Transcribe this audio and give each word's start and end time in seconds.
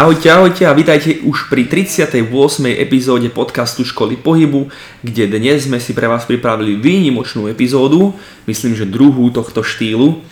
Ahojte, 0.00 0.32
ahojte 0.32 0.64
a 0.64 0.72
vítajte 0.72 1.20
už 1.28 1.52
pri 1.52 1.68
38. 1.68 2.24
epizóde 2.72 3.28
podcastu 3.28 3.84
Školy 3.84 4.16
pohybu, 4.16 4.72
kde 5.04 5.28
dnes 5.28 5.68
sme 5.68 5.76
si 5.76 5.92
pre 5.92 6.08
vás 6.08 6.24
pripravili 6.24 6.80
výnimočnú 6.80 7.44
epizódu, 7.52 8.16
myslím, 8.48 8.72
že 8.72 8.88
druhú 8.88 9.28
tohto 9.28 9.60
štýlu 9.60 10.24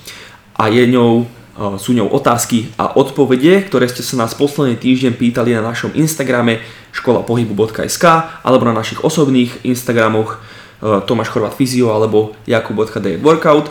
a 0.57 0.73
je 0.73 0.89
ňou, 0.89 1.21
e, 1.21 1.77
sú 1.77 1.93
ňou 1.93 2.09
otázky 2.09 2.73
a 2.81 2.97
odpovede, 2.97 3.69
ktoré 3.69 3.93
ste 3.93 4.01
sa 4.01 4.17
nás 4.17 4.33
posledný 4.33 4.81
týždeň 4.81 5.21
pýtali 5.21 5.53
na 5.53 5.61
našom 5.61 5.93
Instagrame 5.93 6.65
školapohybu.sk 6.97 8.05
alebo 8.41 8.65
na 8.65 8.73
našich 8.73 9.05
osobných 9.05 9.69
Instagramoch 9.69 10.41
e, 10.81 11.05
Tomáš 11.05 11.29
Chorvat 11.29 11.53
Fyzio 11.53 11.93
alebo 11.93 12.33
jakub.d 12.49 13.21
workout. 13.21 13.69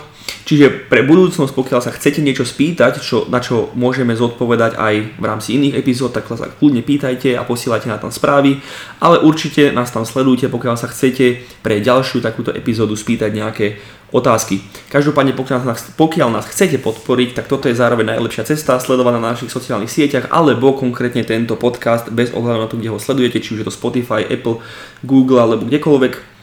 Čiže 0.48 0.88
pre 0.88 1.04
budúcnosť, 1.04 1.52
pokiaľ 1.52 1.80
sa 1.84 1.92
chcete 1.92 2.24
niečo 2.24 2.48
spýtať, 2.48 3.04
čo, 3.04 3.28
na 3.28 3.40
čo 3.40 3.68
môžeme 3.76 4.16
zodpovedať 4.16 4.80
aj 4.80 4.94
v 5.20 5.24
rámci 5.24 5.60
iných 5.60 5.76
epizód, 5.76 6.16
tak 6.16 6.24
sa 6.28 6.48
kľudne 6.48 6.80
pýtajte 6.80 7.36
a 7.36 7.44
posielajte 7.44 7.88
na 7.88 8.00
tam 8.00 8.08
správy, 8.08 8.60
ale 8.96 9.20
určite 9.20 9.72
nás 9.76 9.92
tam 9.92 10.08
sledujte, 10.08 10.48
pokiaľ 10.48 10.80
sa 10.80 10.88
chcete 10.88 11.44
pre 11.60 11.84
ďalšiu 11.84 12.24
takúto 12.24 12.48
epizódu 12.48 12.96
spýtať 12.96 13.30
nejaké 13.32 13.66
otázky. 14.08 14.64
Každopádne, 14.88 15.36
pokiaľ 15.36 15.68
nás, 15.68 15.84
pokiaľ 15.92 16.28
nás 16.32 16.48
chcete 16.48 16.80
podporiť, 16.80 17.36
tak 17.36 17.44
toto 17.44 17.68
je 17.68 17.76
zároveň 17.76 18.16
najlepšia 18.16 18.48
cesta, 18.48 18.80
sledovať 18.80 19.20
na 19.20 19.36
našich 19.36 19.52
sociálnych 19.52 19.92
sieťach, 19.92 20.32
alebo 20.32 20.72
konkrétne 20.72 21.28
tento 21.28 21.60
podcast 21.60 22.08
bez 22.08 22.32
ohľadu 22.32 22.60
na 22.64 22.68
to, 22.72 22.80
kde 22.80 22.88
ho 22.88 22.96
sledujete, 22.96 23.44
či 23.44 23.52
už 23.52 23.60
je 23.60 23.68
to 23.68 23.74
Spotify, 23.74 24.24
Apple, 24.24 24.64
Google 25.04 25.44
alebo 25.44 25.68
kdekoľvek. 25.68 26.40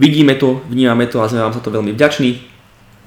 Vidíme 0.00 0.40
to, 0.40 0.64
vnímame 0.72 1.04
to 1.08 1.20
a 1.20 1.28
sme 1.28 1.44
vám 1.44 1.52
za 1.52 1.60
to 1.60 1.68
veľmi 1.68 1.92
vďační. 1.92 2.55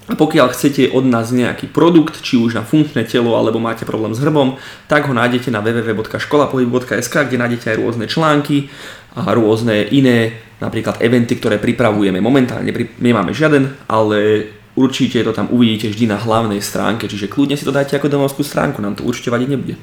A 0.09 0.18
pokiaľ 0.18 0.49
chcete 0.49 0.90
od 0.90 1.05
nás 1.05 1.30
nejaký 1.30 1.70
produkt, 1.70 2.26
či 2.26 2.34
už 2.41 2.58
na 2.58 2.66
funkčné 2.66 3.05
telo 3.05 3.38
alebo 3.38 3.62
máte 3.62 3.86
problém 3.86 4.18
s 4.18 4.20
hrbom, 4.26 4.58
tak 4.90 5.05
ho 5.05 5.13
nájdete 5.13 5.54
na 5.54 5.62
www.školapohyb.sk, 5.62 7.16
kde 7.30 7.38
nájdete 7.38 7.66
aj 7.70 7.77
rôzne 7.77 8.09
články 8.09 8.73
a 9.13 9.30
rôzne 9.38 9.85
iné, 9.93 10.41
napríklad 10.57 10.98
eventy, 10.98 11.37
ktoré 11.37 11.62
pripravujeme. 11.62 12.18
Momentálne 12.18 12.74
nemáme 12.98 13.37
žiaden, 13.37 13.70
ale 13.85 14.49
určite 14.74 15.21
to 15.21 15.30
tam 15.30 15.54
uvidíte 15.54 15.93
vždy 15.93 16.10
na 16.10 16.18
hlavnej 16.18 16.57
stránke, 16.57 17.05
čiže 17.05 17.30
kľudne 17.30 17.54
si 17.54 17.68
to 17.68 17.74
dajte 17.76 18.02
ako 18.02 18.10
domovskú 18.10 18.41
stránku, 18.41 18.82
nám 18.82 18.98
to 18.98 19.05
určite 19.05 19.30
vadiť 19.30 19.46
nebude. 19.46 19.77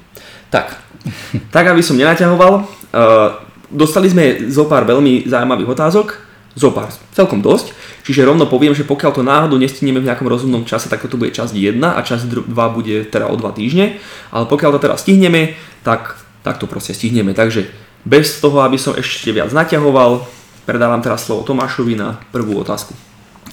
Tak, 0.50 0.74
tak 1.54 1.70
aby 1.70 1.86
som 1.86 1.94
nenaťahoval, 1.94 2.52
uh, 2.58 2.66
dostali 3.70 4.10
sme 4.10 4.50
zo 4.50 4.66
pár 4.66 4.90
veľmi 4.90 5.30
zaujímavých 5.30 5.70
otázok, 5.70 6.25
zo 6.56 6.72
pár, 6.72 6.88
celkom 7.12 7.44
dosť. 7.44 7.76
Čiže 8.08 8.24
rovno 8.24 8.48
poviem, 8.48 8.72
že 8.72 8.88
pokiaľ 8.88 9.12
to 9.12 9.20
náhodou 9.20 9.60
nestihneme 9.60 10.00
v 10.00 10.08
nejakom 10.08 10.24
rozumnom 10.24 10.64
čase, 10.64 10.88
tak 10.88 11.04
toto 11.04 11.20
bude 11.20 11.36
časť 11.36 11.52
1 11.52 11.76
a 11.84 12.00
časť 12.00 12.48
2 12.48 12.48
bude 12.48 13.04
teda 13.06 13.28
o 13.28 13.36
2 13.36 13.44
týždne. 13.52 14.00
Ale 14.32 14.48
pokiaľ 14.48 14.80
to 14.80 14.80
teraz 14.88 15.04
stihneme, 15.04 15.52
tak, 15.84 16.16
tak 16.40 16.56
to 16.56 16.64
proste 16.64 16.96
stihneme. 16.96 17.36
Takže 17.36 17.68
bez 18.08 18.40
toho, 18.40 18.64
aby 18.64 18.80
som 18.80 18.96
ešte 18.96 19.36
viac 19.36 19.52
naťahoval, 19.52 20.24
predávam 20.64 21.04
teraz 21.04 21.28
slovo 21.28 21.44
Tomášovi 21.44 21.94
na 21.94 22.16
prvú 22.32 22.56
otázku. 22.64 22.96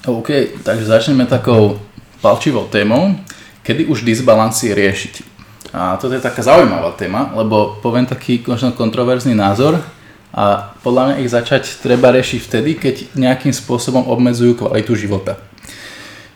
OK, 0.07 0.63
takže 0.63 0.88
začneme 0.88 1.27
takou 1.27 1.79
palčivou 2.23 2.71
témou, 2.71 3.19
kedy 3.67 3.91
už 3.91 4.07
disbalancie 4.07 4.71
riešiť. 4.71 5.35
A 5.73 5.97
toto 5.97 6.13
je 6.13 6.21
taká 6.21 6.39
zaujímavá 6.45 6.93
téma, 6.93 7.33
lebo 7.33 7.81
poviem 7.81 8.05
taký 8.05 8.45
možno 8.45 8.71
kontroverzný 8.77 9.33
názor, 9.33 9.81
a 10.33 10.73
podľa 10.81 11.03
mňa 11.13 11.15
ich 11.21 11.29
začať 11.29 11.77
treba 11.85 12.09
riešiť 12.09 12.39
vtedy, 12.41 12.71
keď 12.73 12.95
nejakým 13.13 13.53
spôsobom 13.53 14.09
obmedzujú 14.09 14.65
kvalitu 14.65 14.97
života. 14.97 15.37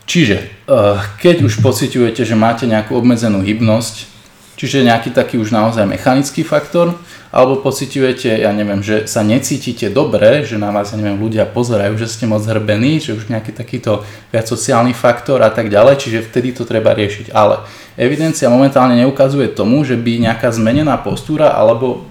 Čiže, 0.07 0.37
eh, 0.37 0.97
keď 1.19 1.43
už 1.43 1.59
pociťujete, 1.59 2.21
že 2.21 2.37
máte 2.37 2.69
nejakú 2.69 2.93
obmedzenú 2.93 3.41
hybnosť, 3.41 4.07
čiže 4.55 4.85
nejaký 4.85 5.11
taký 5.11 5.41
už 5.41 5.51
naozaj 5.51 5.83
mechanický 5.89 6.45
faktor, 6.45 6.95
alebo 7.27 7.59
pociťujete, 7.59 8.39
ja 8.39 8.55
neviem, 8.55 8.79
že 8.79 9.03
sa 9.05 9.19
necítite 9.21 9.91
dobre, 9.91 10.47
že 10.47 10.55
na 10.55 10.71
vás, 10.71 10.95
ja 10.95 10.97
neviem, 10.97 11.19
ľudia 11.19 11.43
pozerajú, 11.43 11.99
že 11.99 12.07
ste 12.07 12.23
moc 12.23 12.41
hrbení, 12.41 13.03
že 13.03 13.13
už 13.13 13.27
nejaký 13.27 13.51
takýto 13.51 14.07
viac 14.31 14.47
sociálny 14.47 14.95
faktor 14.95 15.43
a 15.43 15.51
tak 15.51 15.67
ďalej, 15.67 15.99
čiže 15.99 16.25
vtedy 16.31 16.55
to 16.55 16.63
treba 16.63 16.95
riešiť. 16.95 17.35
Ale 17.35 17.67
evidencia 17.99 18.47
momentálne 18.47 18.95
neukazuje 18.97 19.51
tomu, 19.51 19.83
že 19.83 19.99
by 19.99 20.23
nejaká 20.23 20.49
zmenená 20.55 20.97
postúra 21.03 21.51
alebo 21.51 22.07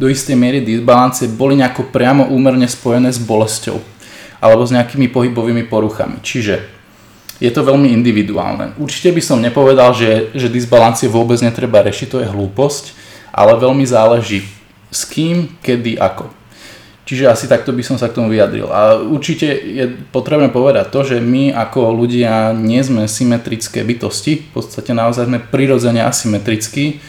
do 0.00 0.08
istej 0.08 0.32
miery 0.32 0.64
disbalancie 0.64 1.28
boli 1.28 1.60
nejako 1.60 1.92
priamo 1.92 2.32
úmerne 2.32 2.64
spojené 2.64 3.12
s 3.12 3.20
bolesťou 3.20 3.76
alebo 4.40 4.64
s 4.64 4.72
nejakými 4.72 5.12
pohybovými 5.12 5.68
poruchami. 5.68 6.24
Čiže 6.24 6.64
je 7.36 7.50
to 7.52 7.60
veľmi 7.60 7.92
individuálne. 7.92 8.72
Určite 8.80 9.12
by 9.12 9.20
som 9.20 9.44
nepovedal, 9.44 9.92
že, 9.92 10.32
že 10.32 10.48
disbalancie 10.48 11.12
vôbec 11.12 11.36
netreba 11.44 11.84
riešiť, 11.84 12.08
to 12.08 12.18
je 12.24 12.32
hlúposť, 12.32 12.96
ale 13.32 13.60
veľmi 13.60 13.84
záleží 13.84 14.48
s 14.88 15.04
kým, 15.04 15.60
kedy, 15.60 16.00
ako. 16.00 16.32
Čiže 17.04 17.26
asi 17.26 17.44
takto 17.50 17.74
by 17.74 17.82
som 17.82 17.96
sa 17.98 18.06
k 18.08 18.16
tomu 18.16 18.32
vyjadril. 18.32 18.70
A 18.70 19.00
určite 19.00 19.48
je 19.50 19.88
potrebné 20.12 20.52
povedať 20.52 20.94
to, 20.94 21.00
že 21.02 21.16
my 21.18 21.50
ako 21.52 21.90
ľudia 21.96 22.54
nie 22.54 22.80
sme 22.80 23.08
symetrické 23.08 23.82
bytosti, 23.82 24.46
v 24.46 24.48
podstate 24.54 24.94
naozaj 24.94 25.26
sme 25.26 25.42
prirodzene 25.42 26.04
asymetrickí, 26.04 27.02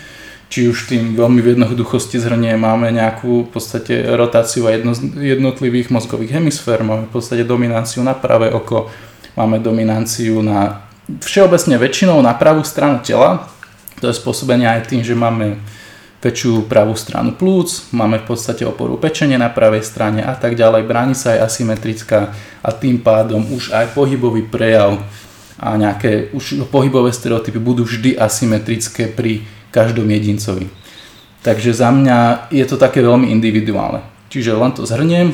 či 0.51 0.67
už 0.67 0.91
tým 0.91 1.15
veľmi 1.15 1.39
v 1.39 1.55
jednoduchosti 1.55 2.19
zhrnie 2.19 2.59
máme 2.59 2.91
nejakú 2.91 3.47
v 3.47 3.49
podstate 3.55 4.03
rotáciu 4.03 4.67
jedno, 4.67 4.91
jednotlivých 5.15 5.87
mozgových 5.87 6.35
hemisfér, 6.43 6.83
máme 6.83 7.07
v 7.07 7.13
podstate 7.15 7.47
dominanciu 7.47 8.03
na 8.03 8.11
pravé 8.11 8.51
oko, 8.51 8.91
máme 9.39 9.63
dominanciu 9.63 10.43
na 10.43 10.83
všeobecne 11.23 11.79
väčšinou 11.79 12.19
na 12.19 12.35
pravú 12.35 12.67
stranu 12.67 12.99
tela, 12.99 13.47
to 14.03 14.11
je 14.11 14.19
spôsobenie 14.19 14.67
aj 14.67 14.91
tým, 14.91 15.07
že 15.07 15.15
máme 15.15 15.55
väčšiu 16.19 16.67
pravú 16.67 16.99
stranu 16.99 17.31
plúc, 17.31 17.87
máme 17.95 18.19
v 18.19 18.35
podstate 18.35 18.67
oporu 18.67 18.99
pečenie 18.99 19.39
na 19.39 19.47
pravej 19.47 19.87
strane 19.87 20.19
a 20.19 20.35
tak 20.35 20.59
ďalej, 20.59 20.83
bránica 20.83 21.31
je 21.31 21.47
asymetrická 21.47 22.35
a 22.59 22.69
tým 22.75 22.99
pádom 22.99 23.39
už 23.55 23.71
aj 23.71 23.95
pohybový 23.95 24.51
prejav 24.51 24.99
a 25.55 25.79
nejaké 25.79 26.35
už 26.35 26.67
pohybové 26.67 27.15
stereotypy 27.15 27.55
budú 27.55 27.87
vždy 27.87 28.19
asymetrické 28.19 29.07
pri 29.07 29.47
každom 29.71 30.07
jedincovi. 30.11 30.67
Takže 31.41 31.73
za 31.73 31.89
mňa 31.89 32.51
je 32.53 32.65
to 32.69 32.77
také 32.77 33.01
veľmi 33.01 33.31
individuálne. 33.33 34.05
Čiže 34.29 34.53
len 34.53 34.71
to 34.77 34.85
zhrniem, 34.85 35.33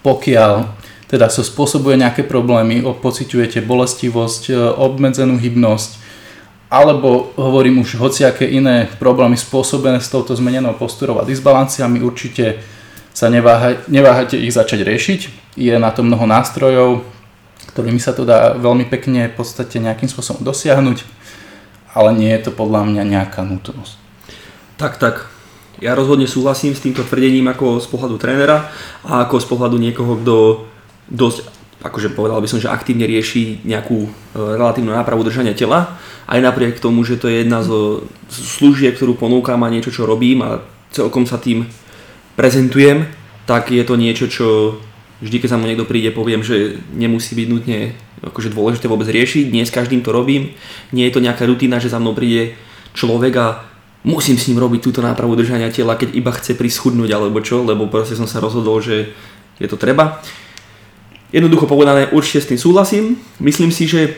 pokiaľ 0.00 0.70
teda 1.10 1.28
sa 1.28 1.42
so 1.42 1.50
spôsobuje 1.50 2.00
nejaké 2.00 2.24
problémy, 2.24 2.80
pociťujete 2.80 3.62
bolestivosť, 3.62 4.42
e, 4.50 4.54
obmedzenú 4.56 5.36
hybnosť, 5.36 6.00
alebo 6.72 7.30
hovorím 7.38 7.84
už 7.84 8.00
hociaké 8.00 8.48
iné 8.50 8.90
problémy 8.98 9.38
spôsobené 9.38 10.02
s 10.02 10.10
touto 10.10 10.34
zmenenou 10.34 10.74
postúrou 10.74 11.22
a 11.22 11.28
disbalanciami, 11.28 12.02
určite 12.02 12.64
sa 13.14 13.30
neváha, 13.30 13.78
neváhajte 13.86 14.34
ich 14.34 14.50
začať 14.50 14.82
riešiť. 14.82 15.20
Je 15.54 15.70
na 15.78 15.94
to 15.94 16.02
mnoho 16.02 16.26
nástrojov, 16.26 17.06
ktorými 17.70 18.02
sa 18.02 18.10
to 18.10 18.26
dá 18.26 18.58
veľmi 18.58 18.90
pekne 18.90 19.30
v 19.30 19.34
podstate 19.38 19.78
nejakým 19.78 20.10
spôsobom 20.10 20.42
dosiahnuť 20.42 21.13
ale 21.94 22.10
nie 22.18 22.30
je 22.34 22.50
to 22.50 22.50
podľa 22.50 22.90
mňa 22.90 23.02
nejaká 23.06 23.46
nutnosť. 23.46 23.94
Tak, 24.76 24.98
tak. 24.98 25.30
Ja 25.78 25.94
rozhodne 25.94 26.26
súhlasím 26.26 26.74
s 26.74 26.82
týmto 26.82 27.06
tvrdením 27.06 27.50
ako 27.50 27.82
z 27.82 27.86
pohľadu 27.90 28.18
trénera 28.18 28.70
a 29.06 29.26
ako 29.26 29.42
z 29.42 29.46
pohľadu 29.46 29.76
niekoho, 29.78 30.18
kto 30.22 30.34
dosť, 31.10 31.50
akože 31.82 32.14
povedal 32.14 32.38
by 32.38 32.48
som, 32.50 32.62
že 32.62 32.70
aktívne 32.70 33.06
rieši 33.06 33.66
nejakú 33.66 34.06
e, 34.06 34.08
relatívnu 34.34 34.94
nápravu 34.94 35.26
držania 35.26 35.54
tela, 35.54 35.98
aj 36.30 36.40
napriek 36.40 36.78
tomu, 36.78 37.02
že 37.02 37.18
to 37.18 37.26
je 37.26 37.42
jedna 37.42 37.60
zo 37.66 38.06
služieb, 38.30 38.96
ktorú 38.96 39.18
ponúkam 39.18 39.60
a 39.66 39.72
niečo, 39.72 39.92
čo 39.92 40.08
robím 40.08 40.46
a 40.46 40.62
celkom 40.94 41.26
sa 41.26 41.42
tým 41.42 41.66
prezentujem, 42.38 43.10
tak 43.44 43.74
je 43.74 43.84
to 43.84 43.94
niečo, 43.98 44.26
čo 44.30 44.46
vždy, 45.20 45.36
keď 45.42 45.48
sa 45.52 45.58
mu 45.60 45.68
niekto 45.68 45.84
príde, 45.84 46.14
poviem, 46.14 46.40
že 46.40 46.80
nemusí 46.94 47.36
byť 47.36 47.48
nutne 47.50 47.92
akože 48.24 48.52
dôležité 48.52 48.88
vôbec 48.88 49.08
riešiť, 49.08 49.52
dnes 49.52 49.68
každým 49.68 50.00
to 50.00 50.10
robím, 50.10 50.56
nie 50.90 51.04
je 51.08 51.14
to 51.14 51.24
nejaká 51.24 51.44
rutina, 51.44 51.76
že 51.76 51.92
za 51.92 52.00
mnou 52.00 52.16
príde 52.16 52.56
človek 52.96 53.34
a 53.36 53.46
musím 54.04 54.36
s 54.36 54.48
ním 54.48 54.60
robiť 54.60 54.80
túto 54.84 55.00
nápravu 55.00 55.36
držania 55.36 55.72
tela, 55.72 55.96
keď 55.96 56.12
iba 56.12 56.32
chce 56.32 56.56
prischudnúť 56.56 57.10
alebo 57.12 57.40
čo, 57.40 57.64
lebo 57.64 57.88
proste 57.88 58.16
som 58.16 58.28
sa 58.28 58.40
rozhodol, 58.40 58.80
že 58.84 59.12
je 59.60 59.68
to 59.68 59.80
treba. 59.80 60.20
Jednoducho 61.34 61.66
povedané, 61.66 62.12
určite 62.14 62.46
s 62.46 62.50
tým 62.52 62.60
súhlasím. 62.60 63.04
Myslím 63.42 63.74
si, 63.74 63.90
že, 63.90 64.14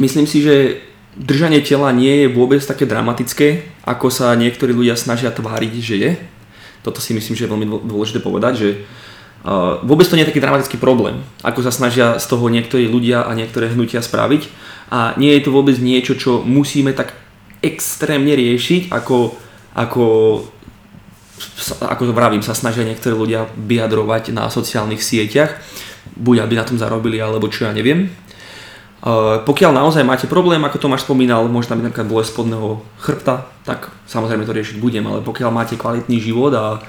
myslím 0.00 0.24
si, 0.24 0.40
že 0.40 0.80
držanie 1.18 1.60
tela 1.60 1.92
nie 1.92 2.24
je 2.24 2.32
vôbec 2.32 2.62
také 2.64 2.86
dramatické, 2.88 3.66
ako 3.84 4.08
sa 4.08 4.32
niektorí 4.38 4.72
ľudia 4.72 4.96
snažia 4.96 5.34
tváriť, 5.34 5.72
že 5.82 5.96
je. 6.00 6.10
Toto 6.80 7.02
si 7.02 7.12
myslím, 7.12 7.36
že 7.36 7.44
je 7.44 7.52
veľmi 7.52 7.68
dôležité 7.84 8.24
povedať, 8.24 8.54
že 8.56 8.68
vôbec 9.80 10.04
to 10.04 10.16
nie 10.20 10.24
je 10.28 10.30
taký 10.36 10.44
dramatický 10.44 10.76
problém, 10.76 11.24
ako 11.40 11.64
sa 11.64 11.72
snažia 11.72 12.20
z 12.20 12.26
toho 12.28 12.52
niektorí 12.52 12.84
ľudia 12.84 13.24
a 13.24 13.32
niektoré 13.32 13.72
hnutia 13.72 14.04
spraviť. 14.04 14.52
A 14.90 15.16
nie 15.16 15.32
je 15.38 15.48
to 15.48 15.54
vôbec 15.54 15.80
niečo, 15.80 16.18
čo 16.18 16.44
musíme 16.44 16.92
tak 16.92 17.16
extrémne 17.64 18.36
riešiť, 18.36 18.92
ako, 18.92 19.32
ako, 19.76 20.04
ako 21.80 22.02
to 22.04 22.12
vravím, 22.12 22.44
sa 22.44 22.52
snažia 22.52 22.84
niektorí 22.84 23.16
ľudia 23.16 23.48
vyjadrovať 23.54 24.32
na 24.36 24.52
sociálnych 24.52 25.00
sieťach, 25.00 25.56
buď 26.20 26.44
aby 26.44 26.54
na 26.60 26.66
tom 26.66 26.76
zarobili, 26.76 27.16
alebo 27.16 27.48
čo 27.48 27.64
ja 27.64 27.72
neviem. 27.72 28.12
pokiaľ 29.48 29.72
naozaj 29.72 30.04
máte 30.04 30.28
problém, 30.28 30.60
ako 30.60 30.76
Tomáš 30.76 31.08
spomínal, 31.08 31.48
môže 31.48 31.72
tam 31.72 31.80
byť 31.80 31.86
napríklad 31.88 32.10
bolesť 32.12 32.30
spodného 32.36 32.68
chrbta, 33.00 33.48
tak 33.64 33.88
samozrejme 34.04 34.44
to 34.44 34.52
riešiť 34.52 34.76
budem, 34.76 35.04
ale 35.08 35.24
pokiaľ 35.24 35.48
máte 35.48 35.80
kvalitný 35.80 36.20
život 36.20 36.52
a 36.52 36.84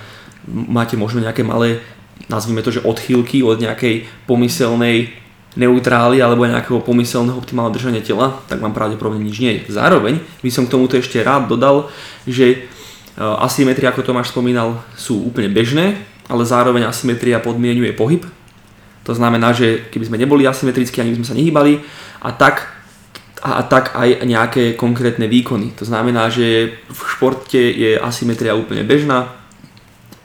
máte 0.48 1.00
možno 1.00 1.24
nejaké 1.24 1.48
malé, 1.48 1.80
nazvime 2.28 2.62
to, 2.62 2.74
že 2.74 2.86
odchýlky 2.86 3.42
od 3.42 3.58
nejakej 3.62 4.06
pomyselnej 4.28 5.14
neutrály 5.56 6.24
alebo 6.24 6.48
nejakého 6.48 6.80
pomyselného 6.80 7.36
optimálneho 7.36 7.76
držania 7.76 8.02
tela, 8.04 8.40
tak 8.48 8.64
vám 8.64 8.72
pravdepodobne 8.72 9.20
nič 9.20 9.38
nie 9.44 9.52
je. 9.60 9.76
Zároveň 9.76 10.24
by 10.40 10.50
som 10.52 10.64
k 10.68 10.74
tomuto 10.74 10.96
ešte 10.96 11.20
rád 11.20 11.52
dodal, 11.52 11.92
že 12.24 12.48
e, 12.56 12.58
asymetria, 13.20 13.92
ako 13.92 14.08
Tomáš 14.08 14.32
spomínal, 14.32 14.80
sú 14.96 15.20
úplne 15.20 15.52
bežné, 15.52 16.00
ale 16.32 16.48
zároveň 16.48 16.88
asymetria 16.88 17.44
podmienuje 17.44 17.92
pohyb, 17.92 18.24
to 19.02 19.18
znamená, 19.18 19.52
že 19.54 19.90
keby 19.90 20.06
sme 20.08 20.22
neboli 20.22 20.46
asymetrickí, 20.46 21.02
ani 21.02 21.18
by 21.18 21.18
sme 21.22 21.30
sa 21.30 21.38
nehýbali 21.38 21.74
a 22.22 22.30
tak, 22.38 22.70
a, 23.42 23.66
tak 23.66 23.98
aj 23.98 24.22
nejaké 24.24 24.64
konkrétne 24.78 25.26
výkony. 25.26 25.74
To 25.82 25.86
znamená, 25.90 26.30
že 26.30 26.78
v 26.86 27.00
športe 27.10 27.58
je 27.58 27.98
asymetria 27.98 28.54
úplne 28.54 28.86
bežná. 28.86 29.41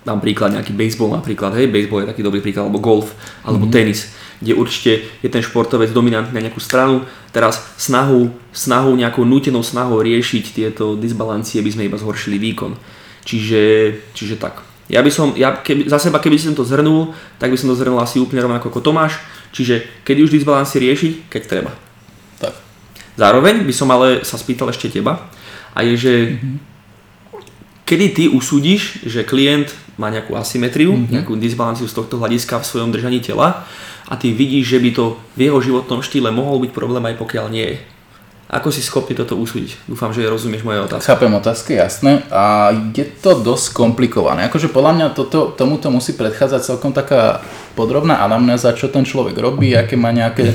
Dám 0.06 0.22
príklad 0.22 0.54
nejaký 0.54 0.70
baseball 0.70 1.10
napríklad, 1.10 1.58
hej, 1.58 1.66
baseball 1.66 2.06
je 2.06 2.10
taký 2.14 2.22
dobrý 2.22 2.38
príklad, 2.38 2.70
alebo 2.70 2.78
golf, 2.78 3.10
alebo 3.42 3.66
mm-hmm. 3.66 3.74
tenis, 3.74 4.14
kde 4.38 4.54
určite 4.54 4.92
je 5.18 5.26
ten 5.26 5.42
športovec 5.42 5.90
dominantný 5.90 6.30
na 6.30 6.46
nejakú 6.46 6.62
stranu. 6.62 7.02
Teraz 7.34 7.58
snahu, 7.74 8.30
snahu 8.54 8.94
nejakou 8.94 9.26
nútenou 9.26 9.66
snahou 9.66 9.98
riešiť 9.98 10.44
tieto 10.54 10.94
disbalancie 10.94 11.58
by 11.58 11.70
sme 11.74 11.90
iba 11.90 11.98
zhoršili 11.98 12.38
výkon. 12.38 12.78
Čiže, 13.26 13.62
čiže 14.14 14.38
tak. 14.38 14.62
Ja 14.86 15.02
by 15.02 15.10
som, 15.10 15.34
ja 15.34 15.58
keby, 15.58 15.90
za 15.90 15.98
seba 15.98 16.22
keby 16.22 16.38
som 16.38 16.54
to 16.54 16.62
zhrnul, 16.62 17.10
tak 17.42 17.50
by 17.50 17.58
som 17.58 17.66
to 17.66 17.74
zhrnul 17.74 17.98
asi 17.98 18.22
úplne 18.22 18.46
rovnako 18.46 18.70
ako 18.70 18.86
Tomáš, 18.86 19.18
čiže 19.50 19.82
kedy 20.06 20.22
už 20.22 20.30
disbalancie 20.30 20.78
riešiť, 20.78 21.26
keď 21.26 21.42
treba. 21.50 21.74
Tak. 22.38 22.54
Zároveň 23.18 23.66
by 23.66 23.74
som 23.74 23.90
ale 23.90 24.22
sa 24.22 24.38
spýtal 24.38 24.70
ešte 24.70 24.86
teba, 24.86 25.26
a 25.76 25.82
je, 25.82 25.94
že 25.98 26.14
mm-hmm. 26.14 26.56
kedy 27.82 28.06
ty 28.14 28.24
usúdiš, 28.30 29.02
že 29.04 29.26
klient 29.26 29.74
má 29.96 30.12
nejakú 30.12 30.36
asymetriu, 30.36 30.92
mm-hmm. 30.92 31.12
nejakú 31.12 31.36
disbalanciu 31.40 31.88
z 31.88 31.96
tohto 31.96 32.20
hľadiska 32.20 32.60
v 32.60 32.68
svojom 32.68 32.92
držaní 32.92 33.24
tela 33.24 33.64
a 34.06 34.14
ty 34.14 34.30
vidíš, 34.30 34.76
že 34.76 34.78
by 34.78 34.90
to 34.92 35.04
v 35.34 35.40
jeho 35.50 35.58
životnom 35.58 36.04
štýle 36.04 36.30
mohol 36.30 36.62
byť 36.62 36.72
problém 36.76 37.02
aj 37.08 37.16
pokiaľ 37.16 37.46
nie 37.48 37.66
je. 37.74 37.78
Ako 38.46 38.70
si 38.70 38.78
schopný 38.78 39.18
toto 39.18 39.34
usúdiť? 39.34 39.90
Dúfam, 39.90 40.14
že 40.14 40.22
rozumieš 40.22 40.62
moje 40.62 40.78
otázky. 40.78 41.10
Chápem 41.10 41.34
otázky, 41.34 41.82
jasné. 41.82 42.22
A 42.30 42.70
je 42.94 43.02
to 43.02 43.42
dosť 43.42 43.74
komplikované. 43.74 44.46
Akože 44.46 44.70
podľa 44.70 44.92
mňa 44.94 45.06
toto, 45.18 45.50
tomuto 45.50 45.90
musí 45.90 46.14
predchádzať 46.14 46.62
celkom 46.62 46.94
taká 46.94 47.42
podrobná 47.74 48.22
anamnéza, 48.22 48.70
čo 48.78 48.86
ten 48.86 49.02
človek 49.02 49.34
robí, 49.34 49.74
aké 49.74 49.98
má 49.98 50.14
nejaké 50.14 50.54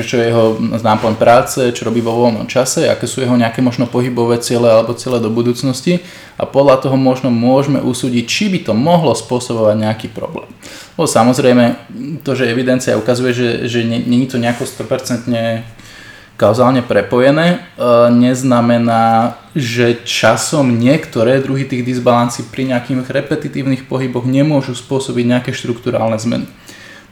čo 0.00 0.16
je 0.16 0.32
jeho 0.32 0.56
náplň 0.56 1.20
práce, 1.20 1.60
čo 1.76 1.84
robí 1.84 2.00
vo 2.00 2.16
voľnom 2.16 2.48
čase, 2.48 2.88
aké 2.88 3.04
sú 3.04 3.20
jeho 3.20 3.36
nejaké 3.36 3.60
možno 3.60 3.84
pohybové 3.84 4.40
ciele 4.40 4.72
alebo 4.72 4.96
ciele 4.96 5.20
do 5.20 5.28
budúcnosti 5.28 6.00
a 6.40 6.48
podľa 6.48 6.88
toho 6.88 6.96
možno 6.96 7.28
môžeme 7.28 7.84
usúdiť, 7.84 8.24
či 8.24 8.48
by 8.48 8.58
to 8.64 8.72
mohlo 8.72 9.12
spôsobovať 9.12 9.76
nejaký 9.76 10.08
problém. 10.08 10.48
Lebo 10.96 11.04
samozrejme, 11.04 11.64
to, 12.24 12.32
že 12.32 12.48
evidencia 12.48 12.96
ukazuje, 12.96 13.36
že, 13.36 13.48
že 13.68 13.84
není 13.84 14.24
to 14.24 14.40
nejako 14.40 14.64
100% 14.64 15.28
kauzálne 16.42 16.82
prepojené, 16.82 17.46
e, 17.54 17.56
neznamená, 18.10 19.38
že 19.54 20.02
časom 20.02 20.80
niektoré 20.80 21.38
druhy 21.38 21.68
tých 21.68 21.86
disbalancí 21.86 22.48
pri 22.50 22.72
nejakých 22.72 23.06
repetitívnych 23.06 23.86
pohyboch 23.86 24.24
nemôžu 24.24 24.74
spôsobiť 24.74 25.24
nejaké 25.28 25.50
štruktúrálne 25.54 26.18
zmeny. 26.18 26.50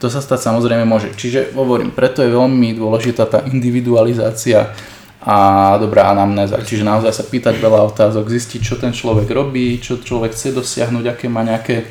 To 0.01 0.09
sa 0.09 0.17
stať 0.17 0.49
samozrejme 0.49 0.83
môže. 0.83 1.13
Čiže 1.13 1.53
hovorím, 1.53 1.93
preto 1.93 2.25
je 2.25 2.33
veľmi 2.33 2.73
dôležitá 2.73 3.29
tá 3.29 3.45
individualizácia 3.45 4.73
a 5.21 5.35
dobrá 5.77 6.09
anamnéza. 6.09 6.57
Čiže 6.57 6.81
naozaj 6.81 7.13
sa 7.13 7.23
pýtať 7.29 7.61
veľa 7.61 7.93
otázok, 7.93 8.25
zistiť, 8.25 8.61
čo 8.65 8.75
ten 8.81 8.89
človek 8.89 9.29
robí, 9.29 9.77
čo 9.77 10.01
človek 10.01 10.33
chce 10.33 10.57
dosiahnuť, 10.57 11.05
aké 11.13 11.29
má 11.29 11.45
nejaké 11.45 11.85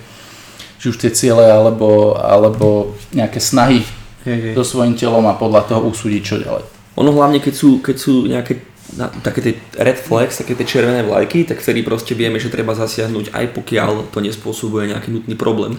či 0.80 0.90
už 0.90 0.96
tie 0.98 1.12
ciele 1.14 1.44
alebo, 1.44 2.16
alebo 2.16 2.96
nejaké 3.12 3.38
snahy 3.38 3.84
hej, 4.24 4.38
hej. 4.50 4.54
so 4.56 4.64
svojím 4.64 4.96
telom 4.96 5.28
a 5.28 5.36
podľa 5.36 5.70
toho 5.70 5.86
usúdiť, 5.86 6.22
čo 6.24 6.42
ďalej. 6.42 6.64
Ono 6.98 7.10
hlavne, 7.14 7.38
keď 7.38 7.54
sú, 7.54 7.78
keď 7.78 7.96
sú 8.00 8.26
nejaké 8.26 8.66
na, 8.96 9.06
také 9.22 9.40
tie 9.44 9.54
red 9.78 9.94
flags, 10.00 10.42
také 10.42 10.58
tie 10.58 10.66
červené 10.66 11.06
vlajky, 11.06 11.46
tak 11.46 11.62
vtedy 11.62 11.86
proste 11.86 12.18
vieme, 12.18 12.42
že 12.42 12.50
treba 12.50 12.74
zasiahnuť 12.74 13.30
aj 13.30 13.44
pokiaľ 13.54 14.10
to 14.10 14.18
nespôsobuje 14.18 14.90
nejaký 14.90 15.14
nutný 15.14 15.38
problém. 15.38 15.78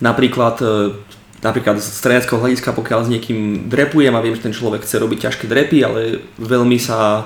Napríklad, 0.00 0.56
e, 0.62 0.66
napríklad 1.44 1.80
z 1.80 2.00
treneckého 2.00 2.40
hľadiska, 2.40 2.72
pokiaľ 2.72 3.00
s 3.06 3.12
niekým 3.12 3.68
drepujem 3.68 4.14
a 4.14 4.24
viem, 4.24 4.36
že 4.36 4.44
ten 4.48 4.56
človek 4.56 4.84
chce 4.84 4.96
robiť 5.00 5.28
ťažké 5.28 5.44
drepy, 5.48 5.78
ale 5.84 6.00
veľmi 6.40 6.78
sa 6.80 7.22
e, 7.22 7.24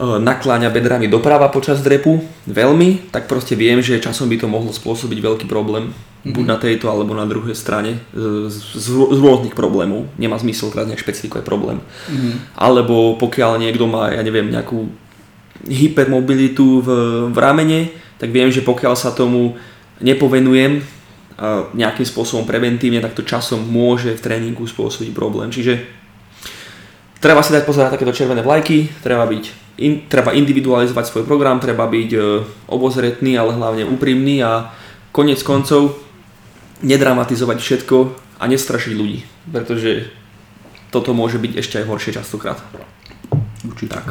nakláňa 0.00 0.72
bedrami 0.72 1.10
doprava 1.12 1.52
počas 1.52 1.84
drepu, 1.84 2.24
veľmi, 2.48 3.12
tak 3.12 3.28
proste 3.28 3.52
viem, 3.52 3.84
že 3.84 4.00
časom 4.00 4.28
by 4.32 4.40
to 4.40 4.48
mohlo 4.48 4.72
spôsobiť 4.72 5.18
veľký 5.20 5.46
problém 5.50 5.92
mm-hmm. 5.92 6.32
buď 6.32 6.44
na 6.44 6.56
tejto 6.56 6.88
alebo 6.88 7.12
na 7.12 7.28
druhej 7.28 7.54
strane 7.54 8.00
z, 8.12 8.54
z, 8.74 8.86
z 8.96 9.18
rôznych 9.20 9.52
problémov. 9.52 10.08
Nemá 10.16 10.40
zmysel 10.40 10.72
teraz 10.72 10.88
nejak 10.88 11.04
špecifikovať 11.04 11.44
problém. 11.44 11.84
Mm-hmm. 12.08 12.34
Alebo 12.56 13.20
pokiaľ 13.20 13.60
niekto 13.60 13.84
má, 13.84 14.12
ja 14.12 14.24
neviem, 14.24 14.48
nejakú 14.48 14.88
hypermobilitu 15.68 16.80
v, 16.80 16.88
v 17.34 17.36
ramene, 17.36 17.90
tak 18.18 18.30
viem, 18.30 18.50
že 18.50 18.62
pokiaľ 18.64 18.94
sa 18.94 19.14
tomu 19.14 19.58
nepovenujem 19.98 20.97
nejakým 21.74 22.02
spôsobom 22.02 22.42
preventívne, 22.42 22.98
tak 22.98 23.14
to 23.14 23.22
časom 23.22 23.62
môže 23.62 24.10
v 24.18 24.24
tréningu 24.24 24.66
spôsobiť 24.66 25.14
problém. 25.14 25.54
Čiže 25.54 25.86
treba 27.22 27.46
si 27.46 27.54
dať 27.54 27.62
pozor 27.62 27.86
na 27.86 27.94
takéto 27.94 28.10
červené 28.10 28.42
vlajky, 28.42 28.90
treba 29.06 29.22
byť 29.22 29.44
in, 29.78 30.10
treba 30.10 30.34
individualizovať 30.34 31.04
svoj 31.06 31.24
program, 31.24 31.62
treba 31.62 31.86
byť 31.86 32.10
e, 32.10 32.18
obozretný, 32.74 33.38
ale 33.38 33.54
hlavne 33.54 33.86
úprimný 33.86 34.42
a 34.42 34.74
konec 35.14 35.38
koncov 35.46 35.94
nedramatizovať 36.82 37.58
všetko 37.58 37.96
a 38.38 38.44
nestrašiť 38.46 38.92
ľudí, 38.94 39.22
pretože 39.50 40.10
toto 40.90 41.14
môže 41.14 41.38
byť 41.38 41.52
ešte 41.58 41.74
aj 41.82 41.86
horšie 41.86 42.12
častokrát. 42.18 42.58
Určite. 43.66 43.94
Tak. 43.94 44.06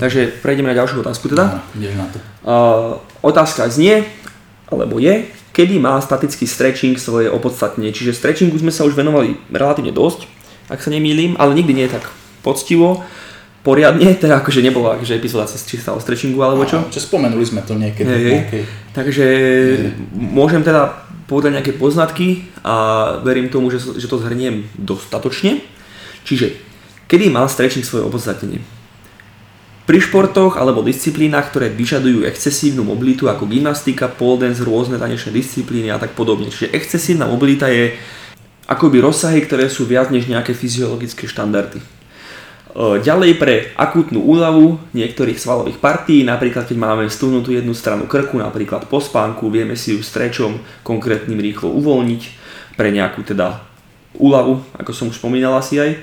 Takže 0.00 0.40
prejdeme 0.40 0.72
na 0.72 0.78
ďalšiu 0.78 1.04
otázku 1.04 1.28
teda. 1.28 1.60
No, 1.76 1.88
na 1.96 2.06
to. 2.08 2.18
Uh, 2.48 2.92
otázka 3.20 3.68
znie, 3.68 4.08
alebo 4.72 4.96
je, 5.02 5.28
kedy 5.58 5.82
má 5.82 5.98
statický 5.98 6.46
stretching 6.46 6.94
svoje 6.94 7.26
opodstatnenie. 7.26 7.90
Čiže 7.90 8.14
stretchingu 8.14 8.54
sme 8.62 8.70
sa 8.70 8.86
už 8.86 8.94
venovali 8.94 9.34
relatívne 9.50 9.90
dosť, 9.90 10.30
ak 10.70 10.78
sa 10.78 10.94
nemýlim, 10.94 11.34
ale 11.34 11.58
nikdy 11.58 11.74
nie 11.74 11.90
je 11.90 11.98
tak 11.98 12.06
poctivo 12.46 13.02
poriadne, 13.66 14.14
teda 14.22 14.38
akože 14.38 14.62
nebola 14.62 14.94
akože 14.94 15.18
epizóda 15.18 15.50
čistá 15.50 15.90
o 15.90 15.98
stretchingu 15.98 16.38
alebo 16.38 16.62
čo. 16.62 16.86
Čo 16.94 17.02
spomenuli 17.10 17.42
sme 17.42 17.66
to 17.66 17.74
niekedy. 17.74 18.06
Hey, 18.06 18.46
okay. 18.46 18.62
Takže 18.94 19.26
hey. 19.26 19.90
môžem 20.14 20.62
teda 20.62 21.10
povedať 21.26 21.58
nejaké 21.58 21.72
poznatky 21.74 22.46
a 22.62 23.18
verím 23.26 23.50
tomu, 23.50 23.74
že, 23.74 23.82
že 23.82 24.06
to 24.06 24.22
zhrniem 24.22 24.64
dostatočne. 24.78 25.60
Čiže, 26.22 26.54
kedy 27.10 27.34
má 27.34 27.44
stretching 27.50 27.82
svoje 27.82 28.06
opodstatnenie? 28.06 28.62
Pri 29.88 30.04
športoch 30.04 30.60
alebo 30.60 30.84
disciplínach, 30.84 31.48
ktoré 31.48 31.72
vyžadujú 31.72 32.28
excesívnu 32.28 32.84
mobilitu 32.84 33.24
ako 33.24 33.48
gymnastika, 33.48 34.04
pole 34.04 34.44
dance, 34.44 34.60
rôzne 34.60 35.00
tanečné 35.00 35.32
disciplíny 35.32 35.88
a 35.88 35.96
tak 35.96 36.12
podobne. 36.12 36.52
Čiže 36.52 36.76
excesívna 36.76 37.24
mobilita 37.24 37.72
je 37.72 37.96
akoby 38.68 39.00
rozsahy, 39.00 39.40
ktoré 39.48 39.72
sú 39.72 39.88
viac 39.88 40.12
než 40.12 40.28
nejaké 40.28 40.52
fyziologické 40.52 41.24
štandardy. 41.24 41.80
Ďalej 42.76 43.40
pre 43.40 43.72
akútnu 43.80 44.20
úľavu 44.28 44.92
niektorých 44.92 45.40
svalových 45.40 45.80
partí, 45.80 46.20
napríklad 46.20 46.68
keď 46.68 46.76
máme 46.76 47.08
stuhnutú 47.08 47.56
jednu 47.56 47.72
stranu 47.72 48.04
krku, 48.04 48.36
napríklad 48.36 48.92
po 48.92 49.00
spánku, 49.00 49.48
vieme 49.48 49.72
si 49.72 49.96
ju 49.96 50.04
strečom 50.04 50.60
konkrétnym 50.84 51.40
rýchlo 51.40 51.72
uvoľniť 51.72 52.22
pre 52.76 52.92
nejakú 52.92 53.24
teda 53.24 53.64
úľavu, 54.20 54.68
ako 54.76 54.90
som 54.92 55.08
už 55.08 55.16
spomínal 55.16 55.56
asi 55.56 55.80
aj. 55.80 55.96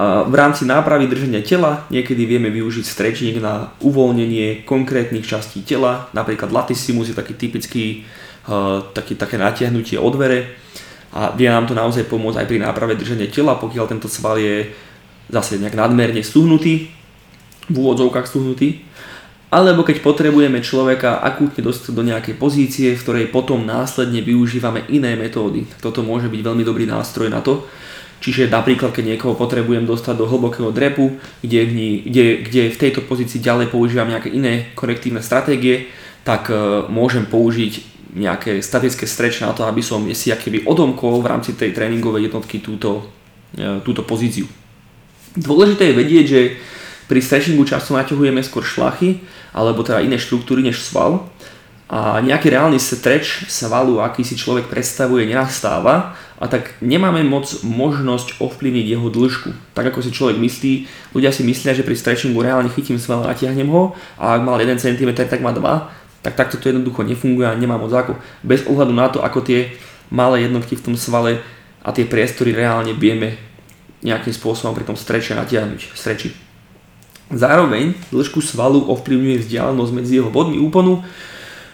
V 0.00 0.34
rámci 0.34 0.64
nápravy 0.64 1.04
držania 1.04 1.44
tela 1.44 1.84
niekedy 1.92 2.24
vieme 2.24 2.48
využiť 2.48 2.84
stretching 2.84 3.36
na 3.44 3.76
uvoľnenie 3.84 4.64
konkrétnych 4.64 5.28
častí 5.28 5.60
tela, 5.60 6.08
napríklad 6.16 6.48
latissimus 6.48 7.12
je 7.12 7.16
taký 7.16 7.36
typický 7.36 8.08
taký, 8.96 9.14
také 9.14 9.36
natiahnutie 9.38 10.00
od 10.00 10.16
dvere 10.16 10.58
a 11.12 11.36
vie 11.36 11.46
nám 11.46 11.68
to 11.68 11.76
naozaj 11.76 12.08
pomôcť 12.08 12.40
aj 12.40 12.48
pri 12.48 12.58
náprave 12.58 12.96
držania 12.96 13.28
tela, 13.28 13.60
pokiaľ 13.60 13.84
tento 13.84 14.08
sval 14.08 14.40
je 14.40 14.72
zase 15.28 15.60
nejak 15.60 15.76
nadmerne 15.76 16.24
stuhnutý, 16.24 16.88
v 17.68 17.76
úvodzovkách 17.76 18.26
stuhnutý, 18.26 18.82
alebo 19.52 19.84
keď 19.84 20.00
potrebujeme 20.00 20.64
človeka 20.64 21.20
akútne 21.20 21.60
dostať 21.60 21.92
do 21.92 22.02
nejakej 22.02 22.34
pozície, 22.40 22.88
v 22.96 23.02
ktorej 23.04 23.26
potom 23.28 23.62
následne 23.62 24.24
využívame 24.24 24.88
iné 24.88 25.12
metódy. 25.14 25.68
Toto 25.84 26.00
môže 26.00 26.32
byť 26.32 26.40
veľmi 26.40 26.64
dobrý 26.64 26.88
nástroj 26.88 27.28
na 27.28 27.44
to. 27.44 27.68
Čiže 28.22 28.46
napríklad, 28.46 28.94
keď 28.94 29.18
niekoho 29.18 29.34
potrebujem 29.34 29.82
dostať 29.82 30.14
do 30.14 30.30
hlbokého 30.30 30.70
drepu, 30.70 31.18
kde, 31.42 31.60
v, 31.66 31.72
ní, 31.74 31.90
kde, 32.06 32.46
kde 32.46 32.62
v 32.70 32.80
tejto 32.80 33.02
pozícii 33.02 33.42
ďalej 33.42 33.74
používam 33.74 34.06
nejaké 34.06 34.30
iné 34.30 34.70
korektívne 34.78 35.18
stratégie, 35.18 35.90
tak 36.22 36.46
uh, 36.46 36.86
môžem 36.86 37.26
použiť 37.26 37.90
nejaké 38.14 38.62
statické 38.62 39.10
stretch 39.10 39.42
na 39.42 39.50
to, 39.50 39.66
aby 39.66 39.82
som 39.82 40.06
si 40.14 40.30
akéby 40.30 40.62
odomkol 40.62 41.18
v 41.18 41.30
rámci 41.34 41.58
tej 41.58 41.74
tréningovej 41.74 42.30
jednotky 42.30 42.62
túto, 42.62 43.10
uh, 43.58 43.82
túto 43.82 44.06
pozíciu. 44.06 44.46
Dôležité 45.34 45.90
je 45.90 45.98
vedieť, 45.98 46.24
že 46.30 46.40
pri 47.10 47.18
stretchingu 47.18 47.66
často 47.66 47.98
naťahujeme 47.98 48.38
skôr 48.46 48.62
šlachy, 48.62 49.18
alebo 49.50 49.82
teda 49.82 49.98
iné 49.98 50.14
štruktúry 50.14 50.62
než 50.62 50.78
sval. 50.78 51.26
A 51.92 52.24
nejaký 52.24 52.48
reálny 52.48 52.80
stretch 52.80 53.52
svalu, 53.52 54.00
aký 54.00 54.24
si 54.24 54.32
človek 54.32 54.72
predstavuje, 54.72 55.28
nenastáva 55.28 56.16
a 56.40 56.48
tak 56.48 56.72
nemáme 56.80 57.20
moc 57.20 57.44
možnosť 57.60 58.40
ovplyvniť 58.40 58.86
jeho 58.96 59.12
dĺžku. 59.12 59.52
Tak 59.76 59.92
ako 59.92 60.00
si 60.00 60.08
človek 60.08 60.40
myslí, 60.40 60.72
ľudia 61.12 61.28
si 61.36 61.44
myslia, 61.44 61.76
že 61.76 61.84
pri 61.84 61.92
stretchingu 61.92 62.40
reálne 62.40 62.72
chytím 62.72 62.96
sval 62.96 63.28
a 63.28 63.36
natiahnem 63.36 63.68
ho 63.68 63.92
a 64.16 64.32
ak 64.32 64.40
mal 64.40 64.56
1 64.56 64.72
cm, 64.80 65.12
tak 65.28 65.44
má 65.44 65.52
2, 65.52 66.24
tak 66.24 66.32
takto 66.32 66.56
to 66.56 66.72
jednoducho 66.72 67.04
nefunguje 67.04 67.44
a 67.44 67.52
nemá 67.52 67.76
moc 67.76 67.92
ako. 67.92 68.16
Bez 68.40 68.64
ohľadu 68.64 68.92
na 68.96 69.12
to, 69.12 69.20
ako 69.20 69.44
tie 69.44 69.76
malé 70.08 70.48
jednotky 70.48 70.80
v 70.80 70.84
tom 70.88 70.96
svale 70.96 71.44
a 71.84 71.92
tie 71.92 72.08
priestory 72.08 72.56
reálne 72.56 72.96
vieme 72.96 73.36
nejakým 74.00 74.32
spôsobom 74.32 74.72
pri 74.72 74.88
tom 74.88 74.96
streče 74.96 75.36
natiahnuť, 75.36 75.92
streči. 75.92 76.32
Zároveň 77.28 77.92
dĺžku 78.08 78.40
svalu 78.40 78.80
ovplyvňuje 78.88 79.44
vzdialenosť 79.44 79.92
medzi 79.92 80.24
jeho 80.24 80.32
bodmi 80.32 80.56
úponu 80.56 81.04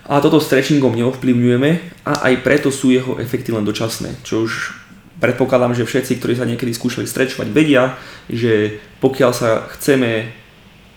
a 0.09 0.25
toto 0.25 0.41
stretchingom 0.41 0.97
neovplyvňujeme 0.97 1.71
a 2.09 2.33
aj 2.33 2.35
preto 2.41 2.73
sú 2.73 2.89
jeho 2.89 3.21
efekty 3.21 3.53
len 3.53 3.69
dočasné, 3.69 4.25
čo 4.25 4.49
už 4.49 4.73
predpokladám, 5.21 5.77
že 5.77 5.85
všetci, 5.85 6.17
ktorí 6.17 6.33
sa 6.39 6.49
niekedy 6.49 6.73
skúšali 6.73 7.05
strečovať, 7.05 7.53
vedia, 7.53 8.01
že 8.33 8.81
pokiaľ 9.05 9.31
sa 9.37 9.69
chceme 9.77 10.33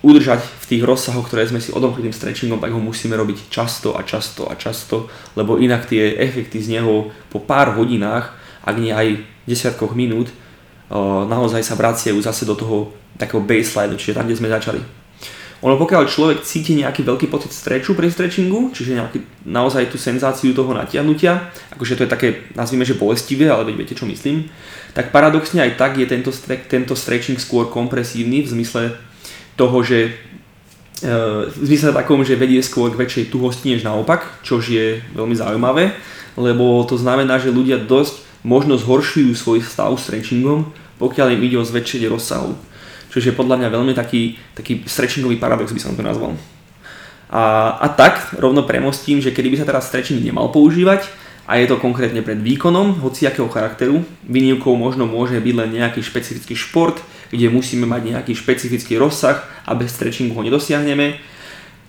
udržať 0.02 0.42
v 0.42 0.66
tých 0.66 0.84
rozsahoch, 0.88 1.28
ktoré 1.28 1.46
sme 1.46 1.60
si 1.60 1.76
odomkli 1.76 2.08
tým 2.08 2.16
stretchingom, 2.16 2.64
tak 2.64 2.74
ho 2.74 2.82
musíme 2.82 3.14
robiť 3.20 3.52
často 3.52 3.94
a 3.94 4.02
často 4.02 4.48
a 4.50 4.56
často, 4.56 5.12
lebo 5.36 5.60
inak 5.60 5.86
tie 5.92 6.18
efekty 6.18 6.58
z 6.64 6.80
neho 6.80 7.12
po 7.30 7.44
pár 7.44 7.76
hodinách, 7.78 8.34
ak 8.64 8.76
nie 8.80 8.96
aj 8.96 9.22
desiatkoch 9.46 9.92
minút, 9.94 10.32
naozaj 11.28 11.62
sa 11.66 11.76
vraciajú 11.76 12.18
zase 12.22 12.48
do 12.48 12.56
toho 12.56 12.94
takého 13.18 13.44
baseline, 13.44 13.98
čiže 14.00 14.18
tam, 14.18 14.26
kde 14.26 14.40
sme 14.40 14.50
začali. 14.50 15.01
Ono 15.62 15.78
pokiaľ 15.78 16.10
človek 16.10 16.42
cíti 16.42 16.74
nejaký 16.74 17.06
veľký 17.06 17.30
pocit 17.30 17.54
streču 17.54 17.94
pri 17.94 18.10
stretchingu, 18.10 18.74
čiže 18.74 18.98
nejaký, 18.98 19.22
naozaj 19.46 19.94
tú 19.94 20.02
senzáciu 20.02 20.58
toho 20.58 20.74
natiahnutia, 20.74 21.54
akože 21.78 22.02
to 22.02 22.04
je 22.06 22.10
také, 22.10 22.28
nazvime, 22.58 22.82
že 22.82 22.98
bolestivé, 22.98 23.46
ale 23.46 23.70
veď 23.70 23.76
viete, 23.78 23.94
čo 23.94 24.10
myslím, 24.10 24.50
tak 24.98 25.14
paradoxne 25.14 25.62
aj 25.62 25.78
tak 25.78 26.02
je 26.02 26.10
tento, 26.10 26.34
tento 26.66 26.98
stretching 26.98 27.38
skôr 27.38 27.70
kompresívny 27.70 28.42
v 28.42 28.52
zmysle 28.58 28.98
toho, 29.54 29.78
že 29.86 30.18
e, 31.06 31.12
v 31.46 31.64
zmysle 31.70 31.94
takom, 31.94 32.26
že 32.26 32.42
vedie 32.42 32.58
skôr 32.66 32.90
k 32.90 32.98
väčšej 32.98 33.30
tuhosti 33.30 33.78
než 33.78 33.86
naopak, 33.86 34.42
čo 34.42 34.58
je 34.58 34.98
veľmi 35.14 35.38
zaujímavé, 35.38 35.94
lebo 36.42 36.82
to 36.90 36.98
znamená, 36.98 37.38
že 37.38 37.54
ľudia 37.54 37.78
dosť 37.78 38.26
možno 38.42 38.82
zhoršujú 38.82 39.38
svoj 39.38 39.62
stav 39.62 39.94
stretchingom, 39.94 40.74
pokiaľ 40.98 41.38
im 41.38 41.46
ide 41.46 41.58
o 41.62 41.66
zväčšenie 41.66 42.10
rozsahu. 42.10 42.71
Čo 43.12 43.20
je 43.20 43.36
podľa 43.36 43.60
mňa 43.60 43.70
veľmi 43.76 43.92
taký, 43.92 44.40
taký 44.56 44.88
stretchingový 44.88 45.36
paradox 45.36 45.76
by 45.76 45.82
som 45.84 46.00
to 46.00 46.02
nazval. 46.02 46.32
A, 47.28 47.76
a 47.76 47.88
tak 47.92 48.32
rovno 48.40 48.64
premostím, 48.64 49.20
že 49.20 49.36
kedy 49.36 49.52
by 49.52 49.58
sa 49.60 49.68
teraz 49.68 49.92
stretching 49.92 50.24
nemal 50.24 50.48
používať, 50.48 51.12
a 51.52 51.60
je 51.60 51.68
to 51.68 51.84
konkrétne 51.84 52.24
pred 52.24 52.40
výkonom 52.40 53.04
hociakého 53.04 53.52
charakteru. 53.52 54.08
Výnimkou 54.24 54.72
možno 54.80 55.04
môže 55.04 55.36
byť 55.36 55.56
len 55.58 55.84
nejaký 55.84 56.00
špecifický 56.00 56.56
šport, 56.56 57.04
kde 57.28 57.52
musíme 57.52 57.84
mať 57.84 58.16
nejaký 58.16 58.34
špecifický 58.38 58.96
rozsah 58.96 59.44
a 59.68 59.76
bez 59.76 59.92
stretchingu 59.92 60.32
ho 60.32 60.48
nedosiahneme. 60.48 61.20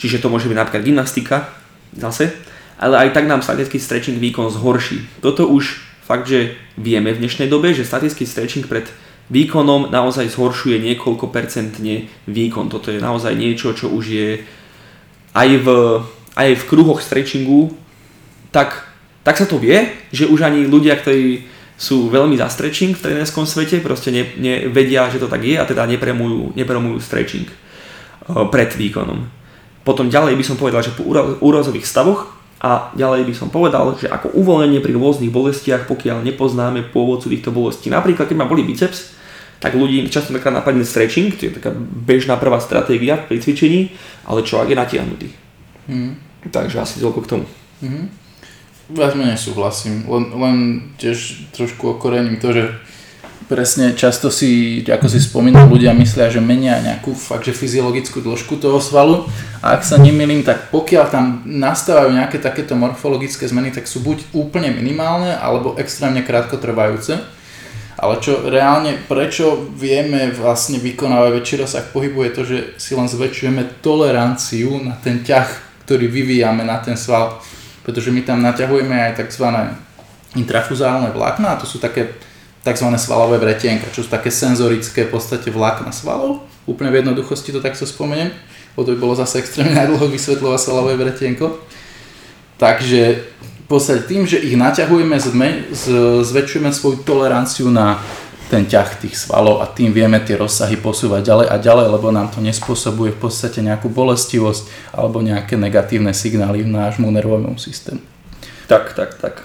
Čiže 0.02 0.18
to 0.18 0.32
môže 0.32 0.50
byť 0.50 0.58
napríklad 0.58 0.82
gymnastika, 0.82 1.54
zase. 1.94 2.34
Ale 2.74 3.06
aj 3.06 3.14
tak 3.14 3.30
nám 3.30 3.46
statický 3.46 3.78
stretching 3.78 4.18
výkon 4.18 4.50
zhorší. 4.50 5.06
Toto 5.22 5.46
už 5.46 5.78
fakt, 6.02 6.26
že 6.26 6.58
vieme 6.74 7.14
v 7.14 7.22
dnešnej 7.22 7.46
dobe, 7.46 7.70
že 7.70 7.86
statický 7.86 8.26
stretching 8.26 8.66
pred 8.66 8.90
výkonom 9.32 9.88
naozaj 9.88 10.28
zhoršuje 10.28 10.76
niekoľko 10.92 11.32
percentne 11.32 12.06
výkon. 12.28 12.68
Toto 12.68 12.92
je 12.92 13.00
naozaj 13.00 13.32
niečo, 13.32 13.72
čo 13.72 13.88
už 13.88 14.04
je 14.04 14.30
aj 15.32 15.48
v, 15.64 15.66
aj 16.36 16.48
v 16.60 16.66
kruhoch 16.68 17.00
stretchingu, 17.00 17.72
tak, 18.52 18.84
tak 19.24 19.40
sa 19.40 19.48
to 19.48 19.56
vie, 19.56 19.88
že 20.12 20.28
už 20.28 20.44
ani 20.44 20.68
ľudia, 20.68 21.00
ktorí 21.00 21.48
sú 21.80 22.12
veľmi 22.12 22.36
za 22.36 22.52
stretching 22.52 22.92
v 22.94 23.02
trénerskom 23.02 23.48
svete, 23.48 23.80
proste 23.80 24.12
ne, 24.12 24.28
nevedia, 24.36 25.08
že 25.08 25.18
to 25.18 25.26
tak 25.26 25.42
je 25.42 25.56
a 25.56 25.64
teda 25.64 25.88
nepremujú, 25.88 26.52
nepremujú 26.52 27.00
stretching 27.00 27.48
uh, 27.48 28.46
pred 28.52 28.70
výkonom. 28.70 29.24
Potom 29.82 30.06
ďalej 30.06 30.38
by 30.38 30.44
som 30.46 30.60
povedal, 30.60 30.84
že 30.84 30.94
po 30.94 31.02
úrazových 31.42 31.88
stavoch 31.88 32.30
a 32.62 32.94
ďalej 32.94 33.26
by 33.26 33.34
som 33.34 33.50
povedal, 33.50 33.98
že 33.98 34.06
ako 34.06 34.30
uvoľnenie 34.38 34.78
pri 34.78 34.94
rôznych 34.94 35.34
bolestiach, 35.34 35.90
pokiaľ 35.90 36.22
nepoznáme 36.22 36.86
pôvodcu 36.94 37.34
týchto 37.34 37.50
bolestí. 37.50 37.90
Napríklad, 37.90 38.30
keď 38.30 38.36
ma 38.38 38.46
boli 38.46 38.62
biceps, 38.62 39.18
tak 39.62 39.78
ľudí 39.78 40.10
často 40.10 40.34
taká 40.34 40.50
napadne 40.50 40.82
stretching, 40.82 41.30
to 41.38 41.46
je 41.46 41.54
taká 41.54 41.70
bežná 41.78 42.34
prvá 42.34 42.58
stratégia 42.58 43.14
pri 43.14 43.38
cvičení, 43.38 43.94
ale 44.26 44.42
čo 44.42 44.58
ak 44.58 44.66
je 44.66 44.76
natiahnutý. 44.76 45.28
Mm. 45.86 46.18
Takže 46.50 46.82
asi 46.82 46.98
toľko 46.98 47.20
k 47.22 47.30
tomu. 47.30 47.46
Mm-hmm. 47.78 48.06
Viac 48.92 49.14
menej 49.14 49.38
súhlasím, 49.38 50.02
len, 50.10 50.24
len 50.34 50.56
tiež 50.98 51.48
trošku 51.54 51.94
okorením 51.94 52.42
to, 52.42 52.50
že 52.50 52.64
presne 53.46 53.94
často 53.94 54.32
si, 54.32 54.82
ako 54.82 55.06
si 55.06 55.22
spomínal, 55.22 55.70
ľudia 55.70 55.94
myslia, 55.94 56.32
že 56.32 56.42
menia 56.42 56.82
nejakú 56.82 57.14
fakt, 57.14 57.46
že 57.46 57.54
fyziologickú 57.54 58.24
dĺžku 58.24 58.58
toho 58.58 58.82
svalu 58.82 59.28
a 59.62 59.78
ak 59.78 59.86
sa 59.86 60.00
nemýlim, 60.00 60.42
tak 60.42 60.72
pokiaľ 60.74 61.04
tam 61.12 61.46
nastávajú 61.46 62.16
nejaké 62.16 62.42
takéto 62.42 62.74
morfologické 62.74 63.46
zmeny, 63.46 63.70
tak 63.70 63.86
sú 63.86 64.02
buď 64.02 64.34
úplne 64.34 64.74
minimálne 64.74 65.36
alebo 65.38 65.78
extrémne 65.78 66.24
krátkotrvajúce. 66.26 67.41
Ale 68.02 68.18
čo 68.18 68.50
reálne, 68.50 68.98
prečo 69.06 69.70
vieme 69.78 70.34
vlastne 70.34 70.82
vykonávať 70.82 71.30
väčší 71.38 71.56
rozsah 71.62 71.86
pohybu 71.94 72.26
je 72.26 72.32
to, 72.34 72.42
že 72.42 72.58
si 72.74 72.98
len 72.98 73.06
zväčšujeme 73.06 73.78
toleranciu 73.78 74.82
na 74.82 74.98
ten 74.98 75.22
ťah, 75.22 75.46
ktorý 75.86 76.10
vyvíjame 76.10 76.66
na 76.66 76.82
ten 76.82 76.98
sval. 76.98 77.38
Pretože 77.86 78.10
my 78.10 78.26
tam 78.26 78.42
naťahujeme 78.42 78.90
aj 78.90 79.22
tzv. 79.22 79.46
intrafuzálne 80.34 81.14
vlákna, 81.14 81.54
a 81.54 81.60
to 81.62 81.62
sú 81.62 81.78
také 81.78 82.18
tzv. 82.66 82.90
svalové 82.98 83.38
vretienka, 83.38 83.86
čo 83.94 84.02
sú 84.02 84.10
také 84.10 84.34
senzorické 84.34 85.06
v 85.06 85.14
podstate 85.14 85.54
vlákna 85.54 85.94
svalov. 85.94 86.42
Úplne 86.66 86.90
v 86.90 86.98
jednoduchosti 87.06 87.54
to 87.54 87.62
takto 87.62 87.86
spomeniem, 87.86 88.34
lebo 88.74 88.82
to 88.82 88.94
by 88.94 88.98
bolo 88.98 89.14
zase 89.14 89.38
extrémne 89.38 89.74
najdlho 89.78 90.10
vysvetľovať 90.10 90.58
svalové 90.58 90.98
vretienko. 90.98 91.54
Takže 92.58 93.30
podstate 93.72 94.04
tým, 94.04 94.28
že 94.28 94.36
ich 94.36 94.52
naťahujeme, 94.52 95.16
zväčšujeme 96.22 96.68
svoju 96.68 97.00
toleranciu 97.08 97.72
na 97.72 97.96
ten 98.52 98.68
ťah 98.68 99.00
tých 99.00 99.16
svalov 99.16 99.64
a 99.64 99.66
tým 99.66 99.96
vieme 99.96 100.20
tie 100.20 100.36
rozsahy 100.36 100.76
posúvať 100.76 101.24
ďalej 101.24 101.46
a 101.48 101.56
ďalej, 101.56 101.86
lebo 101.88 102.12
nám 102.12 102.28
to 102.28 102.44
nespôsobuje 102.44 103.16
v 103.16 103.20
podstate 103.24 103.64
nejakú 103.64 103.88
bolestivosť 103.88 104.92
alebo 104.92 105.24
nejaké 105.24 105.56
negatívne 105.56 106.12
signály 106.12 106.60
v 106.60 106.68
nášmu 106.68 107.08
nervovému 107.08 107.56
systému. 107.56 108.04
Tak, 108.68 108.92
tak, 108.92 109.16
tak. 109.16 109.40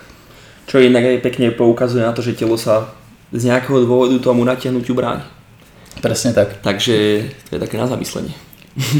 Čo 0.68 0.84
inak 0.84 1.08
aj 1.08 1.24
pekne 1.24 1.56
poukazuje 1.56 2.04
na 2.04 2.12
to, 2.12 2.20
že 2.20 2.36
telo 2.36 2.60
sa 2.60 2.92
z 3.32 3.48
nejakého 3.48 3.88
dôvodu 3.88 4.20
tomu 4.20 4.44
natiahnutiu 4.44 4.92
bráni. 4.92 5.24
Presne 6.04 6.36
tak. 6.36 6.60
Takže 6.60 6.96
to 7.48 7.56
je 7.56 7.64
také 7.64 7.80
na 7.80 7.88
zamyslenie. 7.88 8.36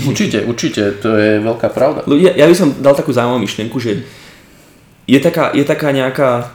Určite, 0.08 0.48
určite, 0.48 0.98
to 1.04 1.20
je 1.20 1.38
veľká 1.44 1.70
pravda. 1.70 2.08
Ľudia, 2.08 2.34
ja 2.34 2.50
by 2.50 2.56
som 2.56 2.74
dal 2.80 2.96
takú 2.98 3.14
zaujímavú 3.14 3.46
myšlienku, 3.46 3.78
že 3.78 4.08
je 5.08 5.20
taká, 5.24 5.56
je 5.56 5.64
taká 5.64 5.96
nejaká, 5.96 6.52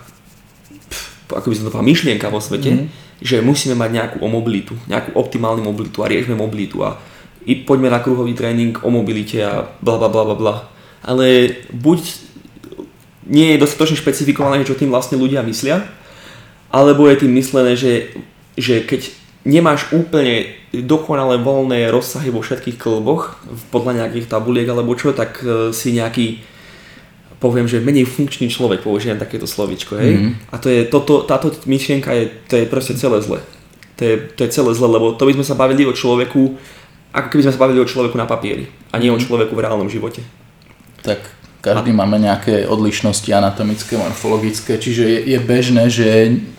pf, 0.92 1.32
ako 1.32 1.49
by 1.49 1.54
som 1.56 1.64
to 1.66 1.73
povedal, 1.73 1.88
myšlienka 1.88 2.28
vo 2.28 2.38
svete, 2.38 2.71
mm-hmm. 2.71 2.88
že 3.25 3.40
musíme 3.40 3.73
mať 3.75 3.90
nejakú 3.90 4.16
o 4.21 4.28
mobilitu, 4.28 4.76
nejakú 4.87 5.16
optimálnu 5.16 5.64
mobilitu 5.64 6.04
a 6.04 6.11
riešme 6.12 6.37
mobilitu 6.37 6.85
a 6.85 7.00
i 7.42 7.59
poďme 7.64 7.90
na 7.90 7.99
kruhový 7.99 8.37
tréning 8.37 8.76
o 8.85 8.90
mobilite 8.92 9.40
a 9.42 9.66
bla 9.82 9.99
bla 9.99 10.06
bla 10.06 10.23
bla 10.28 10.37
bla. 10.37 10.54
Ale 11.02 11.59
buď 11.75 12.00
nie 13.26 13.54
je 13.54 13.62
dostatočne 13.62 13.99
špecifikované, 13.99 14.62
čo 14.62 14.78
tým 14.78 14.94
vlastne 14.94 15.18
ľudia 15.18 15.42
myslia, 15.42 15.82
alebo 16.71 17.11
je 17.11 17.26
tým 17.26 17.32
myslené, 17.35 17.75
že, 17.75 18.14
že 18.54 18.82
keď 18.87 19.11
nemáš 19.42 19.90
úplne 19.90 20.54
dokonale 20.71 21.37
voľné 21.42 21.90
rozsahy 21.90 22.30
vo 22.30 22.40
všetkých 22.40 22.78
klboch, 22.78 23.37
podľa 23.75 24.06
nejakých 24.06 24.30
tabuliek 24.30 24.68
alebo 24.71 24.94
čo, 24.94 25.11
tak 25.11 25.42
e, 25.42 25.75
si 25.75 25.92
nejaký 25.92 26.40
poviem, 27.42 27.66
že 27.66 27.82
menej 27.82 28.06
funkčný 28.06 28.46
človek, 28.46 28.87
použijem 28.87 29.18
takéto 29.18 29.50
slovičko, 29.50 29.99
hej. 29.99 30.14
Mm. 30.14 30.32
A 30.54 30.62
to 30.62 30.70
je, 30.70 30.87
toto, 30.87 31.26
táto 31.26 31.50
myšlienka 31.66 32.14
je, 32.14 32.25
to 32.46 32.54
je 32.62 32.70
proste 32.70 32.94
celé 32.94 33.18
zle. 33.18 33.42
To 33.99 34.02
je, 34.06 34.14
to 34.38 34.46
je 34.46 34.50
celé 34.54 34.70
zle, 34.78 34.87
lebo 34.87 35.18
to 35.18 35.26
by 35.26 35.34
sme 35.34 35.42
sa 35.42 35.58
bavili 35.58 35.82
o 35.82 35.90
človeku, 35.90 36.54
ako 37.11 37.26
keby 37.26 37.42
sme 37.42 37.54
sa 37.58 37.62
bavili 37.66 37.82
o 37.82 37.90
človeku 37.90 38.14
na 38.14 38.30
papieri 38.30 38.70
a 38.94 39.02
nie 39.02 39.11
mm. 39.11 39.16
o 39.16 39.18
mhm. 39.18 39.25
človeku 39.26 39.52
v 39.58 39.62
reálnom 39.66 39.90
živote. 39.90 40.22
Tak 41.02 41.42
každý 41.62 41.94
máme 41.94 42.18
nejaké 42.18 42.66
odlišnosti 42.66 43.30
anatomické, 43.30 43.94
morfologické, 43.94 44.78
čiže 44.78 45.02
je, 45.02 45.18
je 45.34 45.38
bežné, 45.38 45.87
že 45.90 46.06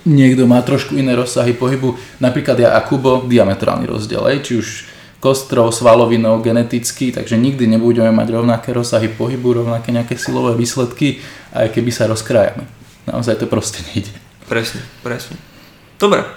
niekto 0.07 0.47
má 0.47 0.63
trošku 0.63 0.95
iné 0.95 1.11
rozsahy 1.15 1.55
pohybu. 1.55 1.95
Napríklad 2.23 2.59
ja 2.59 2.69
a 2.75 2.83
Kubo, 2.83 3.23
diametrálny 3.27 3.83
rozdiel, 3.87 4.23
či 4.39 4.59
už 4.59 4.67
kostrov, 5.23 5.71
svalovinou, 5.71 6.43
geneticky, 6.43 7.15
takže 7.15 7.39
nikdy 7.39 7.63
nebudeme 7.63 8.11
mať 8.11 8.27
rovnaké 8.35 8.75
rozsahy 8.75 9.07
pohybu, 9.07 9.63
rovnaké 9.63 9.95
nejaké 9.95 10.19
silové 10.19 10.51
výsledky, 10.59 11.23
aj 11.55 11.71
keby 11.71 11.95
sa 11.95 12.11
rozkrájame. 12.11 12.67
Naozaj 13.07 13.39
to 13.39 13.47
proste 13.47 13.79
nejde. 13.95 14.11
Presne, 14.51 14.83
presne. 14.99 15.39
Dobre. 15.95 16.27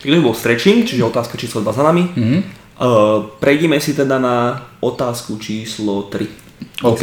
Tak 0.00 0.08
to 0.08 0.16
by 0.16 0.24
bol 0.24 0.32
stretching, 0.32 0.88
čiže 0.88 1.04
otázka 1.04 1.36
číslo 1.36 1.60
2 1.60 1.76
za 1.76 1.84
nami. 1.84 2.08
Mhm. 2.16 2.64
Uh, 2.82 3.28
prejdime 3.36 3.76
si 3.84 3.92
teda 3.92 4.16
na 4.16 4.64
otázku 4.80 5.36
číslo 5.36 6.08
3. 6.08 6.24
Nech 6.24 6.88
OK. 6.88 7.02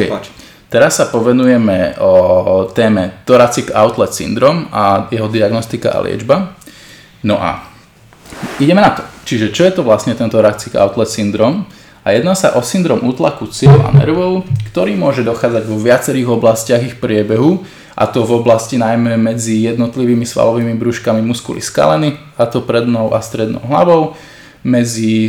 Teraz 0.69 1.01
sa 1.01 1.09
povenujeme 1.09 1.97
o 2.01 2.69
téme 2.73 3.25
Thoracic 3.25 3.73
Outlet 3.73 4.13
Syndrome 4.13 4.69
a 4.69 5.09
jeho 5.09 5.25
diagnostika 5.25 5.93
a 5.93 6.01
liečba. 6.05 6.57
No 7.25 7.41
a 7.41 7.69
ideme 8.61 8.81
na 8.81 8.93
to. 8.93 9.08
Čiže 9.27 9.51
čo 9.51 9.67
je 9.67 9.73
to 9.75 9.81
vlastne 9.83 10.15
ten 10.15 10.29
Thoracic 10.29 10.75
Outlet 10.75 11.09
Syndrome? 11.09 11.67
A 12.07 12.15
jedná 12.15 12.33
sa 12.33 12.55
o 12.55 12.63
syndrom 12.63 13.03
útlaku 13.03 13.51
ciev 13.51 13.75
a 13.83 13.91
nervov, 13.91 14.47
ktorý 14.71 14.95
môže 14.95 15.21
dochádzať 15.21 15.63
vo 15.67 15.77
viacerých 15.77 16.31
oblastiach 16.31 16.81
ich 16.81 16.95
priebehu, 16.97 17.61
a 17.99 18.07
to 18.07 18.23
v 18.23 18.39
oblasti 18.39 18.79
najmä 18.79 19.19
medzi 19.19 19.67
jednotlivými 19.67 20.23
svalovými 20.23 20.79
brúškami 20.79 21.19
muskuly 21.19 21.59
skaleny, 21.59 22.15
a 22.39 22.47
to 22.47 22.63
prednou 22.63 23.11
a 23.11 23.19
strednou 23.19 23.59
hlavou, 23.67 24.15
medzi 24.63 25.27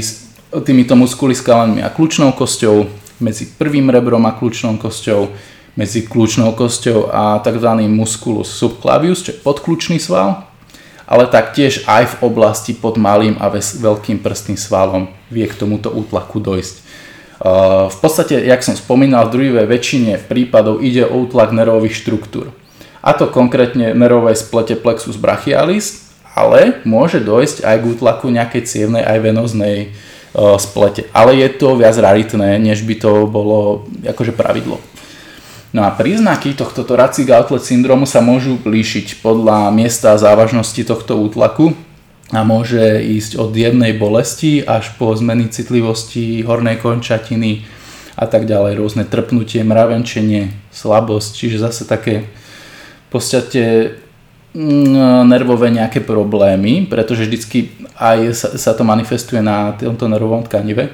týmito 0.63 0.95
muskuly 0.95 1.35
skalenmi 1.35 1.83
a 1.83 1.91
kľúčnou 1.91 2.35
kosťou, 2.35 2.87
medzi 3.19 3.51
prvým 3.59 3.91
rebrom 3.91 4.23
a 4.27 4.35
kľúčnou 4.35 4.79
kosťou, 4.79 5.31
medzi 5.75 6.07
kľúčnou 6.07 6.55
kosťou 6.55 7.11
a 7.11 7.43
tzv. 7.43 7.71
musculus 7.91 8.51
subclavius, 8.55 9.27
čo 9.27 9.31
je 9.35 9.43
podkľúčný 9.43 9.99
sval, 10.03 10.50
ale 11.11 11.27
taktiež 11.27 11.83
aj 11.91 12.07
v 12.07 12.31
oblasti 12.31 12.71
pod 12.71 12.95
malým 12.95 13.35
a 13.43 13.51
veľkým 13.51 14.23
prstným 14.23 14.55
svalom 14.55 15.11
vie 15.27 15.43
k 15.51 15.59
tomuto 15.59 15.91
útlaku 15.91 16.39
dojsť. 16.39 16.77
Uh, 17.41 17.91
V 17.91 17.99
podstate, 17.99 18.39
jak 18.39 18.63
som 18.63 18.79
spomínal, 18.79 19.27
v 19.27 19.33
druhej 19.35 19.67
väčšine 19.67 20.23
prípadov 20.31 20.79
ide 20.79 21.03
o 21.03 21.27
útlak 21.27 21.51
nervových 21.51 21.99
štruktúr. 21.99 22.55
A 23.03 23.17
to 23.17 23.27
konkrétne 23.27 23.97
nervovej 23.97 24.39
splete 24.39 24.77
plexus 24.79 25.17
brachialis, 25.19 26.07
ale 26.37 26.85
môže 26.87 27.19
dojsť 27.19 27.65
aj 27.65 27.77
k 27.81 27.89
útlaku 27.97 28.31
nejakej 28.31 28.63
cievnej 28.69 29.03
aj 29.03 29.19
venoznej 29.25 29.91
uh, 30.37 30.61
splete. 30.63 31.11
Ale 31.11 31.35
je 31.35 31.49
to 31.59 31.75
viac 31.75 31.97
raritné, 31.99 32.61
než 32.61 32.87
by 32.87 32.95
to 33.01 33.27
bolo 33.27 33.89
akože 34.07 34.37
pravidlo. 34.37 34.79
No 35.71 35.87
a 35.87 35.95
príznaky 35.95 36.59
tohto 36.59 36.83
thoracic 36.83 37.31
outlet 37.31 37.63
syndromu 37.63 38.03
sa 38.03 38.19
môžu 38.19 38.59
líšiť 38.67 39.23
podľa 39.23 39.71
miesta 39.71 40.19
závažnosti 40.19 40.83
tohto 40.83 41.15
útlaku 41.15 41.79
a 42.35 42.43
môže 42.43 42.99
ísť 42.99 43.39
od 43.39 43.55
jednej 43.55 43.95
bolesti 43.95 44.67
až 44.67 44.91
po 44.99 45.15
zmeny 45.15 45.47
citlivosti 45.47 46.43
hornej 46.43 46.83
končatiny 46.83 47.63
a 48.19 48.27
tak 48.27 48.51
ďalej, 48.51 48.83
rôzne 48.83 49.07
trpnutie, 49.07 49.63
mravenčenie, 49.63 50.51
slabosť, 50.75 51.31
čiže 51.39 51.63
zase 51.63 51.87
také 51.87 52.27
v 53.07 53.09
podstate 53.15 53.95
mm, 54.51 55.23
nervové 55.31 55.71
nejaké 55.71 56.03
problémy, 56.03 56.91
pretože 56.91 57.31
vždycky 57.31 57.71
aj 57.95 58.19
sa, 58.35 58.49
sa 58.59 58.73
to 58.75 58.83
manifestuje 58.83 59.39
na 59.39 59.79
tomto 59.79 60.11
nervovom 60.11 60.43
tkanive 60.43 60.91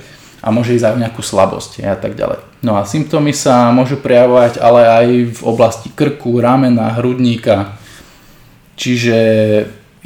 a 0.47 0.55
môže 0.55 0.79
ísť 0.79 0.87
aj 0.87 0.95
o 0.95 1.03
nejakú 1.03 1.23
slabosť 1.27 1.83
a 1.83 1.99
tak 1.99 2.15
ďalej. 2.15 2.39
No 2.63 2.79
a 2.79 2.87
symptómy 2.87 3.35
sa 3.35 3.75
môžu 3.75 3.99
prejavovať 3.99 4.63
ale 4.63 4.87
aj 4.87 5.07
v 5.35 5.41
oblasti 5.43 5.91
krku, 5.91 6.39
ramena, 6.39 6.95
hrudníka, 6.95 7.75
čiže 8.79 9.19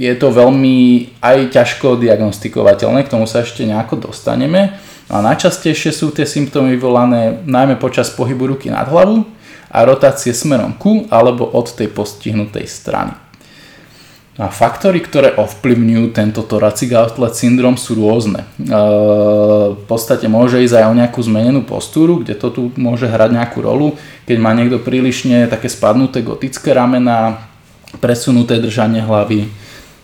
je 0.00 0.12
to 0.16 0.32
veľmi 0.32 1.12
aj 1.20 1.52
ťažko 1.52 2.00
diagnostikovateľné, 2.00 3.04
k 3.04 3.12
tomu 3.12 3.28
sa 3.28 3.44
ešte 3.44 3.68
nejako 3.68 4.08
dostaneme. 4.08 4.80
No 5.12 5.20
a 5.20 5.26
najčastejšie 5.28 5.92
sú 5.92 6.08
tie 6.16 6.24
symptómy 6.24 6.80
vyvolané 6.80 7.44
najmä 7.44 7.76
počas 7.76 8.08
pohybu 8.08 8.56
ruky 8.56 8.72
nad 8.72 8.88
hlavu 8.88 9.28
a 9.68 9.78
rotácie 9.84 10.32
smerom 10.32 10.72
ku 10.80 11.04
alebo 11.12 11.44
od 11.44 11.68
tej 11.76 11.92
postihnutej 11.92 12.64
strany. 12.64 13.29
A 14.40 14.48
faktory, 14.48 15.04
ktoré 15.04 15.36
ovplyvňujú 15.36 16.16
tento 16.16 16.40
thoracic 16.40 16.96
outlet 16.96 17.36
syndrom 17.36 17.76
sú 17.76 17.92
rôzne. 17.92 18.48
E, 18.56 18.72
v 19.76 19.84
podstate 19.84 20.32
môže 20.32 20.64
ísť 20.64 20.80
aj 20.80 20.86
o 20.88 20.96
nejakú 20.96 21.20
zmenenú 21.20 21.60
postúru, 21.60 22.24
kde 22.24 22.40
to 22.40 22.48
tu 22.48 22.62
môže 22.80 23.04
hrať 23.04 23.36
nejakú 23.36 23.60
rolu. 23.60 24.00
Keď 24.24 24.36
má 24.40 24.56
niekto 24.56 24.80
prílišne 24.80 25.44
také 25.44 25.68
spadnuté 25.68 26.24
gotické 26.24 26.72
ramena, 26.72 27.44
presunuté 28.00 28.56
držanie 28.56 29.04
hlavy, 29.04 29.52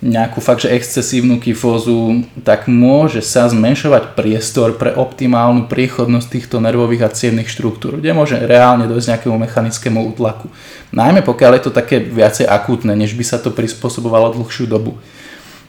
nejakú 0.05 0.45
fakt, 0.45 0.69
že 0.69 0.77
excesívnu 0.77 1.41
kyfózu, 1.41 2.29
tak 2.45 2.69
môže 2.69 3.25
sa 3.25 3.49
zmenšovať 3.49 4.13
priestor 4.13 4.77
pre 4.77 4.93
optimálnu 4.93 5.73
priechodnosť 5.73 6.29
týchto 6.29 6.57
nervových 6.61 7.09
a 7.09 7.15
cievnych 7.15 7.49
štruktúr, 7.49 7.97
kde 7.97 8.13
môže 8.13 8.37
reálne 8.37 8.85
dojsť 8.85 9.17
nejakému 9.17 9.37
mechanickému 9.41 10.01
útlaku. 10.13 10.53
Najmä 10.93 11.25
pokiaľ 11.25 11.53
je 11.57 11.63
to 11.65 11.73
také 11.73 12.05
viacej 12.05 12.45
akútne, 12.45 12.93
než 12.93 13.17
by 13.17 13.25
sa 13.25 13.41
to 13.41 13.49
prispôsobovalo 13.57 14.37
dlhšiu 14.37 14.69
dobu. 14.69 15.01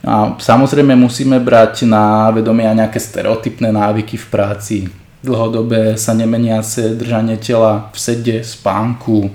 A 0.04 0.36
samozrejme 0.38 0.92
musíme 0.94 1.40
brať 1.40 1.88
na 1.88 2.28
vedomie 2.30 2.68
aj 2.68 2.76
nejaké 2.84 3.00
stereotypné 3.00 3.72
návyky 3.72 4.14
v 4.20 4.26
práci, 4.28 4.76
dlhodobé 5.24 5.98
sa 5.98 6.14
nemeniace 6.14 6.94
držanie 6.94 7.40
tela 7.40 7.90
v 7.90 7.98
sede, 7.98 8.36
spánku 8.44 9.32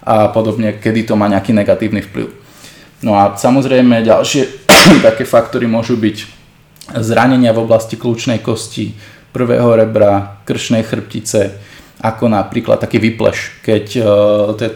a 0.00 0.32
podobne, 0.32 0.72
kedy 0.80 1.04
to 1.04 1.14
má 1.18 1.28
nejaký 1.28 1.52
negatívny 1.52 2.00
vplyv. 2.00 2.37
No 3.02 3.14
a 3.14 3.38
samozrejme 3.38 4.02
ďalšie 4.02 4.66
také 5.06 5.22
faktory 5.22 5.70
môžu 5.70 5.94
byť 5.94 6.38
zranenia 6.98 7.52
v 7.52 7.62
oblasti 7.62 7.94
kľúčnej 8.00 8.40
kosti, 8.40 8.96
prvého 9.32 9.76
rebra, 9.76 10.40
kršnej 10.48 10.82
chrbtice, 10.82 11.60
ako 12.00 12.32
napríklad 12.32 12.80
taký 12.80 12.98
vypleš, 12.98 13.60
keď 13.60 13.84
uh, 14.00 14.56
to 14.56 14.62
je, 14.64 14.70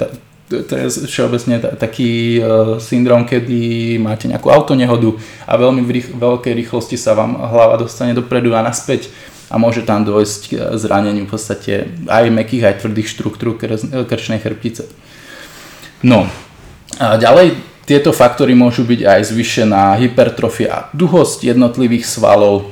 to 0.68 0.72
je 0.76 0.87
všeobecne 1.08 1.56
ta, 1.62 1.72
taký 1.72 2.38
uh, 2.38 2.76
syndrom, 2.76 3.24
kedy 3.24 3.96
máte 3.96 4.28
nejakú 4.28 4.52
autonehodu 4.52 5.16
a 5.48 5.56
veľmi 5.56 5.82
v 5.82 5.90
rých, 5.98 6.08
veľkej 6.12 6.52
rýchlosti 6.52 7.00
sa 7.00 7.16
vám 7.16 7.38
hlava 7.38 7.80
dostane 7.80 8.12
dopredu 8.12 8.52
a 8.52 8.61
naspäť 8.61 9.08
a 9.48 9.56
môže 9.56 9.82
tam 9.88 10.04
dôjsť 10.04 10.40
k 10.52 10.52
zraneniu 10.76 11.24
v 11.24 11.32
podstate 11.32 11.72
aj 12.08 12.24
mekých, 12.28 12.68
aj 12.68 12.78
tvrdých 12.85 13.08
štruktúr 13.08 13.56
krčnej 14.04 14.40
chrbtice. 14.40 14.88
No, 16.02 16.26
a 16.98 17.16
ďalej 17.16 17.71
tieto 17.83 18.14
faktory 18.14 18.55
môžu 18.55 18.87
byť 18.87 19.01
aj 19.03 19.21
zvyšená 19.35 19.99
hypertrofia 19.99 20.68
a 20.71 20.85
duhosť 20.95 21.51
jednotlivých 21.51 22.07
svalov 22.07 22.71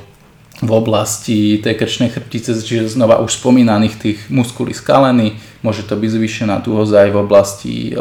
v 0.61 0.71
oblasti 0.71 1.57
tej 1.57 1.73
krčnej 1.73 2.13
chrbtice, 2.13 2.53
čiže 2.61 2.93
znova 2.93 3.17
už 3.25 3.33
spomínaných 3.33 3.95
tých 3.97 4.19
muskulí 4.29 4.77
skaleny, 4.77 5.41
môže 5.65 5.81
to 5.83 5.97
byť 5.97 6.09
zvýšená 6.13 6.61
duhosť 6.61 6.93
aj 7.01 7.09
v 7.09 7.17
oblasti 7.17 7.75
e, 7.89 7.93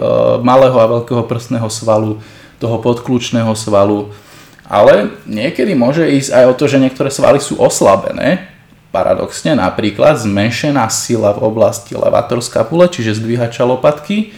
malého 0.45 0.77
a 0.77 0.91
veľkého 1.01 1.25
prstného 1.25 1.67
svalu, 1.73 2.21
toho 2.61 2.77
podkľúčného 2.85 3.57
svalu, 3.57 4.13
ale 4.69 5.17
niekedy 5.25 5.73
môže 5.73 6.05
ísť 6.05 6.31
aj 6.37 6.45
o 6.53 6.55
to, 6.55 6.69
že 6.69 6.77
niektoré 6.77 7.09
svaly 7.09 7.41
sú 7.41 7.57
oslabené, 7.57 8.53
paradoxne 8.93 9.57
napríklad 9.57 10.21
zmenšená 10.21 10.85
sila 10.93 11.33
v 11.33 11.41
oblasti 11.41 11.97
levator 11.97 12.45
scapula, 12.45 12.93
čiže 12.93 13.17
zdvíhača 13.17 13.65
lopatky, 13.65 14.37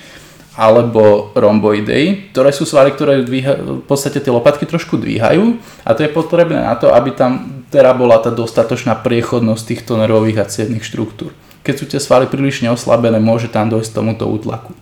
alebo 0.53 1.33
romboidei, 1.33 2.29
ktoré 2.29 2.53
sú 2.53 2.69
svaly, 2.69 2.93
ktoré 2.93 3.25
dvíha, 3.25 3.83
v 3.83 3.85
podstate 3.89 4.21
tie 4.21 4.29
lopatky 4.29 4.69
trošku 4.69 5.01
dvíhajú 5.01 5.57
a 5.85 5.91
to 5.97 6.05
je 6.05 6.13
potrebné 6.13 6.61
na 6.61 6.77
to, 6.77 6.93
aby 6.93 7.17
tam 7.17 7.65
teda 7.73 7.97
bola 7.97 8.21
tá 8.21 8.29
dostatočná 8.29 9.01
priechodnosť 9.01 9.63
týchto 9.65 9.97
nervových 9.97 10.45
a 10.45 10.49
cievnych 10.49 10.85
štruktúr. 10.85 11.33
Keď 11.65 11.75
sú 11.79 11.85
tie 11.89 12.01
svaly 12.03 12.29
príliš 12.29 12.61
neoslabené, 12.61 13.17
môže 13.17 13.49
tam 13.49 13.73
dojsť 13.73 13.91
k 13.91 13.97
tomuto 13.97 14.29
útlaku. 14.29 14.77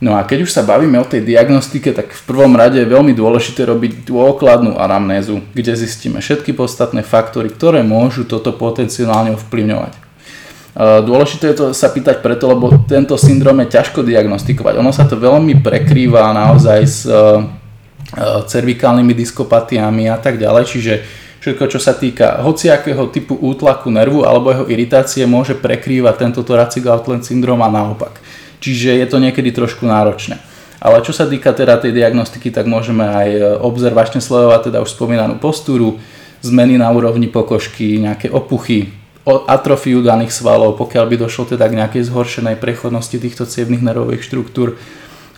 No 0.00 0.16
a 0.16 0.24
keď 0.24 0.48
už 0.48 0.54
sa 0.54 0.64
bavíme 0.64 0.96
o 0.96 1.04
tej 1.04 1.20
diagnostike, 1.20 1.92
tak 1.92 2.16
v 2.16 2.22
prvom 2.24 2.56
rade 2.56 2.80
je 2.80 2.88
veľmi 2.88 3.12
dôležité 3.12 3.68
robiť 3.68 4.08
dôkladnú 4.08 4.80
anamnézu, 4.80 5.44
kde 5.52 5.76
zistíme 5.76 6.24
všetky 6.24 6.56
podstatné 6.56 7.04
faktory, 7.04 7.52
ktoré 7.52 7.84
môžu 7.84 8.24
toto 8.24 8.56
potenciálne 8.56 9.36
ovplyvňovať. 9.36 10.09
Dôležité 10.80 11.52
je 11.52 11.56
to 11.60 11.66
sa 11.76 11.92
pýtať 11.92 12.24
preto, 12.24 12.48
lebo 12.48 12.72
tento 12.88 13.12
syndrom 13.20 13.60
je 13.60 13.76
ťažko 13.76 14.00
diagnostikovať. 14.00 14.80
Ono 14.80 14.96
sa 14.96 15.04
to 15.04 15.20
veľmi 15.20 15.60
prekrýva 15.60 16.32
naozaj 16.32 16.80
s 16.88 17.04
cervikálnymi 18.48 19.12
diskopatiami 19.12 20.08
a 20.08 20.16
tak 20.16 20.40
ďalej, 20.40 20.64
čiže 20.64 20.92
všetko, 21.44 21.64
čo 21.68 21.78
sa 21.78 21.92
týka 21.92 22.40
hociakého 22.40 23.12
typu 23.12 23.36
útlaku 23.36 23.92
nervu 23.92 24.24
alebo 24.24 24.56
jeho 24.56 24.64
iritácie, 24.72 25.28
môže 25.28 25.52
prekrývať 25.52 26.16
tento 26.16 26.40
thoracic 26.40 26.88
outlet 26.88 27.28
syndrom 27.28 27.60
a 27.60 27.68
naopak. 27.68 28.16
Čiže 28.64 28.96
je 29.04 29.06
to 29.08 29.20
niekedy 29.20 29.52
trošku 29.52 29.84
náročné. 29.84 30.40
Ale 30.80 31.04
čo 31.04 31.12
sa 31.12 31.28
týka 31.28 31.52
teda 31.52 31.76
tej 31.76 31.92
diagnostiky, 31.92 32.48
tak 32.48 32.64
môžeme 32.64 33.04
aj 33.04 33.60
obzervačne 33.60 34.24
sledovať 34.24 34.72
teda 34.72 34.80
už 34.80 34.96
spomínanú 34.96 35.36
postúru, 35.36 36.00
zmeny 36.40 36.80
na 36.80 36.88
úrovni 36.88 37.28
pokožky, 37.28 38.00
nejaké 38.00 38.32
opuchy, 38.32 38.96
atrofiu 39.24 40.00
daných 40.00 40.32
svalov, 40.32 40.80
pokiaľ 40.80 41.04
by 41.06 41.16
došlo 41.20 41.54
teda 41.56 41.68
k 41.68 41.76
nejakej 41.76 42.02
zhoršenej 42.08 42.56
prechodnosti 42.56 43.16
týchto 43.16 43.44
cievnych 43.44 43.84
nervových 43.84 44.24
štruktúr. 44.24 44.80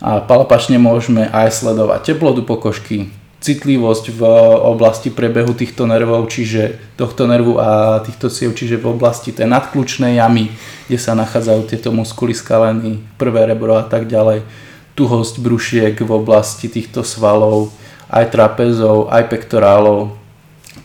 A 0.02 0.18
palpačne 0.22 0.82
môžeme 0.82 1.30
aj 1.30 1.62
sledovať 1.62 2.14
teplotu 2.14 2.42
pokožky, 2.42 3.10
citlivosť 3.42 4.14
v 4.14 4.22
oblasti 4.66 5.10
prebehu 5.10 5.50
týchto 5.54 5.86
nervov, 5.86 6.30
čiže 6.30 6.94
tohto 6.94 7.26
nervu 7.26 7.58
a 7.58 7.98
týchto 8.02 8.30
ciev, 8.30 8.54
čiže 8.54 8.78
v 8.78 8.94
oblasti 8.94 9.34
tej 9.34 9.50
nadkľúčnej 9.50 10.18
jamy, 10.18 10.50
kde 10.86 10.98
sa 10.98 11.18
nachádzajú 11.18 11.60
tieto 11.66 11.90
muskuly 11.90 12.34
skaleny, 12.34 13.02
prvé 13.18 13.50
rebro 13.50 13.78
a 13.78 13.86
tak 13.86 14.06
ďalej, 14.06 14.46
tuhosť 14.94 15.42
brušiek 15.42 15.94
v 15.98 16.10
oblasti 16.10 16.70
týchto 16.70 17.02
svalov 17.02 17.74
aj 18.12 18.30
trapezov, 18.30 19.10
aj 19.10 19.26
pektorálov, 19.26 20.14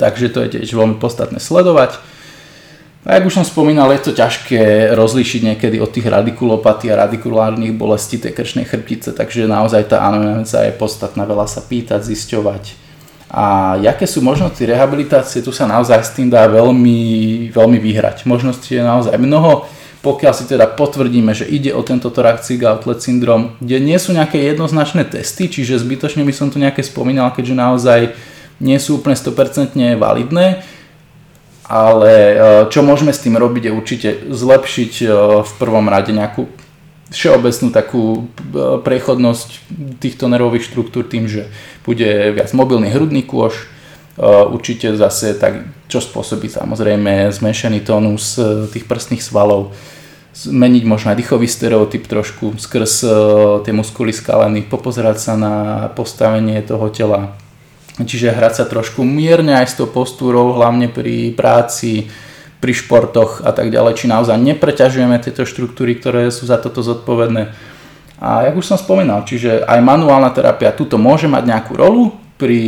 takže 0.01 0.33
to 0.33 0.41
je 0.45 0.49
tiež 0.57 0.73
veľmi 0.73 0.97
podstatné 0.97 1.37
sledovať. 1.37 2.16
A 3.07 3.15
jak 3.15 3.23
už 3.23 3.39
som 3.39 3.47
spomínal, 3.47 3.87
je 3.95 4.03
to 4.03 4.11
ťažké 4.11 4.91
rozlíšiť 4.91 5.41
niekedy 5.47 5.79
od 5.79 5.95
tých 5.95 6.11
radikulopatí 6.11 6.91
a 6.91 7.07
radikulárnych 7.07 7.71
bolestí 7.71 8.19
tej 8.19 8.35
krčnej 8.35 8.67
chrbtice, 8.67 9.15
takže 9.15 9.47
naozaj 9.47 9.95
tá 9.95 10.03
anamnéza 10.03 10.67
je 10.67 10.75
podstatná, 10.75 11.23
veľa 11.23 11.47
sa 11.47 11.63
pýtať, 11.63 12.03
zisťovať. 12.03 12.75
A 13.31 13.79
aké 13.79 14.03
sú 14.03 14.19
možnosti 14.19 14.59
rehabilitácie, 14.59 15.39
tu 15.39 15.55
sa 15.55 15.63
naozaj 15.63 16.03
s 16.03 16.11
tým 16.19 16.27
dá 16.27 16.51
veľmi, 16.51 17.47
veľmi 17.55 17.79
vyhrať. 17.79 18.27
Možnosti 18.27 18.67
je 18.67 18.83
naozaj 18.83 19.15
mnoho, 19.15 19.63
pokiaľ 20.03 20.33
si 20.35 20.43
teda 20.43 20.67
potvrdíme, 20.75 21.31
že 21.31 21.47
ide 21.47 21.71
o 21.71 21.87
tento 21.87 22.11
thoracic 22.11 22.59
outlet 22.67 22.99
syndrom, 22.99 23.55
kde 23.63 23.79
nie 23.79 23.95
sú 24.03 24.11
nejaké 24.11 24.35
jednoznačné 24.51 25.07
testy, 25.07 25.47
čiže 25.47 25.79
zbytočne 25.79 26.27
by 26.27 26.33
som 26.35 26.51
to 26.51 26.59
nejaké 26.59 26.83
spomínal, 26.83 27.31
keďže 27.31 27.55
naozaj 27.55 27.99
nie 28.59 28.75
sú 28.83 28.99
úplne 28.99 29.15
100% 29.15 29.95
validné, 29.95 30.75
ale 31.67 32.11
e, 32.11 32.35
čo 32.71 32.79
môžeme 32.79 33.11
s 33.11 33.19
tým 33.19 33.35
robiť 33.35 33.69
je 33.69 33.75
určite 33.75 34.09
zlepšiť 34.31 34.93
e, 35.03 35.05
v 35.43 35.51
prvom 35.59 35.91
rade 35.91 36.15
nejakú 36.15 36.47
všeobecnú 37.11 37.67
takú 37.75 38.03
e, 38.15 38.19
prechodnosť 38.79 39.49
týchto 39.99 40.31
nervových 40.31 40.63
štruktúr 40.63 41.03
tým, 41.03 41.27
že 41.27 41.51
bude 41.83 42.07
viac 42.31 42.51
mobilný 42.55 42.91
hrudný 42.91 43.23
kôž, 43.23 43.67
určite 44.17 44.97
zase 44.97 45.37
tak, 45.37 45.61
čo 45.85 46.01
spôsobí 46.01 46.49
samozrejme 46.49 47.29
zmenšený 47.29 47.85
tónus 47.85 48.33
tých 48.73 48.89
prstných 48.89 49.21
svalov, 49.21 49.77
zmeniť 50.33 50.83
možno 50.89 51.13
aj 51.13 51.21
dýchový 51.21 51.45
stereotyp 51.45 52.09
trošku 52.09 52.57
skrz 52.57 53.05
tie 53.61 53.73
muskuly 53.77 54.09
skaleny, 54.09 54.65
popozerať 54.65 55.17
sa 55.21 55.33
na 55.37 55.53
postavenie 55.93 56.57
toho 56.65 56.89
tela, 56.89 57.37
Čiže 57.97 58.29
hrať 58.29 58.53
sa 58.61 58.65
trošku 58.69 59.01
mierne 59.01 59.57
aj 59.57 59.73
s 59.73 59.77
tou 59.81 59.89
postúrou, 59.89 60.53
hlavne 60.53 60.85
pri 60.85 61.33
práci, 61.33 62.05
pri 62.61 62.73
športoch 62.73 63.41
a 63.41 63.53
tak 63.53 63.73
ďalej, 63.73 63.97
či 63.97 64.05
naozaj 64.05 64.37
nepreťažujeme 64.37 65.17
tieto 65.17 65.45
štruktúry, 65.45 65.97
ktoré 65.97 66.29
sú 66.29 66.45
za 66.45 66.61
toto 66.61 66.85
zodpovedné. 66.85 67.53
A 68.17 68.49
jak 68.49 68.57
už 68.57 68.65
som 68.65 68.77
spomínal, 68.77 69.25
čiže 69.25 69.61
aj 69.65 69.77
manuálna 69.81 70.33
terapia 70.33 70.73
tuto 70.73 70.97
môže 70.97 71.29
mať 71.29 71.43
nejakú 71.53 71.73
rolu 71.77 72.03
pri 72.37 72.61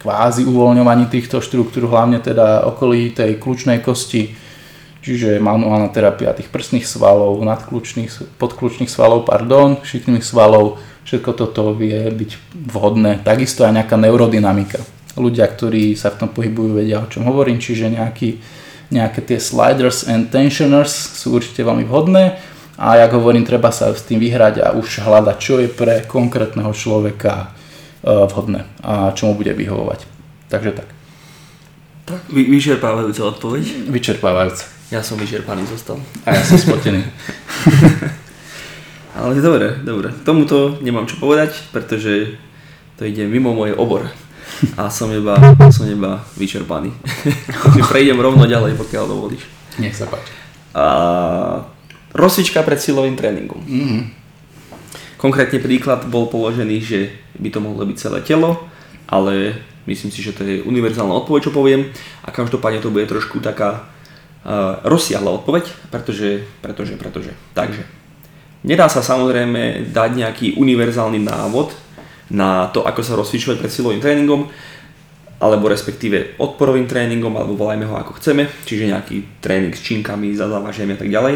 kvázi 0.00 0.44
uvoľňovaní 0.48 1.08
týchto 1.08 1.40
štruktúr, 1.40 1.88
hlavne 1.88 2.20
teda 2.20 2.68
okolí 2.68 3.12
tej 3.12 3.40
kľúčnej 3.40 3.80
kosti, 3.84 4.32
čiže 5.04 5.40
manuálna 5.40 5.92
terapia 5.92 6.32
tých 6.36 6.48
prsných 6.48 6.84
svalov, 6.84 7.40
podkľúčných 8.40 8.88
svalov, 8.88 9.28
pardon, 9.28 9.80
šikmých 9.84 10.24
svalov, 10.24 10.80
Všetko 11.04 11.30
toto 11.36 11.76
vie 11.76 12.08
byť 12.08 12.30
vhodné. 12.72 13.20
Takisto 13.20 13.68
aj 13.68 13.76
nejaká 13.76 14.00
neurodynamika. 14.00 14.80
Ľudia, 15.14 15.46
ktorí 15.46 15.94
sa 15.94 16.10
v 16.10 16.24
tom 16.24 16.30
pohybujú, 16.32 16.80
vedia 16.80 17.04
o 17.04 17.06
čom 17.06 17.28
hovorím, 17.28 17.60
čiže 17.60 17.92
nejaký, 17.92 18.40
nejaké 18.90 19.20
tie 19.22 19.38
sliders 19.38 20.08
and 20.08 20.32
tensioners 20.32 20.90
sú 20.90 21.36
určite 21.36 21.62
veľmi 21.62 21.86
vhodné 21.86 22.40
a 22.74 22.98
jak 22.98 23.14
hovorím, 23.14 23.46
treba 23.46 23.70
sa 23.70 23.94
s 23.94 24.02
tým 24.02 24.18
vyhrať 24.18 24.58
a 24.58 24.66
už 24.74 25.06
hľadať, 25.06 25.36
čo 25.38 25.62
je 25.62 25.70
pre 25.70 26.02
konkrétneho 26.02 26.74
človeka 26.74 27.54
e, 28.02 28.10
vhodné 28.10 28.66
a 28.82 29.14
čo 29.14 29.30
mu 29.30 29.38
bude 29.38 29.54
vyhovovať. 29.54 30.10
Takže 30.50 30.70
tak. 30.74 30.88
Tak, 32.04 32.20
vy, 32.34 32.50
vyčerpávajúca 32.50 33.22
odpoveď? 33.30 33.92
Vyčerpávajúca. 33.92 34.66
Ja 34.90 35.00
som 35.00 35.16
vyčerpaný 35.16 35.64
zostal. 35.70 35.96
A 36.26 36.34
ja 36.34 36.42
som 36.42 36.58
spotený. 36.58 37.06
Ale 39.14 39.38
dobre, 39.38 39.78
dobre. 39.86 40.10
Tomuto 40.26 40.82
nemám 40.82 41.06
čo 41.06 41.22
povedať, 41.22 41.54
pretože 41.70 42.34
to 42.98 43.06
ide 43.06 43.30
mimo 43.30 43.54
môj 43.54 43.78
obor. 43.78 44.10
A 44.74 44.90
som 44.90 45.10
iba, 45.14 45.38
som 45.70 45.86
iba 45.86 46.22
vyčerpaný. 46.34 46.90
Takže 47.62 47.82
prejdem 47.86 48.18
rovno 48.18 48.42
ďalej, 48.46 48.74
pokiaľ 48.74 49.04
dovolíš. 49.06 49.46
Nech 49.78 49.94
sa 49.94 50.10
páči. 50.10 50.34
A 50.74 50.84
rozcvička 52.10 52.66
pred 52.66 52.78
silovým 52.82 53.14
tréningom. 53.14 53.62
Mm-hmm. 53.62 54.02
Konkrétne 55.18 55.62
príklad 55.62 56.06
bol 56.10 56.26
položený, 56.26 56.76
že 56.82 57.00
by 57.38 57.48
to 57.54 57.62
mohlo 57.62 57.86
byť 57.86 57.96
celé 57.96 58.18
telo, 58.22 58.66
ale 59.06 59.62
myslím 59.86 60.10
si, 60.10 60.20
že 60.22 60.34
to 60.34 60.42
je 60.42 60.62
univerzálna 60.66 61.14
odpoveď, 61.22 61.50
čo 61.50 61.56
poviem. 61.56 61.90
A 62.26 62.34
každopádne 62.34 62.82
to 62.82 62.90
bude 62.90 63.06
trošku 63.06 63.38
taká 63.38 63.82
uh, 63.82 64.82
rozsiahla 64.82 65.30
odpoveď, 65.42 65.70
pretože, 65.90 66.44
pretože, 66.60 66.94
pretože. 66.98 67.32
Takže, 67.56 67.82
Nedá 68.64 68.88
sa 68.88 69.04
samozrejme 69.04 69.92
dať 69.92 70.10
nejaký 70.16 70.46
univerzálny 70.56 71.20
návod 71.20 71.76
na 72.32 72.72
to, 72.72 72.80
ako 72.80 73.00
sa 73.04 73.12
rozcvičovať 73.20 73.60
pred 73.60 73.68
silovým 73.68 74.00
tréningom, 74.00 74.48
alebo 75.36 75.68
respektíve 75.68 76.40
odporovým 76.40 76.88
tréningom, 76.88 77.36
alebo 77.36 77.60
volajme 77.60 77.84
ho 77.84 78.00
ako 78.00 78.16
chceme, 78.16 78.48
čiže 78.64 78.88
nejaký 78.88 79.44
tréning 79.44 79.76
s 79.76 79.84
činkami, 79.84 80.32
zazávažiami 80.32 80.96
a 80.96 80.98
tak 81.04 81.12
ďalej. 81.12 81.34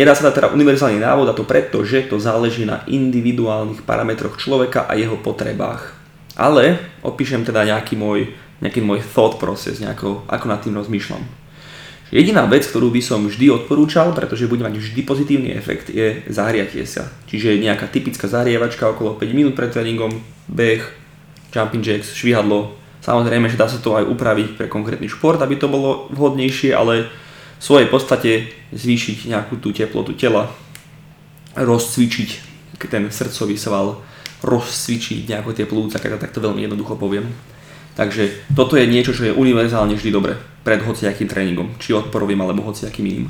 Nedá 0.00 0.16
sa 0.16 0.32
dať 0.32 0.40
teda 0.40 0.48
univerzálny 0.56 0.96
návod 1.04 1.28
a 1.28 1.36
to 1.36 1.44
preto, 1.44 1.84
že 1.84 2.08
to 2.08 2.16
záleží 2.16 2.64
na 2.64 2.88
individuálnych 2.88 3.84
parametroch 3.84 4.40
človeka 4.40 4.88
a 4.88 4.96
jeho 4.96 5.20
potrebách. 5.20 5.92
Ale 6.40 6.80
opíšem 7.04 7.44
teda 7.44 7.68
nejaký 7.68 8.00
môj, 8.00 8.32
nejaký 8.64 8.80
môj 8.80 9.04
thought 9.04 9.36
process, 9.36 9.76
nejako, 9.76 10.24
ako 10.24 10.44
nad 10.48 10.64
tým 10.64 10.80
rozmýšľam. 10.80 11.20
Jediná 12.10 12.42
vec, 12.50 12.66
ktorú 12.66 12.90
by 12.90 12.98
som 12.98 13.22
vždy 13.30 13.54
odporúčal, 13.54 14.10
pretože 14.10 14.50
bude 14.50 14.66
mať 14.66 14.82
vždy 14.82 15.00
pozitívny 15.06 15.54
efekt, 15.54 15.94
je 15.94 16.26
zahriatie 16.26 16.82
sa. 16.82 17.06
Čiže 17.30 17.62
nejaká 17.62 17.86
typická 17.86 18.26
zahrievačka 18.26 18.90
okolo 18.90 19.14
5 19.14 19.30
minút 19.30 19.54
pred 19.54 19.70
tréningom, 19.70 20.10
beh, 20.50 20.82
jumping 21.54 21.86
jacks, 21.86 22.10
švihadlo. 22.10 22.74
Samozrejme, 22.98 23.46
že 23.46 23.54
dá 23.54 23.70
sa 23.70 23.78
to 23.78 23.94
aj 23.94 24.10
upraviť 24.10 24.58
pre 24.58 24.66
konkrétny 24.66 25.06
šport, 25.06 25.38
aby 25.38 25.54
to 25.54 25.70
bolo 25.70 26.10
vhodnejšie, 26.10 26.74
ale 26.74 27.06
v 27.06 27.62
svojej 27.62 27.86
podstate 27.86 28.30
zvýšiť 28.74 29.30
nejakú 29.30 29.62
tú 29.62 29.70
teplotu 29.70 30.10
tela, 30.18 30.50
rozcvičiť 31.54 32.30
ten 32.90 33.06
srdcový 33.06 33.54
sval, 33.54 34.02
rozcvičiť 34.42 35.30
nejako 35.30 35.50
tie 35.54 35.68
plúca, 35.68 36.02
keď 36.02 36.16
to 36.16 36.24
takto 36.26 36.40
veľmi 36.42 36.66
jednoducho 36.66 36.98
poviem. 36.98 37.30
Takže 37.94 38.52
toto 38.54 38.78
je 38.78 38.86
niečo, 38.86 39.12
čo 39.12 39.28
je 39.28 39.36
univerzálne 39.36 39.98
vždy 39.98 40.10
dobre 40.14 40.38
pred 40.62 40.80
hociakým 40.80 41.26
tréningom, 41.26 41.74
či 41.80 41.96
odporovým 41.96 42.38
alebo 42.40 42.64
hociakým 42.64 43.06
iným. 43.06 43.28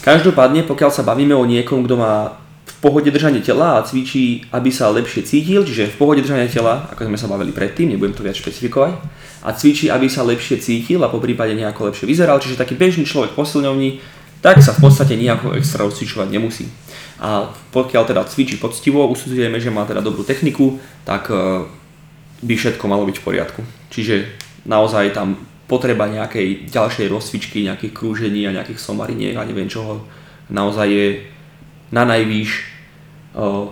Každopádne, 0.00 0.64
pokiaľ 0.64 0.90
sa 0.90 1.04
bavíme 1.04 1.36
o 1.36 1.44
niekom, 1.44 1.84
kto 1.84 1.94
má 2.00 2.40
v 2.64 2.74
pohode 2.80 3.12
držanie 3.12 3.44
tela 3.44 3.76
a 3.76 3.84
cvičí, 3.84 4.48
aby 4.48 4.72
sa 4.72 4.88
lepšie 4.88 5.28
cítil, 5.28 5.60
čiže 5.68 5.92
v 5.92 5.98
pohode 6.00 6.24
držanie 6.24 6.48
tela, 6.48 6.88
ako 6.88 7.12
sme 7.12 7.20
sa 7.20 7.28
bavili 7.28 7.52
predtým, 7.52 7.92
nebudem 7.92 8.16
to 8.16 8.24
viac 8.24 8.38
špecifikovať, 8.40 8.96
a 9.44 9.48
cvičí, 9.52 9.92
aby 9.92 10.08
sa 10.08 10.24
lepšie 10.24 10.60
cítil 10.60 11.00
a 11.04 11.12
po 11.12 11.20
prípade 11.20 11.52
nejako 11.52 11.92
lepšie 11.92 12.08
vyzeral, 12.08 12.40
čiže 12.40 12.60
taký 12.60 12.76
bežný 12.76 13.04
človek 13.04 13.36
posilňovní, 13.36 14.00
tak 14.40 14.64
sa 14.64 14.72
v 14.72 14.88
podstate 14.88 15.20
nejako 15.20 15.52
extra 15.56 15.84
rozcvičovať 15.84 16.28
nemusí. 16.32 16.64
A 17.20 17.52
pokiaľ 17.72 18.08
teda 18.08 18.24
cvičí 18.24 18.56
poctivo, 18.56 19.04
usudzujeme, 19.04 19.60
že 19.60 19.68
má 19.68 19.84
teda 19.84 20.00
dobrú 20.00 20.24
techniku, 20.24 20.80
tak 21.04 21.28
e, 21.28 21.68
by 22.40 22.54
všetko 22.56 22.84
malo 22.88 23.04
byť 23.04 23.16
v 23.20 23.26
poriadku. 23.26 23.60
Čiže 23.92 24.32
naozaj 24.64 25.12
tam 25.12 25.36
potreba 25.70 26.10
nejakej 26.10 26.66
ďalšej 26.66 27.06
rozcvičky, 27.06 27.62
nejakých 27.62 27.94
krúžení 27.94 28.42
a 28.48 28.54
nejakých 28.54 28.82
somariniek 28.82 29.38
a 29.38 29.46
neviem 29.46 29.70
čoho, 29.70 30.02
naozaj 30.50 30.88
je 30.90 31.06
na 31.94 32.02
najvýš 32.02 32.50
uh, 33.38 33.70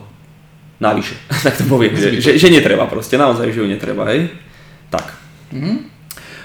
navyše, 0.78 1.18
tak 1.44 1.59
to 1.59 1.66
poviem, 1.66 1.98
že, 1.98 2.22
že, 2.22 2.38
že 2.38 2.48
netreba 2.54 2.87
proste, 2.87 3.18
naozaj, 3.18 3.50
že 3.50 3.59
ju 3.62 3.66
netreba, 3.66 4.07
hej. 4.14 4.31
Tak. 4.94 5.11
Mm-hmm. 5.50 5.76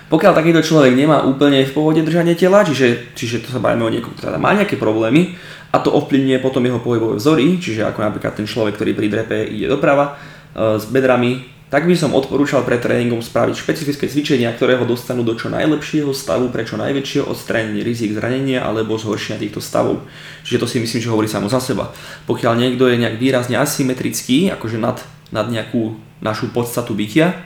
Pokiaľ 0.09 0.33
takýto 0.33 0.62
človek 0.62 0.93
nemá 0.93 1.25
úplne 1.25 1.65
v 1.65 1.73
pohode 1.73 2.01
držanie 2.01 2.38
tela, 2.38 2.65
čiže, 2.65 3.13
čiže 3.17 3.45
to 3.45 3.49
sa 3.53 3.62
bavíme 3.62 3.86
o 3.86 3.93
niekom, 3.93 4.13
ktorý 4.13 4.38
má 4.38 4.53
nejaké 4.53 4.77
problémy 4.77 5.38
a 5.73 5.81
to 5.81 5.89
ovplyvňuje 5.89 6.38
potom 6.38 6.62
jeho 6.65 6.81
pohybové 6.81 7.17
vzory, 7.17 7.57
čiže 7.57 7.86
ako 7.86 8.01
napríklad 8.01 8.33
ten 8.38 8.45
človek, 8.45 8.77
ktorý 8.77 8.93
pri 8.93 9.07
drepe 9.09 9.38
ide 9.41 9.69
doprava 9.69 10.13
uh, 10.13 10.77
s 10.77 10.86
bedrami, 10.89 11.52
tak 11.73 11.89
by 11.89 11.97
som 11.97 12.13
odporúčal 12.13 12.62
pred 12.62 12.77
tréningom 12.77 13.25
spraviť 13.25 13.57
špecifické 13.57 14.05
cvičenia, 14.05 14.53
ktoré 14.53 14.77
ho 14.77 14.86
dostanú 14.86 15.25
do 15.25 15.33
čo 15.33 15.49
najlepšieho 15.49 16.13
stavu 16.13 16.53
pre 16.53 16.69
čo 16.69 16.77
najväčšie 16.77 17.25
odstránenie 17.25 17.81
rizik 17.81 18.13
zranenia 18.13 18.62
alebo 18.62 18.93
zhoršenia 18.93 19.41
týchto 19.41 19.57
stavov. 19.57 20.05
Čiže 20.45 20.62
to 20.62 20.69
si 20.69 20.77
myslím, 20.77 21.01
že 21.01 21.09
hovorí 21.09 21.25
samo 21.25 21.49
za 21.49 21.57
seba. 21.57 21.89
Pokiaľ 22.29 22.53
niekto 22.62 22.86
je 22.86 23.01
nejak 23.01 23.17
výrazne 23.17 23.57
asymetrický, 23.57 24.53
akože 24.53 24.77
nad, 24.77 25.01
nad 25.33 25.49
nejakú 25.49 25.97
našu 26.21 26.53
podstatu 26.53 26.93
bytia, 26.93 27.41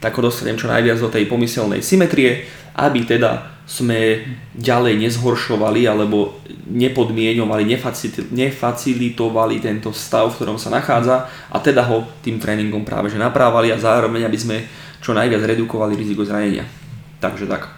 tak 0.00 0.16
ho 0.16 0.24
dostanem 0.24 0.56
čo 0.56 0.64
najviac 0.64 0.96
do 0.96 1.12
tej 1.12 1.28
pomyselnej 1.28 1.84
symetrie, 1.84 2.48
aby 2.80 3.04
teda 3.04 3.59
sme 3.70 4.26
ďalej 4.58 4.98
nezhoršovali 4.98 5.86
alebo 5.86 6.42
nepodmienovali, 6.66 7.62
nefacilitovali 8.34 9.62
tento 9.62 9.94
stav, 9.94 10.34
v 10.34 10.36
ktorom 10.42 10.58
sa 10.58 10.74
nachádza 10.74 11.30
a 11.54 11.56
teda 11.62 11.86
ho 11.86 12.02
tým 12.18 12.42
tréningom 12.42 12.82
práve 12.82 13.14
že 13.14 13.22
naprávali 13.22 13.70
a 13.70 13.78
zároveň, 13.78 14.26
aby 14.26 14.34
sme 14.34 14.56
čo 14.98 15.14
najviac 15.14 15.46
redukovali 15.46 15.94
riziko 15.94 16.26
zranenia. 16.26 16.66
Takže 17.22 17.46
tak. 17.46 17.70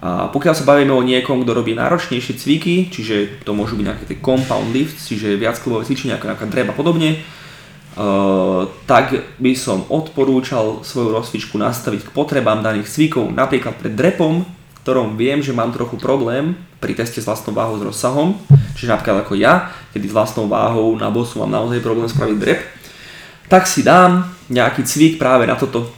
A 0.00 0.32
pokiaľ 0.32 0.54
sa 0.56 0.64
bavíme 0.64 0.96
o 0.96 1.04
niekom, 1.04 1.44
kto 1.44 1.52
robí 1.52 1.76
náročnejšie 1.76 2.40
cviky, 2.40 2.88
čiže 2.88 3.44
to 3.44 3.52
môžu 3.52 3.76
byť 3.76 3.84
nejaké 3.84 4.04
tie 4.08 4.18
compound 4.24 4.72
lifts, 4.72 5.12
čiže 5.12 5.36
viac 5.36 5.60
klubové 5.60 5.84
cvičenia 5.84 6.16
ako 6.16 6.32
nejaká 6.32 6.46
dreba 6.48 6.72
podobne, 6.72 7.20
tak 8.88 9.12
by 9.42 9.52
som 9.58 9.84
odporúčal 9.92 10.86
svoju 10.86 11.12
rozcvičku 11.12 11.58
nastaviť 11.58 12.08
k 12.08 12.14
potrebám 12.14 12.62
daných 12.62 12.88
cvikov, 12.88 13.28
napríklad 13.34 13.74
pred 13.76 13.92
drepom, 13.92 14.56
ktorom 14.88 15.20
viem, 15.20 15.44
že 15.44 15.52
mám 15.52 15.68
trochu 15.68 16.00
problém 16.00 16.56
pri 16.80 16.96
teste 16.96 17.20
s 17.20 17.28
vlastnou 17.28 17.52
váhou 17.52 17.76
s 17.76 17.84
rozsahom, 17.84 18.40
čiže 18.72 18.88
napríklad 18.88 19.20
ako 19.20 19.36
ja, 19.36 19.68
kedy 19.92 20.08
s 20.08 20.16
vlastnou 20.16 20.48
váhou 20.48 20.96
na 20.96 21.12
bosu 21.12 21.44
mám 21.44 21.52
naozaj 21.52 21.84
problém 21.84 22.08
spraviť 22.08 22.36
drep, 22.40 22.64
tak 23.52 23.68
si 23.68 23.84
dám 23.84 24.24
nejaký 24.48 24.88
cvik 24.88 25.20
práve 25.20 25.44
na 25.44 25.60
toto, 25.60 25.92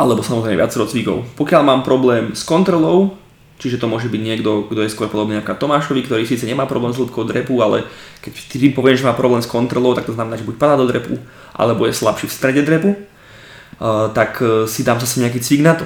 alebo 0.00 0.24
samozrejme 0.24 0.56
viacero 0.56 0.88
cvikov. 0.88 1.28
Pokiaľ 1.36 1.60
mám 1.68 1.84
problém 1.84 2.32
s 2.32 2.48
kontrolou, 2.48 3.12
čiže 3.60 3.76
to 3.76 3.92
môže 3.92 4.08
byť 4.08 4.22
niekto, 4.24 4.72
kto 4.72 4.88
je 4.88 4.92
skôr 4.96 5.12
podobný 5.12 5.36
ako 5.44 5.68
Tomášovi, 5.68 6.00
ktorý 6.08 6.24
síce 6.24 6.48
nemá 6.48 6.64
problém 6.64 6.96
s 6.96 6.98
hĺbkou 6.98 7.28
drepu, 7.28 7.60
ale 7.60 7.84
keď 8.24 8.32
ty 8.56 8.72
poviem, 8.72 8.96
že 8.96 9.04
má 9.04 9.12
problém 9.12 9.44
s 9.44 9.52
kontrolou, 9.52 9.92
tak 9.92 10.08
to 10.08 10.16
znamená, 10.16 10.40
že 10.40 10.48
buď 10.48 10.56
padá 10.56 10.80
do 10.80 10.88
drepu, 10.88 11.20
alebo 11.52 11.84
je 11.84 11.92
slabší 11.92 12.24
v 12.24 12.36
strede 12.40 12.64
drepu, 12.64 12.96
uh, 12.96 14.08
tak 14.16 14.40
uh, 14.40 14.64
si 14.64 14.80
dám 14.80 14.96
zase 14.96 15.20
nejaký 15.20 15.44
cvik 15.44 15.60
na 15.60 15.76
to. 15.76 15.84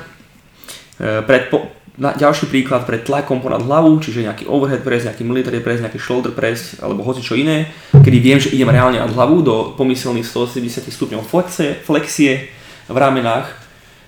Uh, 1.02 1.26
pred 1.26 1.50
po, 1.50 1.74
na, 1.96 2.12
ďalší 2.12 2.52
príklad 2.52 2.84
pre 2.84 3.00
tlakom 3.00 3.40
ponad 3.40 3.64
hlavu, 3.64 3.96
čiže 4.04 4.28
nejaký 4.28 4.44
overhead 4.44 4.84
press, 4.84 5.08
nejaký 5.08 5.24
military 5.24 5.64
press, 5.64 5.80
nejaký 5.80 5.96
shoulder 5.96 6.32
press 6.36 6.76
alebo 6.80 7.00
hoci 7.00 7.24
čo 7.24 7.32
iné, 7.32 7.72
kedy 7.92 8.18
viem, 8.20 8.36
že 8.36 8.52
idem 8.52 8.68
reálne 8.68 9.00
nad 9.00 9.08
hlavu 9.08 9.40
do 9.40 9.56
pomyselných 9.80 10.28
180 10.28 10.92
stupňov 10.92 11.24
flexie, 11.24 11.80
flexie 11.80 12.52
v 12.86 12.96
ramenách, 12.96 13.48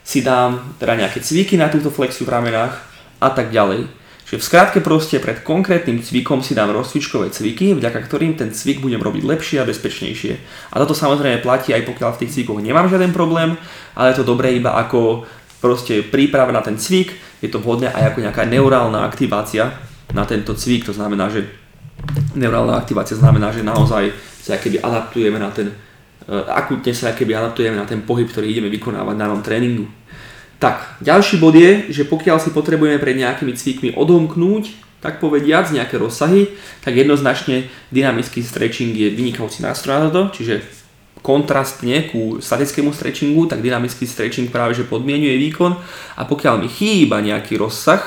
si 0.04 0.24
dám 0.24 0.76
teda 0.80 1.00
nejaké 1.00 1.20
cviky 1.20 1.60
na 1.60 1.68
túto 1.68 1.92
flexiu 1.92 2.24
v 2.24 2.32
ramenách 2.32 2.80
a 3.20 3.28
tak 3.32 3.52
ďalej. 3.52 3.88
Čiže 4.28 4.40
v 4.40 4.44
skratke 4.44 4.78
proste 4.84 5.16
pred 5.24 5.40
konkrétnym 5.40 6.04
cvikom 6.04 6.44
si 6.44 6.52
dám 6.52 6.68
rozcvičkové 6.76 7.32
cviky, 7.32 7.72
vďaka 7.72 8.04
ktorým 8.04 8.36
ten 8.36 8.52
cvik 8.52 8.84
budem 8.84 9.00
robiť 9.00 9.24
lepšie 9.24 9.56
a 9.56 9.64
bezpečnejšie. 9.64 10.32
A 10.68 10.76
toto 10.84 10.92
samozrejme 10.92 11.40
platí 11.40 11.72
aj 11.72 11.88
pokiaľ 11.88 12.12
v 12.12 12.20
tých 12.20 12.32
cvikoch 12.36 12.60
nemám 12.60 12.92
žiaden 12.92 13.16
problém, 13.16 13.56
ale 13.96 14.12
je 14.12 14.20
to 14.20 14.28
dobré 14.28 14.52
iba 14.52 14.76
ako 14.76 15.24
proste 15.58 16.06
príprava 16.06 16.54
na 16.54 16.62
ten 16.62 16.78
cvik, 16.78 17.14
je 17.42 17.48
to 17.50 17.62
vhodné 17.62 17.90
aj 17.90 18.14
ako 18.14 18.18
nejaká 18.22 18.42
neurálna 18.46 19.06
aktivácia 19.06 19.74
na 20.14 20.24
tento 20.24 20.54
cvik, 20.54 20.88
to 20.88 20.94
znamená, 20.94 21.28
že 21.28 21.46
neurálna 22.34 22.78
aktivácia 22.78 23.18
znamená, 23.18 23.50
že 23.50 23.66
naozaj 23.66 24.14
sa 24.42 24.56
keby 24.56 24.80
adaptujeme 24.80 25.36
na 25.36 25.50
ten, 25.50 25.68
uh, 25.68 26.46
akutne 26.54 26.94
sa 26.94 27.12
keby 27.12 27.34
adaptujeme 27.34 27.76
na 27.76 27.84
ten 27.84 28.00
pohyb, 28.06 28.30
ktorý 28.30 28.48
ideme 28.48 28.70
vykonávať 28.72 29.14
na 29.18 29.24
danom 29.28 29.42
tréningu. 29.42 29.86
Tak, 30.58 30.98
ďalší 31.02 31.38
bod 31.38 31.54
je, 31.54 31.94
že 31.94 32.02
pokiaľ 32.02 32.42
si 32.42 32.50
potrebujeme 32.50 32.98
pred 32.98 33.14
nejakými 33.14 33.54
cvikmi 33.54 33.94
odomknúť, 33.94 34.88
tak 34.98 35.22
povediac, 35.22 35.70
nejaké 35.70 35.94
rozsahy, 35.94 36.50
tak 36.82 36.98
jednoznačne 36.98 37.70
dynamický 37.94 38.42
stretching 38.42 38.90
je 38.90 39.14
vynikajúci 39.14 39.62
nástroj 39.62 40.10
na 40.10 40.10
to, 40.10 40.34
čiže 40.34 40.58
kontrastne 41.20 42.08
ku 42.08 42.38
statickému 42.38 42.94
stretchingu, 42.94 43.50
tak 43.50 43.60
dynamický 43.60 44.06
stretching 44.06 44.48
práve 44.48 44.78
že 44.78 44.86
podmienuje 44.86 45.34
výkon 45.50 45.72
a 46.16 46.22
pokiaľ 46.24 46.62
mi 46.62 46.68
chýba 46.70 47.20
nejaký 47.20 47.58
rozsah, 47.58 48.00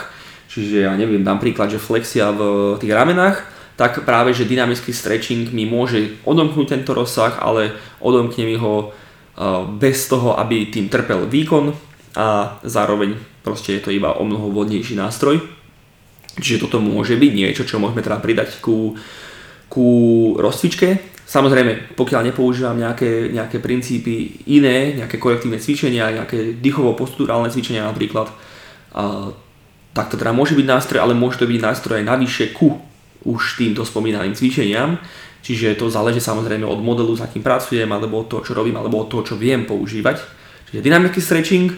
čiže 0.47 0.87
ja 0.87 0.93
neviem, 0.95 1.23
dám 1.23 1.39
príklad, 1.39 1.71
že 1.71 1.81
flexia 1.81 2.31
v 2.31 2.75
tých 2.79 2.93
ramenách, 2.93 3.43
tak 3.75 4.05
práve 4.05 4.35
že 4.35 4.47
dynamický 4.47 4.93
stretching 4.93 5.51
mi 5.51 5.67
môže 5.67 6.21
odomknúť 6.23 6.77
tento 6.77 6.91
rozsah, 6.93 7.37
ale 7.39 7.75
odomkne 7.99 8.45
mi 8.45 8.55
ho 8.59 8.93
bez 9.79 10.05
toho, 10.11 10.37
aby 10.37 10.69
tým 10.69 10.91
trpel 10.91 11.25
výkon, 11.25 11.73
a 12.11 12.59
zároveň 12.67 13.15
proste 13.39 13.79
je 13.79 13.81
to 13.87 13.91
iba 13.95 14.11
o 14.19 14.23
mnoho 14.27 14.51
vodnejší 14.51 14.99
nástroj. 14.99 15.39
Čiže 16.35 16.67
toto 16.67 16.83
môže 16.83 17.15
byť 17.15 17.31
niečo, 17.31 17.63
čo 17.63 17.79
môžeme 17.79 18.03
teda 18.03 18.19
pridať 18.19 18.59
ku, 18.59 18.99
ku 19.71 19.87
rozcvičke. 20.35 21.10
Samozrejme, 21.31 21.95
pokiaľ 21.95 22.27
nepoužívam 22.27 22.75
nejaké, 22.75 23.31
nejaké 23.31 23.63
princípy 23.63 24.43
iné, 24.51 24.99
nejaké 24.99 25.15
korektívne 25.15 25.63
cvičenia, 25.63 26.11
nejaké 26.11 26.59
dýchovo-posturálne 26.59 27.47
cvičenia 27.47 27.87
napríklad, 27.87 28.27
a, 28.91 29.31
tak 29.95 30.11
to 30.11 30.19
teda 30.19 30.35
môže 30.35 30.59
byť 30.59 30.67
nástroj, 30.67 30.99
ale 30.99 31.15
môže 31.15 31.39
to 31.39 31.47
byť 31.47 31.63
nástroj 31.63 32.03
aj 32.03 32.05
navyše 32.11 32.51
ku 32.51 32.75
už 33.23 33.55
týmto 33.55 33.87
spomínaným 33.87 34.35
cvičeniam. 34.35 34.99
Čiže 35.39 35.79
to 35.79 35.87
záleží 35.87 36.19
samozrejme 36.19 36.67
od 36.67 36.83
modelu, 36.83 37.15
s 37.15 37.23
akým 37.23 37.41
pracujem, 37.41 37.87
alebo 37.87 38.21
od 38.21 38.27
toho, 38.27 38.43
čo 38.43 38.51
robím, 38.51 38.75
alebo 38.75 38.99
od 38.99 39.07
toho, 39.07 39.23
čo 39.23 39.39
viem 39.39 39.63
používať. 39.63 40.19
Čiže 40.67 40.83
dynamický 40.83 41.23
stretching, 41.23 41.71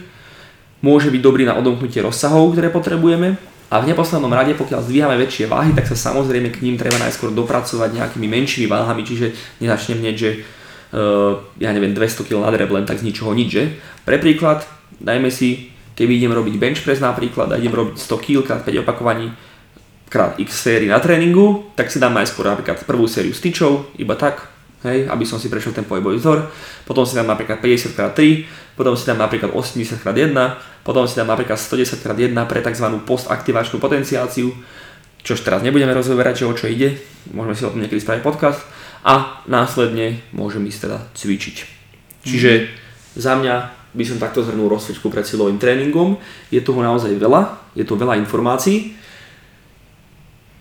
môže 0.81 1.13
byť 1.13 1.21
dobrý 1.21 1.45
na 1.45 1.55
odomknutie 1.55 2.01
rozsahov, 2.01 2.57
ktoré 2.57 2.73
potrebujeme. 2.73 3.52
A 3.73 3.81
v 3.81 3.89
neposlednom 3.89 4.29
rade, 4.29 4.53
pokiaľ 4.53 4.85
zdvíhame 4.85 5.17
väčšie 5.17 5.49
váhy, 5.49 5.73
tak 5.73 5.89
sa 5.89 5.97
samozrejme 5.97 6.53
k 6.53 6.61
ním 6.61 6.77
treba 6.77 7.01
najskôr 7.01 7.33
dopracovať 7.33 7.97
nejakými 7.97 8.29
menšími 8.29 8.69
váhami, 8.69 9.01
čiže 9.01 9.33
nezačnem 9.65 9.97
hneď, 9.97 10.15
že 10.15 10.29
uh, 10.93 11.41
ja 11.57 11.73
neviem, 11.73 11.97
200 11.97 12.29
kg 12.29 12.45
na 12.45 12.53
len 12.53 12.85
tak 12.85 13.01
z 13.01 13.09
ničoho 13.09 13.33
nič, 13.33 13.49
že? 13.49 13.73
Pre 14.05 14.21
príklad, 14.21 14.61
dajme 15.01 15.33
si, 15.33 15.73
keby 15.97 16.21
idem 16.21 16.37
robiť 16.37 16.53
bench 16.61 16.85
press 16.85 17.01
napríklad 17.01 17.49
a 17.49 17.57
idem 17.57 17.73
robiť 17.73 17.97
100 17.97 18.13
kg 18.21 18.37
krát 18.45 18.61
5 18.61 18.85
opakovaní 18.85 19.33
krát 20.13 20.37
x 20.37 20.69
sérii 20.69 20.85
na 20.85 21.01
tréningu, 21.01 21.73
tak 21.73 21.89
si 21.89 21.97
dám 21.97 22.13
najskôr 22.13 22.45
napríklad 22.45 22.85
prvú 22.85 23.09
sériu 23.09 23.33
styčov, 23.33 23.89
iba 23.97 24.13
tak, 24.13 24.52
hej, 24.83 25.07
aby 25.07 25.23
som 25.23 25.39
si 25.39 25.47
prešiel 25.47 25.71
ten 25.71 25.87
pohybový 25.87 26.19
vzor, 26.19 26.51
potom 26.83 27.07
si 27.07 27.15
dám 27.15 27.27
napríklad 27.27 27.63
50x3, 27.63 28.19
potom 28.75 28.93
si 28.93 29.07
dám 29.07 29.19
napríklad 29.23 29.55
80x1, 29.55 30.35
potom 30.83 31.03
si 31.07 31.15
dám 31.15 31.29
napríklad 31.31 31.55
110x1 31.55 32.35
pre 32.45 32.59
tzv. 32.59 32.87
postaktivačnú 33.07 33.79
potenciáciu, 33.79 34.51
čož 35.23 35.39
teraz 35.39 35.63
nebudeme 35.63 35.95
rozoberať, 35.95 36.43
že 36.43 36.49
o 36.49 36.53
čo 36.53 36.67
ide, 36.67 36.99
môžeme 37.31 37.55
si 37.55 37.63
o 37.63 37.71
tom 37.71 37.79
niekedy 37.79 38.03
spraviť 38.03 38.21
podcast 38.21 38.59
a 39.07 39.43
následne 39.47 40.19
môžem 40.35 40.63
ísť 40.67 40.79
teda 40.87 40.97
cvičiť. 41.15 41.55
Čiže 42.23 42.51
za 43.15 43.35
mňa 43.39 43.55
by 43.93 44.03
som 44.03 44.17
takto 44.17 44.41
zhrnul 44.41 44.71
rozcvičku 44.71 45.07
pred 45.07 45.23
silovým 45.23 45.61
tréningom, 45.61 46.17
je 46.49 46.59
toho 46.59 46.81
naozaj 46.81 47.13
veľa, 47.13 47.71
je 47.77 47.85
to 47.85 47.93
veľa 47.93 48.17
informácií, 48.19 48.97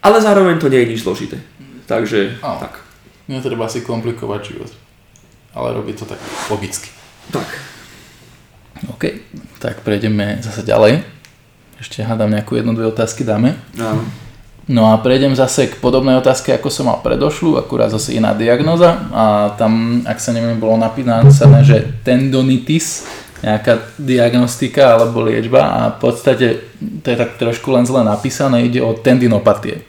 ale 0.03 0.19
zároveň 0.19 0.59
to 0.59 0.69
nie 0.69 0.83
je 0.85 0.91
nič 0.95 1.01
zložité. 1.07 1.39
Takže 1.87 2.43
oh. 2.43 2.59
tak. 2.59 2.82
Netreba 3.31 3.71
si 3.71 3.85
komplikovať 3.87 4.41
život. 4.43 4.73
Ale 5.53 5.77
robí 5.77 5.93
to 5.93 6.09
tak 6.09 6.19
logicky. 6.51 6.89
Tak. 7.31 7.47
OK, 8.91 9.03
tak 9.63 9.85
prejdeme 9.87 10.43
zase 10.43 10.67
ďalej. 10.67 11.07
Ešte 11.79 12.03
hádam 12.03 12.31
nejakú 12.31 12.59
jednu, 12.59 12.75
dve 12.75 12.91
otázky 12.91 13.23
dáme. 13.23 13.55
Áno. 13.79 14.03
No 14.71 14.95
a 14.95 14.99
prejdem 15.03 15.35
zase 15.35 15.67
k 15.67 15.83
podobnej 15.83 16.15
otázke, 16.15 16.55
ako 16.55 16.71
som 16.71 16.87
mal 16.87 17.03
predošlu, 17.03 17.59
akurát 17.59 17.91
zase 17.91 18.15
iná 18.15 18.31
diagnoza 18.31 19.11
a 19.11 19.51
tam, 19.59 20.03
ak 20.07 20.23
sa 20.23 20.31
neviem, 20.31 20.55
bolo 20.63 20.79
napísané, 20.79 21.67
že 21.67 21.83
tendonitis, 22.07 23.03
nejaká 23.43 23.99
diagnostika 23.99 24.95
alebo 24.95 25.27
liečba 25.27 25.67
a 25.67 25.81
v 25.91 25.99
podstate 25.99 26.47
to 26.79 27.07
je 27.11 27.19
tak 27.19 27.43
trošku 27.43 27.75
len 27.75 27.83
zle 27.83 28.07
napísané, 28.07 28.71
ide 28.71 28.79
o 28.79 28.95
tendinopatie. 28.95 29.83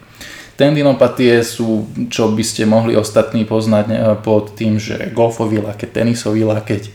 Tendinopatie 0.54 1.42
sú, 1.42 1.90
čo 2.14 2.30
by 2.30 2.44
ste 2.46 2.70
mohli 2.70 2.94
ostatní 2.94 3.42
poznať 3.42 3.86
e, 3.90 3.96
pod 4.22 4.54
tým, 4.54 4.78
že 4.78 5.10
golfový 5.10 5.58
lakeť, 5.58 5.90
tenisový 5.90 6.46
lakeť, 6.46 6.94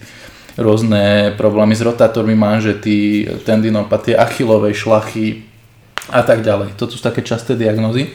rôzne 0.58 1.34
problémy 1.34 1.74
s 1.74 1.82
rotátormi 1.82 2.38
manžety, 2.38 3.26
tendinopatie 3.42 4.14
achilovej 4.14 4.74
šlachy 4.74 5.46
a 6.10 6.22
tak 6.22 6.46
ďalej. 6.46 6.74
To 6.78 6.86
sú 6.86 7.02
také 7.02 7.22
časté 7.26 7.58
diagnozy. 7.58 8.10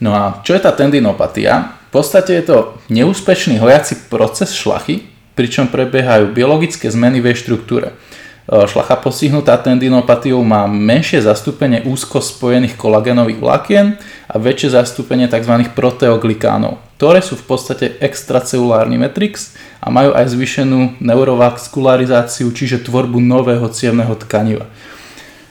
No 0.00 0.12
a 0.16 0.40
čo 0.44 0.56
je 0.56 0.60
tá 0.64 0.72
tendinopatia? 0.72 1.80
V 1.88 2.02
podstate 2.02 2.36
je 2.40 2.44
to 2.48 2.56
neúspešný 2.92 3.60
hojací 3.60 4.08
proces 4.12 4.52
šlachy, 4.52 5.06
pričom 5.38 5.68
prebiehajú 5.70 6.32
biologické 6.32 6.90
zmeny 6.90 7.20
v 7.20 7.32
jej 7.32 7.46
štruktúre. 7.46 7.96
E, 8.44 8.68
šlacha 8.68 9.00
postihnutá 9.00 9.56
tendinopatiou 9.56 10.44
má 10.44 10.68
menšie 10.68 11.24
zastúpenie 11.24 11.80
úzko 11.88 12.20
spojených 12.20 12.76
kolagénových 12.76 13.40
vlákien 13.40 13.86
a 14.28 14.36
väčšie 14.36 14.76
zastúpenie 14.76 15.32
tzv. 15.32 15.64
proteoglikánov, 15.72 16.76
ktoré 17.00 17.24
sú 17.24 17.40
v 17.40 17.44
podstate 17.48 17.96
extracelulárny 18.04 19.00
matrix 19.00 19.56
a 19.80 19.88
majú 19.88 20.12
aj 20.12 20.36
zvýšenú 20.36 21.00
neurovaskularizáciu, 21.00 22.52
čiže 22.52 22.84
tvorbu 22.84 23.16
nového 23.16 23.64
cievného 23.72 24.12
tkaniva. 24.20 24.68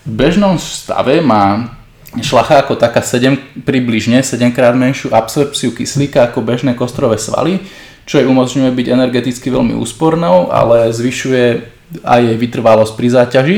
V 0.06 0.12
bežnom 0.14 0.62
stave 0.62 1.18
má 1.26 1.74
šlacha 2.22 2.62
ako 2.62 2.78
taká 2.78 3.02
7, 3.02 3.66
približne 3.66 4.22
7 4.22 4.54
krát 4.54 4.78
menšiu 4.78 5.10
absorpciu 5.10 5.74
kyslíka 5.74 6.30
ako 6.30 6.46
bežné 6.46 6.78
kostrové 6.78 7.18
svaly, 7.18 7.58
čo 8.06 8.22
jej 8.22 8.28
umožňuje 8.30 8.70
byť 8.70 8.88
energeticky 8.94 9.50
veľmi 9.50 9.74
úspornou, 9.80 10.54
ale 10.54 10.94
zvyšuje 10.94 11.73
a 12.02 12.18
jej 12.18 12.34
vytrvalosť 12.34 12.94
pri 12.98 13.08
záťaži. 13.14 13.58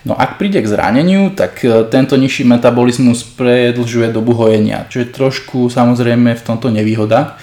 No 0.00 0.16
ak 0.16 0.40
príde 0.40 0.64
k 0.64 0.70
zraneniu, 0.70 1.32
tak 1.36 1.60
e, 1.60 1.84
tento 1.92 2.16
nižší 2.16 2.48
metabolizmus 2.48 3.20
predlžuje 3.36 4.08
dobu 4.08 4.32
hojenia, 4.32 4.88
čo 4.88 5.04
je 5.04 5.12
trošku 5.12 5.68
samozrejme 5.68 6.32
v 6.32 6.44
tomto 6.44 6.72
nevýhoda. 6.72 7.36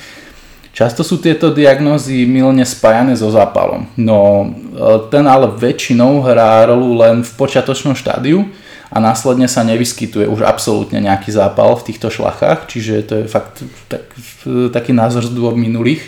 Často 0.73 1.01
sú 1.05 1.21
tieto 1.21 1.53
diagnózy 1.53 2.25
milne 2.25 2.65
spájane 2.65 3.17
so 3.17 3.29
zápalom, 3.29 3.85
no 3.97 4.17
e, 4.41 4.47
ten 5.13 5.29
ale 5.29 5.53
väčšinou 5.53 6.25
hrá 6.25 6.65
rolu 6.65 6.97
len 6.97 7.21
v 7.21 7.31
počiatočnom 7.37 7.93
štádiu 7.93 8.49
a 8.89 8.97
následne 8.97 9.45
sa 9.45 9.61
nevyskytuje 9.61 10.25
už 10.25 10.41
absolútne 10.41 10.97
nejaký 10.97 11.29
zápal 11.29 11.77
v 11.77 11.93
týchto 11.93 12.09
šlachách, 12.09 12.65
čiže 12.65 12.93
to 13.05 13.13
je 13.21 13.25
fakt 13.29 13.61
tak, 13.85 14.05
taký 14.73 14.97
názor 14.97 15.29
z 15.29 15.33
dôb 15.37 15.53
minulých 15.53 16.01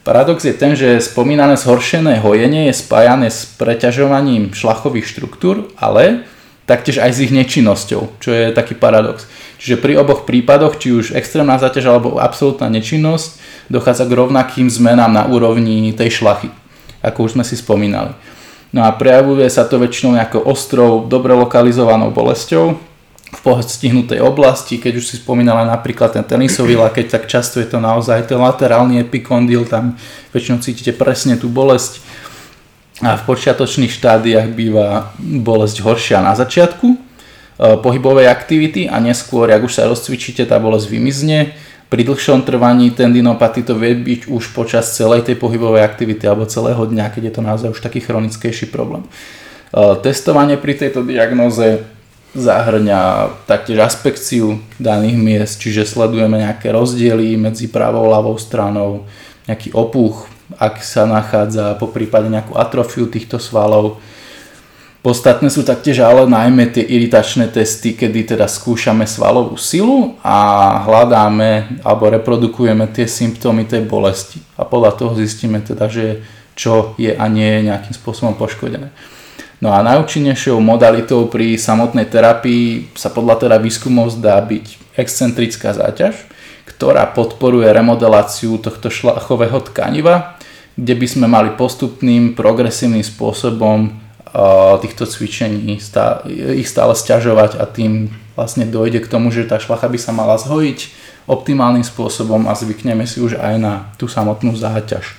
Paradox 0.00 0.48
je 0.48 0.56
ten, 0.56 0.72
že 0.72 0.96
spomínané 0.96 1.60
zhoršené 1.60 2.24
hojenie 2.24 2.72
je 2.72 2.80
spájané 2.80 3.28
s 3.28 3.44
preťažovaním 3.60 4.56
šlachových 4.56 5.04
štruktúr, 5.04 5.68
ale 5.76 6.24
taktiež 6.64 7.04
aj 7.04 7.10
s 7.12 7.22
ich 7.28 7.32
nečinnosťou, 7.34 8.16
čo 8.16 8.30
je 8.32 8.48
taký 8.56 8.72
paradox. 8.78 9.28
Čiže 9.60 9.76
pri 9.76 10.00
oboch 10.00 10.24
prípadoch, 10.24 10.80
či 10.80 10.96
už 10.96 11.12
extrémna 11.12 11.60
záťaž 11.60 11.92
alebo 11.92 12.16
absolútna 12.16 12.72
nečinnosť, 12.72 13.36
dochádza 13.68 14.08
k 14.08 14.16
rovnakým 14.16 14.72
zmenám 14.72 15.12
na 15.12 15.28
úrovni 15.28 15.92
tej 15.92 16.24
šlachy, 16.24 16.48
ako 17.04 17.28
už 17.28 17.36
sme 17.36 17.44
si 17.44 17.60
spomínali. 17.60 18.16
No 18.72 18.86
a 18.86 18.96
prejavuje 18.96 19.50
sa 19.52 19.68
to 19.68 19.82
väčšinou 19.82 20.16
nejakou 20.16 20.40
ostrou, 20.46 21.04
dobre 21.04 21.36
lokalizovanou 21.36 22.08
bolesťou 22.08 22.89
v 23.30 23.40
postihnutej 23.46 24.18
oblasti, 24.18 24.82
keď 24.82 24.98
už 24.98 25.04
si 25.06 25.14
spomínala 25.22 25.62
napríklad 25.62 26.18
ten 26.18 26.26
tenisový 26.26 26.74
lakeť, 26.74 27.06
tak 27.14 27.22
často 27.30 27.62
je 27.62 27.70
to 27.70 27.78
naozaj 27.78 28.26
ten 28.26 28.42
laterálny 28.42 29.06
epikondil, 29.06 29.70
tam 29.70 29.94
väčšinou 30.34 30.58
cítite 30.58 30.90
presne 30.90 31.38
tú 31.38 31.46
bolesť 31.46 32.02
a 33.00 33.16
v 33.16 33.22
počiatočných 33.24 33.88
štádiách 33.88 34.52
býva 34.52 35.16
bolesť 35.16 35.80
horšia 35.80 36.20
na 36.20 36.36
začiatku 36.36 36.86
e, 36.92 36.96
pohybovej 37.80 38.28
aktivity 38.28 38.92
a 38.92 39.00
neskôr, 39.00 39.48
ak 39.48 39.64
už 39.64 39.72
sa 39.72 39.88
rozcvičíte, 39.88 40.44
tá 40.44 40.60
bolesť 40.60 40.92
vymizne. 40.92 41.56
Pri 41.88 42.06
dlhšom 42.06 42.44
trvaní 42.44 42.92
tendinopaty 42.92 43.64
to 43.64 43.74
vie 43.74 43.96
byť 43.96 44.30
už 44.30 44.52
počas 44.52 44.94
celej 44.94 45.26
tej 45.26 45.40
pohybovej 45.40 45.82
aktivity 45.82 46.28
alebo 46.28 46.46
celého 46.46 46.78
dňa, 46.78 47.10
keď 47.10 47.22
je 47.30 47.34
to 47.34 47.42
naozaj 47.42 47.68
už 47.72 47.80
taký 47.80 48.04
chronickejší 48.04 48.68
problém. 48.68 49.08
E, 49.72 49.80
testovanie 50.04 50.60
pri 50.60 50.76
tejto 50.76 51.00
diagnoze 51.00 51.99
zahrňa 52.34 53.32
taktiež 53.50 53.82
aspekciu 53.82 54.62
daných 54.78 55.18
miest, 55.18 55.54
čiže 55.58 55.82
sledujeme 55.82 56.38
nejaké 56.38 56.70
rozdiely 56.70 57.34
medzi 57.34 57.66
pravou 57.66 58.06
a 58.06 58.18
ľavou 58.18 58.38
stranou, 58.38 59.10
nejaký 59.50 59.74
opuch, 59.74 60.30
ak 60.58 60.82
sa 60.82 61.06
nachádza 61.06 61.78
po 61.78 61.90
prípade 61.90 62.30
nejakú 62.30 62.54
atrofiu 62.54 63.10
týchto 63.10 63.42
svalov. 63.42 63.98
Podstatné 65.00 65.48
sú 65.48 65.64
taktiež 65.64 66.04
ale 66.04 66.28
najmä 66.28 66.76
tie 66.76 66.84
iritačné 66.84 67.48
testy, 67.48 67.96
kedy 67.96 68.36
teda 68.36 68.44
skúšame 68.44 69.08
svalovú 69.08 69.56
silu 69.56 70.20
a 70.20 70.76
hľadáme 70.84 71.80
alebo 71.80 72.12
reprodukujeme 72.12 72.84
tie 72.92 73.08
symptómy 73.08 73.64
tej 73.64 73.88
bolesti. 73.88 74.44
A 74.60 74.68
podľa 74.68 75.00
toho 75.00 75.16
zistíme 75.16 75.64
teda, 75.64 75.88
že 75.88 76.20
čo 76.52 76.92
je 77.00 77.16
a 77.16 77.24
nie 77.32 77.48
je 77.48 77.72
nejakým 77.72 77.94
spôsobom 77.96 78.36
poškodené. 78.36 78.92
No 79.60 79.76
a 79.76 79.84
najúčinnejšou 79.84 80.56
modalitou 80.60 81.28
pri 81.28 81.60
samotnej 81.60 82.08
terapii 82.08 82.96
sa 82.96 83.12
podľa 83.12 83.44
teda 83.44 83.56
výskumov 83.60 84.16
zdá 84.16 84.40
byť 84.40 84.96
excentrická 84.96 85.76
záťaž, 85.76 86.16
ktorá 86.64 87.04
podporuje 87.12 87.68
remodeláciu 87.68 88.56
tohto 88.56 88.88
šlachového 88.88 89.60
tkaniva 89.68 90.40
kde 90.80 90.94
by 90.96 91.06
sme 91.06 91.26
mali 91.28 91.52
postupným, 91.60 92.32
progresívnym 92.32 93.04
spôsobom 93.04 93.92
týchto 94.80 95.04
cvičení 95.04 95.76
ich 96.56 96.68
stále 96.70 96.92
stiažovať 96.96 97.60
a 97.60 97.68
tým 97.68 98.08
vlastne 98.32 98.64
dojde 98.64 99.04
k 99.04 99.10
tomu, 99.10 99.28
že 99.28 99.44
tá 99.44 99.60
šlacha 99.60 99.90
by 99.90 99.98
sa 100.00 100.16
mala 100.16 100.40
zhojiť 100.40 100.88
optimálnym 101.28 101.84
spôsobom 101.84 102.48
a 102.48 102.56
zvykneme 102.56 103.04
si 103.04 103.20
už 103.20 103.36
aj 103.36 103.54
na 103.60 103.92
tú 104.00 104.08
samotnú 104.08 104.56
záťaž. 104.56 105.18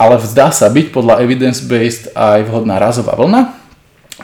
Ale 0.00 0.16
vzdá 0.16 0.48
sa 0.48 0.66
byť 0.72 0.86
podľa 0.90 1.20
evidence-based 1.20 2.16
aj 2.16 2.48
vhodná 2.48 2.80
razová 2.80 3.12
vlna, 3.20 3.52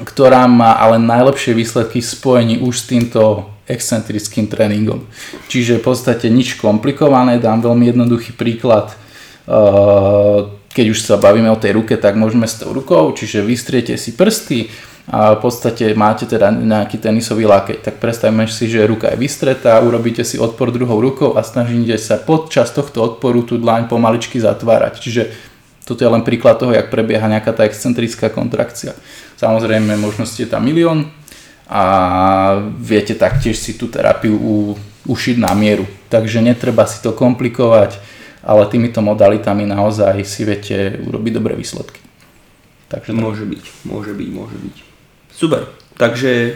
ktorá 0.09 0.49
má 0.49 0.73
ale 0.81 0.97
najlepšie 0.97 1.53
výsledky 1.53 2.01
v 2.01 2.09
spojení 2.09 2.55
už 2.65 2.75
s 2.81 2.89
týmto 2.89 3.53
excentrickým 3.69 4.49
tréningom. 4.49 5.05
Čiže 5.53 5.79
v 5.79 5.85
podstate 5.85 6.33
nič 6.33 6.57
komplikované, 6.57 7.37
dám 7.37 7.61
veľmi 7.61 7.93
jednoduchý 7.93 8.33
príklad 8.35 8.97
keď 10.73 10.87
už 10.89 11.05
sa 11.05 11.21
bavíme 11.21 11.53
o 11.53 11.61
tej 11.61 11.77
ruke, 11.77 11.95
tak 12.01 12.17
môžeme 12.17 12.49
s 12.49 12.57
tou 12.57 12.73
rukou, 12.73 13.13
čiže 13.13 13.45
vystriete 13.45 13.95
si 14.01 14.17
prsty 14.17 14.73
a 15.13 15.37
v 15.37 15.45
podstate 15.45 15.93
máte 15.93 16.25
teda 16.25 16.49
nejaký 16.49 16.97
tenisový 16.97 17.45
lakeť, 17.45 17.85
tak 17.85 17.95
predstavme 18.01 18.49
si, 18.49 18.65
že 18.65 18.89
ruka 18.89 19.13
je 19.13 19.21
vystretá, 19.21 19.77
urobíte 19.85 20.25
si 20.25 20.41
odpor 20.41 20.73
druhou 20.73 20.97
rukou 20.97 21.37
a 21.37 21.45
snažíte 21.45 22.01
sa 22.01 22.17
podčas 22.17 22.73
tohto 22.73 23.05
odporu 23.05 23.45
tú 23.45 23.61
dlaň 23.61 23.93
pomaličky 23.93 24.41
zatvárať. 24.41 25.05
Čiže 25.05 25.23
toto 25.85 26.01
je 26.01 26.09
len 26.09 26.25
príklad 26.25 26.57
toho, 26.57 26.73
jak 26.73 26.89
prebieha 26.89 27.29
nejaká 27.29 27.53
tá 27.53 27.69
excentrická 27.69 28.33
kontrakcia. 28.33 28.97
Samozrejme, 29.37 30.01
možnosti 30.01 30.41
je 30.41 30.49
tam 30.49 30.65
milión 30.65 31.13
a 31.69 31.85
viete 32.81 33.13
taktiež 33.13 33.61
si 33.61 33.77
tú 33.77 33.93
terapiu 33.93 34.33
ušiť 35.05 35.37
na 35.37 35.53
mieru. 35.53 35.85
Takže 36.09 36.41
netreba 36.41 36.89
si 36.89 37.05
to 37.05 37.13
komplikovať 37.13 38.01
ale 38.43 38.67
týmito 38.67 38.99
modalitami 38.99 39.63
naozaj 39.67 40.27
si 40.27 40.43
viete 40.43 40.99
urobiť 40.99 41.33
dobré 41.39 41.55
výsledky. 41.55 42.03
Takže 42.91 43.15
môže 43.15 43.47
byť, 43.47 43.65
môže 43.87 44.13
byť, 44.13 44.29
môže 44.35 44.59
byť. 44.59 44.92
Super, 45.43 45.67
takže 45.99 46.55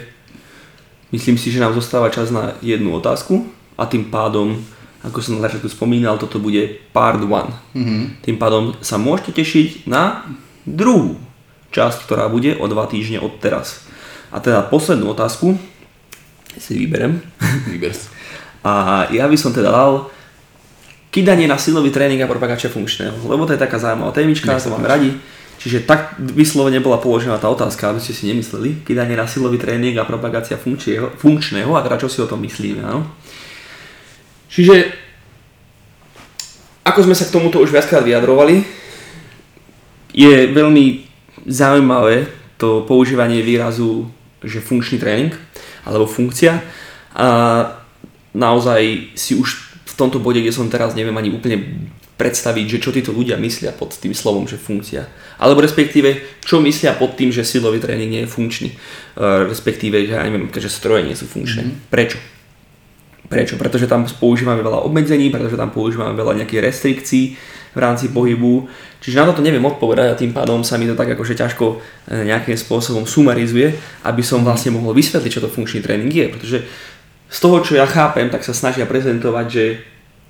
myslím 1.11 1.35
si, 1.35 1.51
že 1.51 1.59
nám 1.59 1.75
zostáva 1.75 2.07
čas 2.07 2.31
na 2.31 2.55
jednu 2.63 2.95
otázku 2.95 3.51
a 3.75 3.83
tým 3.83 4.15
pádom, 4.15 4.63
ako 5.03 5.19
som 5.19 5.35
na 5.35 5.43
začiatku 5.43 5.67
spomínal, 5.67 6.23
toto 6.23 6.39
bude 6.39 6.87
part 6.95 7.19
1. 7.19 7.27
Mm-hmm. 7.27 8.03
Tým 8.23 8.37
pádom 8.39 8.79
sa 8.87 8.95
môžete 8.95 9.43
tešiť 9.43 9.91
na 9.91 10.23
druhú 10.63 11.19
časť, 11.75 12.07
ktorá 12.07 12.31
bude 12.31 12.55
o 12.63 12.71
dva 12.71 12.87
týždne 12.87 13.19
od 13.19 13.43
teraz. 13.43 13.83
A 14.31 14.39
teda 14.39 14.63
poslednú 14.63 15.11
otázku 15.11 15.59
si 16.55 16.79
vyberem. 16.79 17.19
Vyber 17.67 17.91
A 18.63 19.07
ja 19.11 19.27
by 19.27 19.35
som 19.35 19.51
teda 19.51 19.75
dal, 19.75 20.15
kydanie 21.11 21.51
na 21.51 21.59
silový 21.59 21.91
tréning 21.91 22.23
a 22.23 22.31
propagácia 22.31 22.71
funkčného. 22.71 23.19
Lebo 23.27 23.51
to 23.51 23.59
je 23.59 23.59
taká 23.59 23.83
zaujímavá 23.83 24.15
témička, 24.15 24.55
to 24.63 24.71
máme 24.71 24.87
radi. 24.87 25.11
Čiže 25.57 25.89
tak 25.89 26.21
vyslovene 26.21 26.79
bola 26.85 27.01
položená 27.01 27.41
tá 27.41 27.49
otázka, 27.49 27.91
aby 27.91 28.01
ste 28.01 28.13
si 28.13 28.29
nemysleli. 28.29 28.85
Kydanie 28.85 29.17
na 29.17 29.27
silový 29.27 29.57
tréning 29.57 29.97
a 29.97 30.05
propagácia 30.05 30.61
funkčného, 30.61 31.17
funkčného 31.17 31.73
a 31.73 31.83
teda 31.83 31.97
čo 31.97 32.09
si 32.13 32.21
o 32.21 32.29
tom 32.29 32.45
myslíme. 32.45 32.85
Áno? 32.85 33.09
Čiže 34.53 34.93
ako 36.87 37.03
sme 37.03 37.19
sa 37.19 37.27
k 37.27 37.35
tomuto 37.35 37.59
už 37.59 37.75
viackrát 37.75 38.07
vyjadrovali, 38.07 38.63
je 40.15 40.49
veľmi 40.55 41.03
zaujímavé 41.51 42.31
to 42.57 42.87
používanie 42.89 43.43
výrazu, 43.43 44.09
že 44.41 44.63
funkčný 44.63 44.97
tréning 45.03 45.35
alebo 45.85 46.07
funkcia 46.07 46.63
a 47.13 47.29
naozaj 48.33 49.13
si 49.19 49.35
už 49.35 49.67
v 49.83 49.93
tomto 49.99 50.23
bode, 50.23 50.41
kde 50.41 50.55
som 50.55 50.71
teraz, 50.71 50.95
neviem 50.95 51.17
ani 51.17 51.33
úplne 51.33 51.89
predstaviť, 52.17 52.67
že 52.77 52.83
čo 52.83 52.91
títo 52.97 53.13
ľudia 53.13 53.37
myslia 53.37 53.77
pod 53.77 53.93
tým 53.93 54.17
slovom, 54.17 54.49
že 54.49 54.57
funkcia. 54.57 55.05
Alebo 55.37 55.61
respektíve, 55.61 56.41
čo 56.41 56.65
myslia 56.65 56.97
pod 56.97 57.13
tým, 57.13 57.29
že 57.29 57.45
silový 57.45 57.77
tréning 57.77 58.09
nie 58.09 58.23
je 58.25 58.33
funkčný. 58.33 58.73
Uh, 58.73 59.45
respektíve, 59.45 60.01
že 60.09 60.17
ja 60.17 60.25
neviem, 60.25 60.49
že 60.49 60.73
stroje 60.73 61.05
nie 61.05 61.13
sú 61.13 61.29
funkčné. 61.29 61.69
Mm-hmm. 61.69 61.93
Prečo? 61.93 62.19
Prečo? 63.29 63.55
Pretože 63.61 63.85
tam 63.85 64.09
používame 64.09 64.65
veľa 64.65 64.87
obmedzení, 64.89 65.29
pretože 65.29 65.61
tam 65.61 65.69
používame 65.69 66.17
veľa 66.17 66.41
nejakých 66.41 66.65
restrikcií 66.65 67.25
v 67.77 67.79
rámci 67.79 68.09
pohybu. 68.09 68.65
Čiže 69.05 69.21
na 69.21 69.29
toto 69.29 69.45
neviem 69.45 69.61
odpovedať 69.61 70.09
a 70.09 70.19
tým 70.19 70.33
pádom 70.33 70.65
sa 70.65 70.81
mi 70.81 70.89
to 70.89 70.97
tak 70.97 71.13
akože 71.13 71.37
ťažko 71.37 71.77
e, 71.77 71.77
nejakým 72.25 72.57
spôsobom 72.57 73.05
sumarizuje, 73.05 73.77
aby 74.09 74.23
som 74.25 74.41
vlastne 74.41 74.73
mohol 74.73 74.97
vysvetliť, 74.97 75.29
čo 75.37 75.45
to 75.45 75.53
funkčný 75.53 75.85
tréning 75.85 76.09
je. 76.09 76.27
Pretože 76.33 76.59
z 77.29 77.39
toho, 77.43 77.61
čo 77.61 77.77
ja 77.77 77.85
chápem, 77.85 78.33
tak 78.33 78.41
sa 78.47 78.57
snažia 78.57 78.89
prezentovať, 78.89 79.47
že 79.53 79.65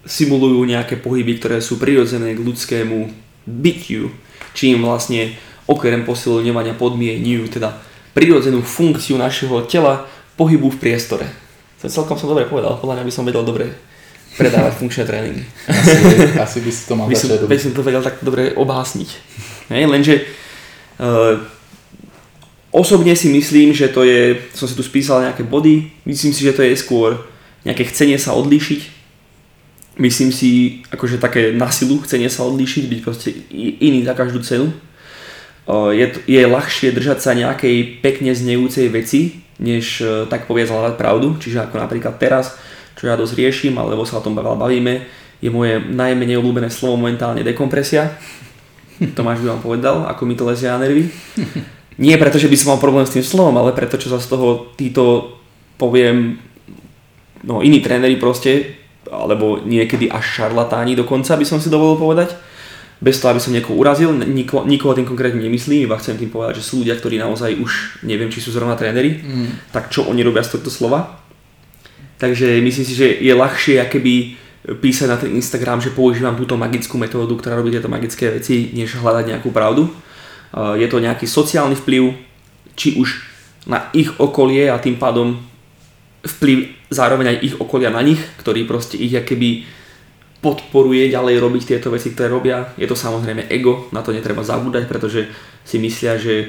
simulujú 0.07 0.62
nejaké 0.64 0.97
pohyby, 0.97 1.42
ktoré 1.42 1.59
sú 1.59 1.77
prirodzené 1.77 2.33
k 2.33 2.40
ľudskému 2.40 3.11
bytiu, 3.47 4.11
čím 4.55 4.87
vlastne 4.87 5.35
okrem 5.66 6.07
posilňovania 6.07 6.79
podmienujú 6.79 7.59
teda 7.59 7.75
prirodzenú 8.14 8.62
funkciu 8.62 9.19
našeho 9.19 9.66
tela 9.66 10.07
pohybu 10.38 10.73
v 10.73 10.81
priestore. 10.81 11.27
To 11.83 11.90
celkom 11.90 12.16
som 12.16 12.31
dobre 12.31 12.49
povedal, 12.49 12.79
podľa 12.81 13.03
mňa 13.03 13.05
by 13.05 13.12
som 13.12 13.27
vedel 13.27 13.45
dobre 13.45 13.69
predávať 14.38 14.73
funkčné 14.81 15.05
tréningy. 15.05 15.45
Asi, 15.69 15.95
asi 16.38 16.59
by 16.62 16.71
si 16.73 16.83
to 16.87 16.95
mal 16.97 17.11
by 17.11 17.19
som, 17.19 17.29
by 17.35 17.59
som 17.59 17.73
to 17.75 17.83
vedel 17.85 18.01
tak 18.01 18.23
dobre 18.23 18.55
obhásniť. 18.57 19.11
Hej, 19.69 19.85
lenže 19.90 20.14
uh, 21.03 21.42
Osobne 22.77 23.16
si 23.16 23.33
myslím, 23.33 23.73
že 23.73 23.89
to 23.89 24.05
je, 24.05 24.37
som 24.53 24.68
si 24.68 24.76
tu 24.76 24.85
spísal 24.85 25.24
nejaké 25.24 25.41
body, 25.49 25.97
myslím 26.05 26.37
si, 26.37 26.45
že 26.45 26.53
to 26.53 26.61
je 26.61 26.76
skôr 26.76 27.16
nejaké 27.64 27.89
chcenie 27.89 28.20
sa 28.20 28.37
odlíšiť. 28.37 28.95
Myslím 29.97 30.28
si, 30.28 30.84
akože 30.92 31.16
také 31.16 31.57
na 31.57 31.72
silu 31.72 31.97
chcenie 32.05 32.28
sa 32.28 32.44
odlíšiť, 32.44 32.84
byť 32.84 33.01
proste 33.01 33.32
iný 33.80 34.05
za 34.05 34.12
každú 34.12 34.44
cenu. 34.44 34.68
Je, 35.97 36.07
je 36.28 36.42
ľahšie 36.44 36.92
držať 36.92 37.18
sa 37.24 37.32
nejakej 37.32 38.05
pekne 38.05 38.36
znejúcej 38.36 38.92
veci, 38.92 39.40
než 39.57 40.05
e, 40.05 40.28
tak 40.30 40.47
povedať 40.47 40.70
hľadať 40.70 40.94
pravdu. 41.01 41.34
Čiže 41.40 41.66
ako 41.66 41.80
napríklad 41.80 42.20
teraz, 42.20 42.55
čo 42.94 43.09
ja 43.09 43.18
dosť 43.18 43.34
riešim, 43.34 43.74
alebo 43.74 44.07
sa 44.07 44.20
o 44.20 44.24
tom 44.24 44.36
bavíme, 44.36 45.09
je 45.40 45.51
moje 45.51 45.80
najmenej 45.80 46.38
obľúbené 46.38 46.68
slovo 46.70 47.01
momentálne 47.01 47.42
dekompresia. 47.42 48.14
Tomáš 49.18 49.42
by 49.42 49.59
vám 49.59 49.62
povedal, 49.64 49.97
ako 50.07 50.22
mi 50.22 50.38
to 50.38 50.47
lezie 50.47 50.70
na 50.70 50.78
nervy. 50.78 51.09
Nie 52.05 52.20
preto, 52.20 52.36
že 52.36 52.53
by 52.53 52.57
som 52.61 52.76
mal 52.76 52.80
problém 52.84 53.09
s 53.09 53.16
tým 53.16 53.24
slovom, 53.24 53.57
ale 53.57 53.72
preto, 53.72 53.97
čo 53.97 54.12
sa 54.12 54.20
z 54.20 54.28
toho 54.28 54.76
títo, 54.76 55.34
poviem, 55.80 56.36
no 57.40 57.64
iní 57.64 57.80
tréneri 57.80 58.20
proste 58.20 58.84
alebo 59.11 59.62
niekedy 59.62 60.11
až 60.11 60.24
šarlatáni 60.42 60.98
dokonca, 60.98 61.38
by 61.38 61.46
som 61.46 61.59
si 61.62 61.70
dovolil 61.70 61.98
povedať. 61.98 62.34
Bez 62.96 63.20
toho, 63.20 63.36
aby 63.36 63.40
som 63.44 63.52
niekoho 63.52 63.76
urazil, 63.76 64.09
nikoho, 64.09 64.64
nikoho 64.64 64.96
tým 64.96 65.04
konkrétne 65.04 65.36
nemyslím, 65.36 65.84
iba 65.84 66.00
chcem 66.00 66.16
tým 66.16 66.32
povedať, 66.32 66.64
že 66.64 66.64
sú 66.64 66.80
ľudia, 66.80 66.96
ktorí 66.96 67.20
naozaj 67.20 67.61
už 67.61 68.00
neviem, 68.09 68.32
či 68.32 68.40
sú 68.40 68.57
zrovna 68.57 68.72
tréneri, 68.72 69.20
mm. 69.20 69.68
tak 69.68 69.92
čo 69.92 70.09
oni 70.09 70.24
robia 70.24 70.40
z 70.40 70.57
tohto 70.57 70.72
slova. 70.72 71.20
Takže 72.16 72.57
myslím 72.64 72.86
si, 72.88 72.94
že 72.96 73.20
je 73.20 73.36
ľahšie 73.36 73.84
keby 73.92 74.14
písať 74.80 75.09
na 75.12 75.20
ten 75.20 75.36
Instagram, 75.36 75.84
že 75.84 75.92
používam 75.92 76.34
túto 76.34 76.57
magickú 76.57 76.96
metódu, 76.96 77.36
ktorá 77.36 77.61
robí 77.61 77.68
tieto 77.68 77.92
magické 77.92 78.32
veci, 78.32 78.72
než 78.72 78.96
hľadať 78.96 79.24
nejakú 79.28 79.52
pravdu. 79.52 79.92
Je 80.57 80.88
to 80.88 80.96
nejaký 80.96 81.28
sociálny 81.28 81.76
vplyv, 81.76 82.16
či 82.72 82.96
už 82.96 83.28
na 83.68 83.92
ich 83.92 84.09
okolie 84.16 84.72
a 84.72 84.80
tým 84.80 84.96
pádom 84.96 85.36
vplyv 86.27 86.91
zároveň 86.91 87.27
aj 87.33 87.39
ich 87.43 87.55
okolia 87.57 87.95
na 87.95 88.03
nich, 88.03 88.18
ktorý 88.43 88.66
proste 88.66 88.99
ich 88.99 89.14
keby 89.14 89.64
podporuje 90.45 91.11
ďalej 91.11 91.43
robiť 91.43 91.62
tieto 91.64 91.89
veci, 91.91 92.12
ktoré 92.12 92.29
robia. 92.31 92.70
Je 92.77 92.87
to 92.87 92.95
samozrejme 92.95 93.49
ego, 93.49 93.89
na 93.91 94.05
to 94.05 94.12
netreba 94.12 94.45
zabúdať, 94.47 94.87
pretože 94.87 95.27
si 95.66 95.81
myslia, 95.83 96.20
že 96.20 96.35
e, 96.39 96.47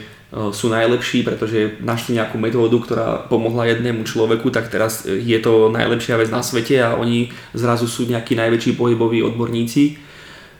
sú 0.53 0.69
najlepší, 0.69 1.25
pretože 1.25 1.79
našli 1.81 2.19
nejakú 2.19 2.37
metódu, 2.37 2.77
ktorá 2.77 3.25
pomohla 3.25 3.73
jednému 3.73 4.05
človeku, 4.05 4.53
tak 4.53 4.69
teraz 4.69 5.07
e, 5.07 5.17
je 5.17 5.39
to 5.41 5.73
najlepšia 5.73 6.19
vec 6.19 6.29
na 6.29 6.45
svete 6.45 6.77
a 6.77 6.93
oni 6.93 7.33
zrazu 7.57 7.89
sú 7.89 8.05
nejakí 8.05 8.37
najväčší 8.37 8.77
pohyboví 8.77 9.23
odborníci, 9.23 9.97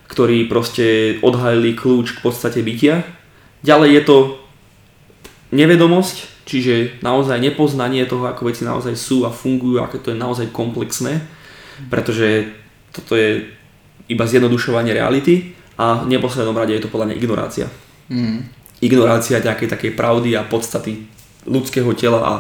ktorí 0.08 0.48
proste 0.48 1.20
odhalili 1.22 1.76
kľúč 1.76 2.18
k 2.18 2.24
podstate 2.24 2.64
bytia. 2.64 3.04
Ďalej 3.62 3.90
je 3.92 4.04
to 4.08 4.18
nevedomosť, 5.52 6.37
čiže 6.48 7.04
naozaj 7.04 7.44
nepoznanie 7.44 8.08
toho, 8.08 8.24
ako 8.24 8.48
veci 8.48 8.64
naozaj 8.64 8.96
sú 8.96 9.28
a 9.28 9.36
fungujú, 9.36 9.84
aké 9.84 10.00
to 10.00 10.16
je 10.16 10.18
naozaj 10.18 10.48
komplexné, 10.56 11.20
pretože 11.92 12.56
toto 12.96 13.20
je 13.20 13.52
iba 14.08 14.24
zjednodušovanie 14.24 14.96
reality 14.96 15.52
a 15.76 16.08
v 16.08 16.16
neposlednom 16.16 16.56
rade 16.56 16.74
je 16.74 16.88
to 16.88 16.90
podľa 16.90 17.12
mňa 17.12 17.20
ignorácia. 17.20 17.68
Mm. 18.08 18.48
Ignorácia 18.80 19.44
nejakej 19.44 19.68
takej 19.68 19.92
pravdy 20.00 20.40
a 20.40 20.48
podstaty 20.48 21.04
ľudského 21.44 21.92
tela 21.94 22.20
a 22.24 22.34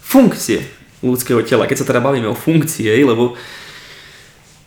funkcie 0.00 0.64
ľudského 1.04 1.44
tela. 1.44 1.68
Keď 1.68 1.84
sa 1.84 1.88
teda 1.88 2.00
bavíme 2.00 2.24
o 2.32 2.36
funkcie, 2.36 2.88
lebo 3.04 3.36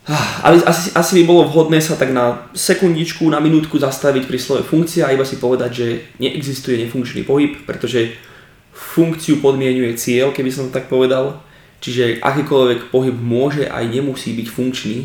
ah, 0.05 0.53
asi, 0.69 0.93
asi 0.93 1.11
by 1.19 1.23
bolo 1.25 1.49
vhodné 1.49 1.81
sa 1.81 1.97
tak 1.97 2.13
na 2.13 2.45
sekundičku, 2.53 3.25
na 3.25 3.41
minútku 3.41 3.81
zastaviť 3.81 4.29
pri 4.29 4.37
slove 4.37 4.63
funkcia 4.63 5.09
a 5.09 5.13
iba 5.17 5.25
si 5.25 5.41
povedať, 5.41 5.71
že 5.73 5.87
neexistuje 6.21 6.77
nefunkčný 6.85 7.25
pohyb, 7.25 7.65
pretože 7.65 8.13
funkciu 8.77 9.41
podmienuje 9.41 9.97
cieľ, 9.97 10.29
keby 10.29 10.53
som 10.53 10.69
to 10.69 10.77
tak 10.77 10.85
povedal. 10.85 11.41
Čiže 11.81 12.21
akýkoľvek 12.21 12.93
pohyb 12.93 13.17
môže 13.17 13.65
aj 13.65 13.85
nemusí 13.89 14.33
byť 14.37 14.47
funkčný. 14.49 14.97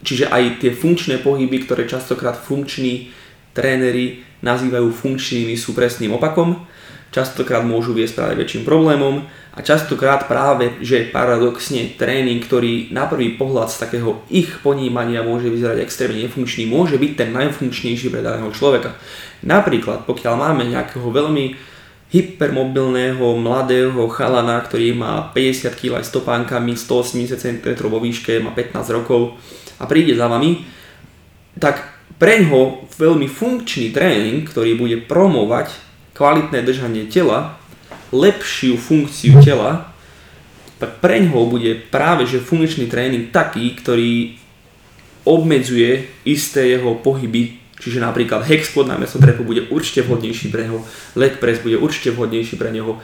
Čiže 0.00 0.32
aj 0.32 0.64
tie 0.64 0.72
funkčné 0.72 1.20
pohyby, 1.20 1.64
ktoré 1.68 1.84
častokrát 1.84 2.36
funkční 2.36 3.12
tréneri 3.52 4.24
nazývajú 4.40 4.88
funkčnými, 4.88 5.52
sú 5.60 5.76
presným 5.76 6.16
opakom. 6.16 6.64
Častokrát 7.10 7.66
môžu 7.66 7.90
viesť 7.90 8.22
práve 8.22 8.38
väčším 8.38 8.62
problémom 8.62 9.26
a 9.50 9.58
častokrát 9.66 10.30
práve, 10.30 10.78
že 10.78 11.10
paradoxne 11.10 11.98
tréning, 11.98 12.38
ktorý 12.38 12.94
na 12.94 13.10
prvý 13.10 13.34
pohľad 13.34 13.66
z 13.66 13.82
takého 13.82 14.22
ich 14.30 14.62
ponímania 14.62 15.26
môže 15.26 15.50
vyzerať 15.50 15.82
extrémne 15.82 16.22
nefunkčný, 16.22 16.70
môže 16.70 17.02
byť 17.02 17.12
ten 17.18 17.34
najfunkčnejší 17.34 18.14
pre 18.14 18.22
daného 18.22 18.54
človeka. 18.54 18.94
Napríklad, 19.42 20.06
pokiaľ 20.06 20.34
máme 20.38 20.70
nejakého 20.70 21.10
veľmi 21.10 21.58
hypermobilného 22.10 23.22
mladého 23.38 24.02
chalana, 24.10 24.58
ktorý 24.66 24.98
má 24.98 25.30
50 25.30 25.78
kg 25.78 26.02
aj 26.02 26.10
stopánkami, 26.10 26.74
180 26.74 27.38
cm 27.38 27.86
vo 27.86 28.02
výške, 28.02 28.42
má 28.42 28.50
15 28.50 28.96
rokov 28.98 29.38
a 29.78 29.86
príde 29.86 30.18
za 30.18 30.26
vami, 30.26 30.66
tak 31.54 31.86
pre 32.18 32.42
ňoho 32.42 32.90
veľmi 32.98 33.30
funkčný 33.30 33.94
tréning, 33.94 34.42
ktorý 34.42 34.74
bude 34.74 34.98
promovať 35.06 35.70
kvalitné 36.18 36.66
držanie 36.66 37.06
tela, 37.06 37.56
lepšiu 38.10 38.74
funkciu 38.74 39.38
tela, 39.40 39.94
tak 40.82 40.98
pre 40.98 41.22
ňoho 41.22 41.46
bude 41.46 41.78
práve 41.94 42.26
že 42.26 42.42
funkčný 42.42 42.90
tréning 42.90 43.30
taký, 43.30 43.70
ktorý 43.78 44.34
obmedzuje 45.22 46.10
isté 46.26 46.74
jeho 46.74 46.98
pohyby 46.98 47.59
Čiže 47.80 48.04
napríklad 48.04 48.44
hex 48.44 48.68
squat 48.68 48.92
namiesto 48.92 49.16
drepu 49.16 49.40
bude 49.40 49.64
určite 49.72 50.04
vhodnejší 50.04 50.52
pre 50.52 50.68
neho, 50.68 50.84
leg 51.16 51.40
press 51.40 51.64
bude 51.64 51.80
určite 51.80 52.12
vhodnejší 52.12 52.60
pre 52.60 52.68
neho. 52.68 53.00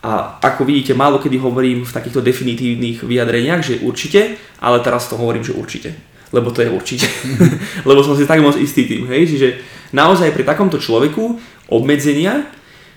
A 0.00 0.40
ako 0.40 0.64
vidíte, 0.64 0.96
málo 0.96 1.18
kedy 1.18 1.36
hovorím 1.36 1.84
v 1.84 1.92
takýchto 1.92 2.24
definitívnych 2.24 3.04
vyjadreniach, 3.04 3.60
že 3.60 3.82
určite, 3.84 4.38
ale 4.62 4.80
teraz 4.80 5.10
to 5.10 5.18
hovorím, 5.18 5.44
že 5.44 5.52
určite. 5.52 5.92
Lebo 6.30 6.54
to 6.54 6.62
je 6.62 6.70
určite. 6.70 7.10
Lebo 7.88 8.00
som 8.06 8.14
si 8.16 8.24
tak 8.24 8.40
moc 8.40 8.56
istý 8.56 8.86
tým, 8.86 9.10
hej. 9.10 9.28
Čiže 9.28 9.48
naozaj 9.92 10.30
pri 10.32 10.46
takomto 10.46 10.78
človeku 10.78 11.36
obmedzenia, 11.68 12.48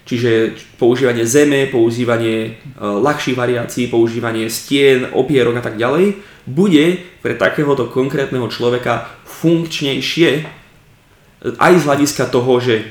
čiže 0.06 0.56
používanie 0.78 1.26
zeme, 1.26 1.68
používanie 1.68 2.38
e, 2.46 2.52
ľahších 2.80 3.36
variácií, 3.36 3.90
používanie 3.90 4.48
stien, 4.48 5.12
opierok 5.12 5.60
a 5.60 5.66
tak 5.66 5.76
ďalej, 5.76 6.24
bude 6.46 7.04
pre 7.20 7.34
takéhoto 7.36 7.90
konkrétneho 7.90 8.48
človeka 8.48 9.12
funkčnejšie 9.28 10.63
aj 11.44 11.74
z 11.80 11.84
hľadiska 11.84 12.24
toho, 12.32 12.60
že 12.64 12.88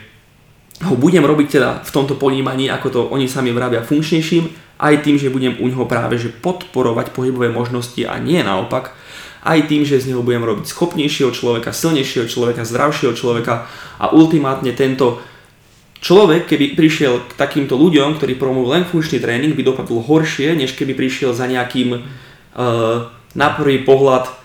ho 0.82 0.94
budem 0.98 1.22
robiť 1.22 1.48
teda 1.48 1.70
v 1.86 1.90
tomto 1.94 2.18
ponímaní, 2.18 2.68
ako 2.68 2.88
to 2.90 3.00
oni 3.08 3.30
sami 3.30 3.54
vravia, 3.54 3.86
funkčnejším, 3.86 4.50
aj 4.82 4.94
tým, 5.06 5.16
že 5.16 5.30
budem 5.30 5.56
u 5.62 5.70
neho 5.70 5.86
práve 5.86 6.18
že 6.18 6.34
podporovať 6.34 7.14
pohybové 7.14 7.48
možnosti 7.54 8.02
a 8.02 8.18
nie 8.18 8.42
naopak, 8.42 8.90
aj 9.42 9.66
tým, 9.66 9.82
že 9.82 10.02
z 10.02 10.14
neho 10.14 10.22
budem 10.22 10.42
robiť 10.42 10.70
schopnejšieho 10.70 11.30
človeka, 11.34 11.74
silnejšieho 11.74 12.26
človeka, 12.30 12.66
zdravšieho 12.66 13.14
človeka 13.14 13.66
a 13.98 14.14
ultimátne 14.14 14.70
tento 14.74 15.18
človek, 16.02 16.50
keby 16.50 16.74
prišiel 16.74 17.30
k 17.30 17.32
takýmto 17.38 17.78
ľuďom, 17.78 18.18
ktorí 18.18 18.38
promujú 18.38 18.66
len 18.74 18.86
funkčný 18.86 19.22
tréning, 19.22 19.54
by 19.54 19.62
dopadol 19.62 20.02
horšie, 20.02 20.54
než 20.54 20.74
keby 20.74 20.94
prišiel 20.98 21.30
za 21.34 21.46
nejakým 21.46 21.94
uh, 21.94 22.02
na 23.34 23.48
prvý 23.54 23.82
pohľad 23.86 24.41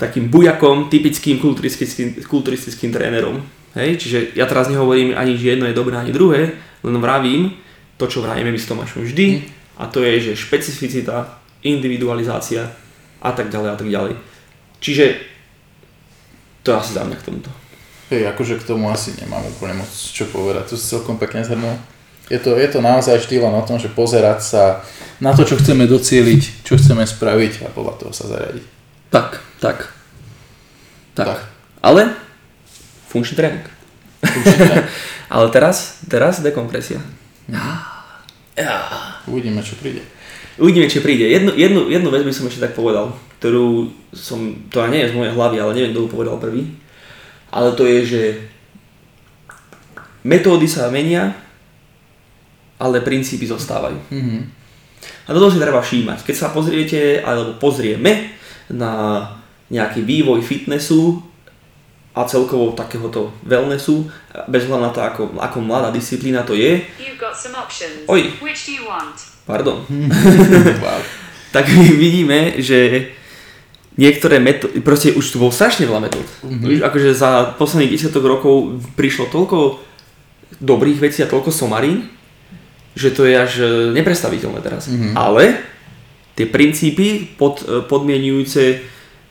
takým 0.00 0.32
bujakom, 0.32 0.88
typickým 0.88 1.36
kulturistickým, 1.36 2.24
kulturistickým 2.24 2.88
trénerom. 2.88 3.44
Hej? 3.76 4.00
Čiže 4.00 4.18
ja 4.34 4.48
teraz 4.48 4.72
nehovorím 4.72 5.12
ani, 5.12 5.36
že 5.36 5.54
jedno 5.54 5.68
je 5.68 5.76
dobré, 5.76 6.00
ani 6.00 6.10
druhé, 6.10 6.56
len 6.80 6.96
vravím 6.96 7.52
to, 8.00 8.08
čo 8.08 8.24
vravíme 8.24 8.48
my 8.48 8.56
s 8.56 8.64
Tomášom 8.64 9.04
vždy, 9.04 9.26
mm. 9.28 9.40
a 9.76 9.84
to 9.92 10.00
je, 10.00 10.32
že 10.32 10.40
špecificita, 10.40 11.36
individualizácia 11.60 12.72
a 13.20 13.30
tak 13.36 13.52
ďalej 13.52 13.68
a 13.68 13.76
tak 13.76 13.88
ďalej. 13.92 14.12
Čiže 14.80 15.04
to 16.64 16.72
asi 16.72 16.96
za 16.96 17.04
mňa 17.04 17.16
k 17.20 17.26
tomuto. 17.28 17.52
Hej, 18.08 18.26
akože 18.32 18.58
k 18.58 18.66
tomu 18.66 18.88
asi 18.88 19.12
nemám 19.20 19.44
úplne 19.44 19.84
moc 19.84 19.92
čo 19.92 20.24
povedať, 20.32 20.72
to 20.72 20.74
si 20.80 20.88
celkom 20.88 21.20
pekne 21.20 21.44
zhrnul. 21.44 21.76
Je 22.32 22.38
to, 22.38 22.56
je 22.56 22.68
to 22.70 22.80
naozaj 22.80 23.20
štýlom 23.20 23.52
o 23.52 23.66
tom, 23.66 23.76
že 23.76 23.90
pozerať 23.90 24.40
sa 24.40 24.64
na 25.20 25.34
to, 25.34 25.44
čo 25.44 25.58
chceme 25.58 25.84
docieliť, 25.84 26.64
čo 26.64 26.78
chceme 26.78 27.04
spraviť 27.04 27.66
a 27.66 27.74
podľa 27.74 27.94
toho 28.00 28.12
sa 28.14 28.30
zariadiť. 28.30 28.64
Tak, 29.10 29.42
tak. 29.60 29.92
Tak. 31.14 31.26
tak. 31.28 31.40
Ale 31.84 32.16
funkčný 33.12 33.36
tréning. 33.36 33.66
Ale 35.32 35.46
teraz, 35.54 36.02
teraz 36.08 36.42
dekompresia. 36.42 36.98
Uvidíme, 39.30 39.62
čo 39.62 39.78
príde. 39.78 40.02
Uvidíme, 40.60 40.90
čo 40.90 41.00
príde. 41.00 41.30
Jednu, 41.30 41.54
jednu, 41.56 41.88
jednu 41.88 42.08
vec 42.10 42.26
by 42.26 42.32
som 42.34 42.48
ešte 42.50 42.66
tak 42.66 42.76
povedal, 42.76 43.14
ktorú 43.38 43.88
som, 44.12 44.68
to 44.68 44.84
nie 44.90 45.06
je 45.06 45.10
z 45.12 45.16
mojej 45.16 45.32
hlavy, 45.32 45.56
ale 45.56 45.74
neviem, 45.76 45.92
kto 45.94 46.04
ju 46.04 46.10
povedal 46.12 46.36
prvý. 46.36 46.68
Ale 47.50 47.72
to 47.72 47.88
je, 47.88 47.98
že 48.04 48.22
metódy 50.26 50.68
sa 50.68 50.92
menia, 50.92 51.32
ale 52.76 53.00
princípy 53.00 53.48
zostávajú. 53.48 53.98
Mm-hmm. 54.12 54.40
A 55.26 55.28
toto 55.32 55.48
si 55.48 55.62
treba 55.62 55.80
všímať. 55.80 56.26
Keď 56.26 56.36
sa 56.36 56.52
pozriete, 56.52 57.24
alebo 57.24 57.56
pozrieme 57.56 58.34
na 58.68 59.22
nejaký 59.70 60.02
vývoj 60.02 60.42
fitnessu 60.42 61.22
a 62.10 62.26
celkovo 62.26 62.74
takéhoto 62.74 63.30
wellnessu, 63.46 64.10
bez 64.50 64.66
hľadu 64.66 64.82
na 64.82 64.90
to, 64.90 65.00
ako, 65.00 65.22
ako 65.38 65.58
mladá 65.62 65.94
disciplína 65.94 66.42
to 66.42 66.58
je. 66.58 66.82
Oj. 68.10 68.34
Pardon. 69.46 69.86
wow. 70.84 71.00
tak 71.54 71.70
my 71.70 71.86
vidíme, 71.94 72.58
že 72.58 73.10
niektoré 73.94 74.38
metódy, 74.38 74.82
proste 74.82 75.14
už 75.14 75.24
tu 75.30 75.36
bol 75.38 75.54
strašne 75.54 75.86
veľa 75.86 76.02
metód. 76.02 76.26
Mm-hmm. 76.46 76.82
Akože 76.82 77.10
za 77.14 77.54
posledných 77.58 77.94
10 77.98 78.14
rokov 78.22 78.82
prišlo 78.94 79.30
toľko 79.30 79.82
dobrých 80.62 80.98
vecí 80.98 81.22
a 81.22 81.30
toľko 81.30 81.50
somarín, 81.50 82.10
že 82.94 83.14
to 83.14 83.22
je 83.26 83.34
až 83.38 83.52
e, 83.62 83.66
neprestaviteľné 83.94 84.60
teraz. 84.62 84.90
Mm-hmm. 84.90 85.14
Ale 85.14 85.62
tie 86.34 86.46
princípy 86.46 87.38
pod, 87.38 87.62
e, 87.66 87.82
podmienujúce 87.86 88.82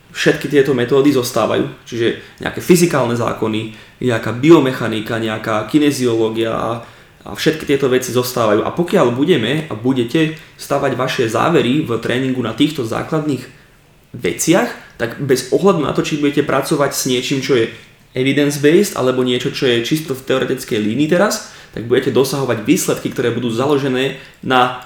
všetky 0.09 0.49
tieto 0.49 0.73
metódy 0.73 1.13
zostávajú. 1.13 1.69
Čiže 1.85 2.39
nejaké 2.41 2.59
fyzikálne 2.61 3.13
zákony, 3.13 3.77
nejaká 4.01 4.33
biomechanika, 4.33 5.21
nejaká 5.21 5.69
kineziológia 5.69 6.53
a, 6.53 6.69
a 7.25 7.29
všetky 7.37 7.69
tieto 7.69 7.87
veci 7.87 8.09
zostávajú. 8.09 8.65
A 8.65 8.73
pokiaľ 8.73 9.13
budeme 9.13 9.69
a 9.69 9.73
budete 9.77 10.39
stavať 10.57 10.91
vaše 10.97 11.23
závery 11.29 11.85
v 11.85 12.01
tréningu 12.01 12.41
na 12.41 12.57
týchto 12.57 12.81
základných 12.85 13.45
veciach, 14.17 14.97
tak 14.97 15.21
bez 15.21 15.53
ohľadu 15.53 15.85
na 15.85 15.93
to, 15.93 16.01
či 16.01 16.17
budete 16.17 16.41
pracovať 16.43 16.91
s 16.91 17.03
niečím, 17.05 17.39
čo 17.45 17.55
je 17.55 17.69
evidence-based, 18.17 18.97
alebo 18.97 19.21
niečo, 19.21 19.53
čo 19.53 19.69
je 19.69 19.85
čisto 19.85 20.17
v 20.17 20.25
teoretickej 20.25 20.81
línii 20.81 21.05
teraz, 21.05 21.53
tak 21.69 21.85
budete 21.85 22.09
dosahovať 22.09 22.65
výsledky, 22.65 23.13
ktoré 23.13 23.29
budú 23.29 23.53
založené 23.53 24.17
na 24.41 24.81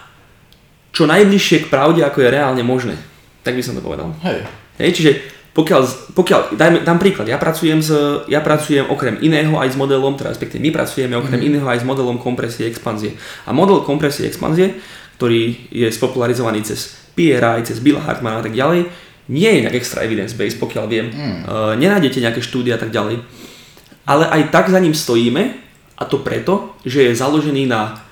čo 0.92 1.08
najbližšie 1.08 1.66
k 1.66 1.72
pravde, 1.72 2.04
ako 2.04 2.22
je 2.22 2.30
reálne 2.30 2.62
možné. 2.62 3.00
Tak 3.42 3.56
by 3.56 3.64
som 3.64 3.74
to 3.74 3.82
povedal. 3.82 4.12
Hej. 4.22 4.63
Hej, 4.82 4.92
čiže 4.98 5.12
pokiaľ, 5.54 5.82
pokiaľ 6.18 6.58
dajme, 6.58 6.82
dám 6.82 6.98
príklad, 6.98 7.30
ja 7.30 7.38
pracujem, 7.38 7.78
s, 7.78 7.94
ja 8.26 8.42
pracujem 8.42 8.90
okrem 8.90 9.22
iného 9.22 9.54
aj 9.62 9.74
s 9.74 9.78
modelom, 9.78 10.18
teda 10.18 10.34
respektíve 10.34 10.58
my 10.66 10.74
pracujeme 10.74 11.14
okrem 11.14 11.38
mm. 11.38 11.48
iného 11.54 11.68
aj 11.70 11.82
s 11.82 11.86
modelom 11.86 12.18
kompresie 12.18 12.66
expanzie. 12.66 13.14
A 13.46 13.54
model 13.54 13.86
kompresie 13.86 14.26
expanzie, 14.26 14.82
ktorý 15.22 15.70
je 15.70 15.88
spopularizovaný 15.94 16.66
cez 16.66 16.98
PRI, 17.14 17.62
cez 17.62 17.78
Bill 17.78 18.02
Hartmana 18.02 18.42
a 18.42 18.46
tak 18.50 18.58
ďalej, 18.58 18.90
nie 19.30 19.48
je 19.48 19.62
nejak 19.64 19.78
extra 19.78 20.02
evidence-based, 20.04 20.58
pokiaľ 20.58 20.86
viem. 20.90 21.14
Mm. 21.14 21.40
Uh, 21.46 21.74
nenájdete 21.78 22.18
nejaké 22.18 22.42
štúdie 22.42 22.74
a 22.74 22.82
tak 22.82 22.90
ďalej. 22.90 23.22
Ale 24.10 24.26
aj 24.28 24.50
tak 24.50 24.74
za 24.74 24.82
ním 24.82 24.98
stojíme 24.98 25.54
a 25.96 26.04
to 26.04 26.20
preto, 26.20 26.76
že 26.84 27.08
je 27.08 27.16
založený 27.16 27.70
na 27.70 28.03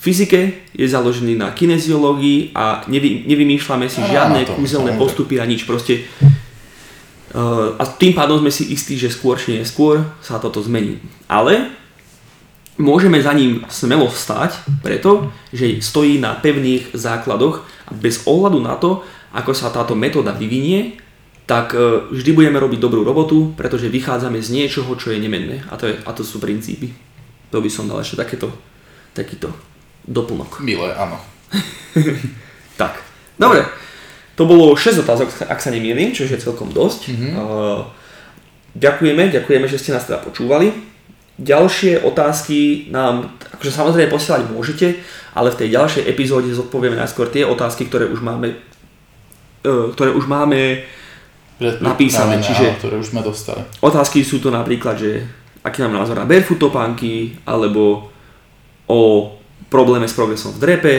fyzike, 0.00 0.72
je 0.72 0.88
založený 0.88 1.36
na 1.36 1.52
kineziológii 1.52 2.56
a 2.56 2.88
nevy, 2.88 3.28
nevymýšľame 3.28 3.84
si 3.84 4.00
žiadne 4.00 4.48
kúzelné 4.56 4.96
postupy 4.96 5.36
a 5.36 5.44
nič. 5.44 5.68
Proste 5.68 6.08
Uh, 7.30 7.78
a 7.78 7.86
tým 7.86 8.10
pádom 8.10 8.42
sme 8.42 8.50
si 8.50 8.74
istí, 8.74 8.98
že 8.98 9.06
skôr 9.06 9.38
či 9.38 9.54
neskôr 9.54 10.02
sa 10.18 10.42
toto 10.42 10.58
zmení. 10.66 10.98
Ale 11.30 11.70
môžeme 12.74 13.22
za 13.22 13.30
ním 13.30 13.62
smelo 13.70 14.10
vstať, 14.10 14.58
preto, 14.82 15.30
že 15.54 15.78
stojí 15.78 16.18
na 16.18 16.34
pevných 16.34 16.90
základoch 16.90 17.62
a 17.86 17.94
bez 17.94 18.26
ohľadu 18.26 18.58
na 18.58 18.74
to, 18.74 19.06
ako 19.30 19.54
sa 19.54 19.70
táto 19.70 19.94
metóda 19.94 20.34
vyvinie, 20.34 20.98
tak 21.46 21.70
uh, 21.70 22.10
vždy 22.10 22.34
budeme 22.34 22.58
robiť 22.58 22.82
dobrú 22.82 23.06
robotu, 23.06 23.54
pretože 23.54 23.86
vychádzame 23.86 24.42
z 24.42 24.50
niečoho, 24.50 24.90
čo 24.98 25.14
je 25.14 25.22
nemenné. 25.22 25.62
A 25.70 25.78
to, 25.78 25.86
je, 25.86 26.02
a 26.02 26.10
to 26.10 26.26
sú 26.26 26.42
princípy. 26.42 26.90
To 27.54 27.62
by 27.62 27.70
som 27.70 27.86
dal 27.86 28.02
ešte 28.02 28.18
takéto, 28.18 28.50
takýto 29.14 29.54
doplnok. 30.06 30.60
Milé, 30.64 30.92
áno. 30.94 31.20
tak, 32.80 33.02
dobre. 33.36 33.66
To 34.40 34.48
bolo 34.48 34.72
6 34.72 35.04
otázok, 35.04 35.28
ak 35.52 35.60
sa 35.60 35.68
nemýlim, 35.68 36.16
čo 36.16 36.24
je 36.24 36.40
celkom 36.40 36.72
dosť. 36.72 37.12
Mm-hmm. 37.12 37.32
Ďakujeme, 38.72 39.28
ďakujeme, 39.28 39.66
že 39.68 39.76
ste 39.76 39.92
nás 39.92 40.08
teda 40.08 40.22
počúvali. 40.22 40.72
Ďalšie 41.40 42.04
otázky 42.04 42.88
nám, 42.92 43.36
akože 43.56 43.72
samozrejme 43.72 44.08
posielať 44.12 44.42
môžete, 44.48 44.86
ale 45.36 45.52
v 45.52 45.58
tej 45.64 45.68
ďalšej 45.76 46.02
epizóde 46.08 46.52
zodpovieme 46.52 46.96
najskôr 46.96 47.28
tie 47.32 47.44
otázky, 47.44 47.88
ktoré 47.88 48.08
už 48.08 48.20
máme, 48.24 48.56
uh, 49.64 49.92
ktoré 49.92 50.12
už 50.16 50.24
máme 50.24 50.84
napísané. 51.80 52.40
čiže 52.40 52.80
ktoré 52.80 52.96
už 52.96 53.12
sme 53.12 53.20
dostali. 53.20 53.60
Otázky 53.84 54.24
sú 54.24 54.40
to 54.40 54.48
napríklad, 54.48 54.96
že 54.96 55.24
aký 55.60 55.84
nám 55.84 56.00
názor 56.00 56.16
na 56.16 56.24
barefoot 56.24 56.60
topánky, 56.60 57.36
alebo 57.44 58.08
o 58.88 59.00
probléme 59.70 60.10
s 60.10 60.12
progresom 60.12 60.52
v 60.52 60.60
drepe, 60.60 60.94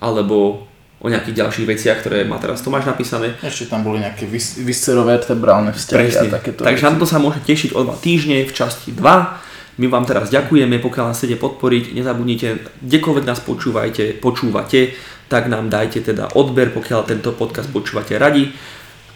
alebo 0.00 0.66
o 1.04 1.06
nejakých 1.12 1.36
ďalších 1.36 1.68
veciach, 1.68 2.00
ktoré 2.00 2.24
má 2.24 2.40
teraz 2.40 2.64
Tomáš 2.64 2.88
napísané. 2.88 3.36
Ešte 3.44 3.68
tam 3.68 3.84
boli 3.84 4.00
nejaké 4.00 4.24
vis- 4.24 4.56
viscerovertebrálne 4.56 5.76
vzťahy 5.76 6.08
Presne. 6.08 6.32
a 6.32 6.34
takéto 6.40 6.64
Takže 6.64 6.84
na 6.88 6.96
to 6.96 7.04
sa 7.04 7.20
môže 7.20 7.44
tešiť 7.44 7.76
o 7.76 7.84
dva 7.84 7.92
týždne 8.00 8.48
v 8.48 8.52
časti 8.56 8.96
2. 8.96 9.76
My 9.84 9.86
vám 9.90 10.08
teraz 10.08 10.32
ďakujeme, 10.32 10.80
pokiaľ 10.80 11.12
nás 11.12 11.20
chcete 11.20 11.36
podporiť, 11.36 11.92
nezabudnite, 11.92 12.80
kdekoľvek 12.88 13.24
nás 13.28 13.44
počúvajte, 13.44 14.16
počúvate, 14.22 14.96
tak 15.28 15.52
nám 15.52 15.68
dajte 15.68 16.00
teda 16.00 16.32
odber, 16.38 16.72
pokiaľ 16.72 17.04
tento 17.04 17.36
podcast 17.36 17.68
počúvate 17.68 18.16
radi. 18.16 18.48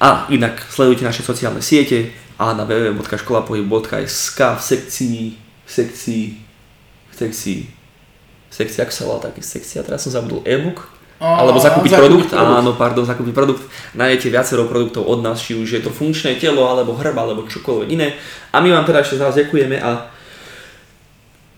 A 0.03 0.29
inak 0.29 0.61
sledujte 0.69 1.09
naše 1.09 1.25
sociálne 1.25 1.65
siete 1.65 2.13
a 2.37 2.53
na 2.53 2.69
www.školapohyb.sk 2.69 4.39
v 4.39 4.63
sekcii, 4.63 5.21
v 5.65 5.71
sekcii, 5.71 6.25
v 7.07 7.15
sekcii, 7.17 7.78
v 8.59 8.67
sekcii, 8.67 8.81
ako 8.83 8.93
sa 8.93 9.03
volá 9.07 9.21
taký 9.23 9.41
sekcia, 9.47 9.87
teraz 9.87 10.03
som 10.03 10.11
zabudol 10.11 10.43
e-book, 10.43 10.91
alebo 11.19 11.59
zakúpiť, 11.59 11.99
produkt. 11.99 12.31
produkt. 12.31 12.59
Áno, 12.59 12.79
pardon, 12.79 13.03
zakúpiť 13.03 13.35
produkt. 13.35 13.63
Nájdete 13.95 14.31
viacero 14.31 14.71
produktov 14.71 15.03
od 15.07 15.19
nás, 15.23 15.43
či 15.43 15.59
už 15.59 15.79
je 15.79 15.83
to 15.83 15.91
funkčné 15.91 16.39
telo, 16.39 16.63
alebo 16.67 16.95
hrb, 16.95 17.15
alebo 17.15 17.43
čokoľvek 17.47 17.89
iné. 17.91 18.15
A 18.55 18.63
my 18.63 18.71
vám 18.71 18.87
teda 18.87 19.03
ešte 19.03 19.19
raz 19.19 19.35
ďakujeme 19.35 19.83
a 19.83 20.11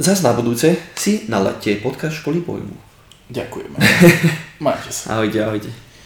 zase 0.01 0.25
na 0.25 0.33
budúce 0.33 0.81
si 0.97 1.29
naladte 1.29 1.77
podcast 1.85 2.17
školy 2.25 2.41
pohybu. 2.41 2.73
Ďakujeme. 3.29 3.77
Majte 4.65 4.91
sa. 4.91 5.21
Ahojte, 5.21 5.45
ahojte. 5.45 5.90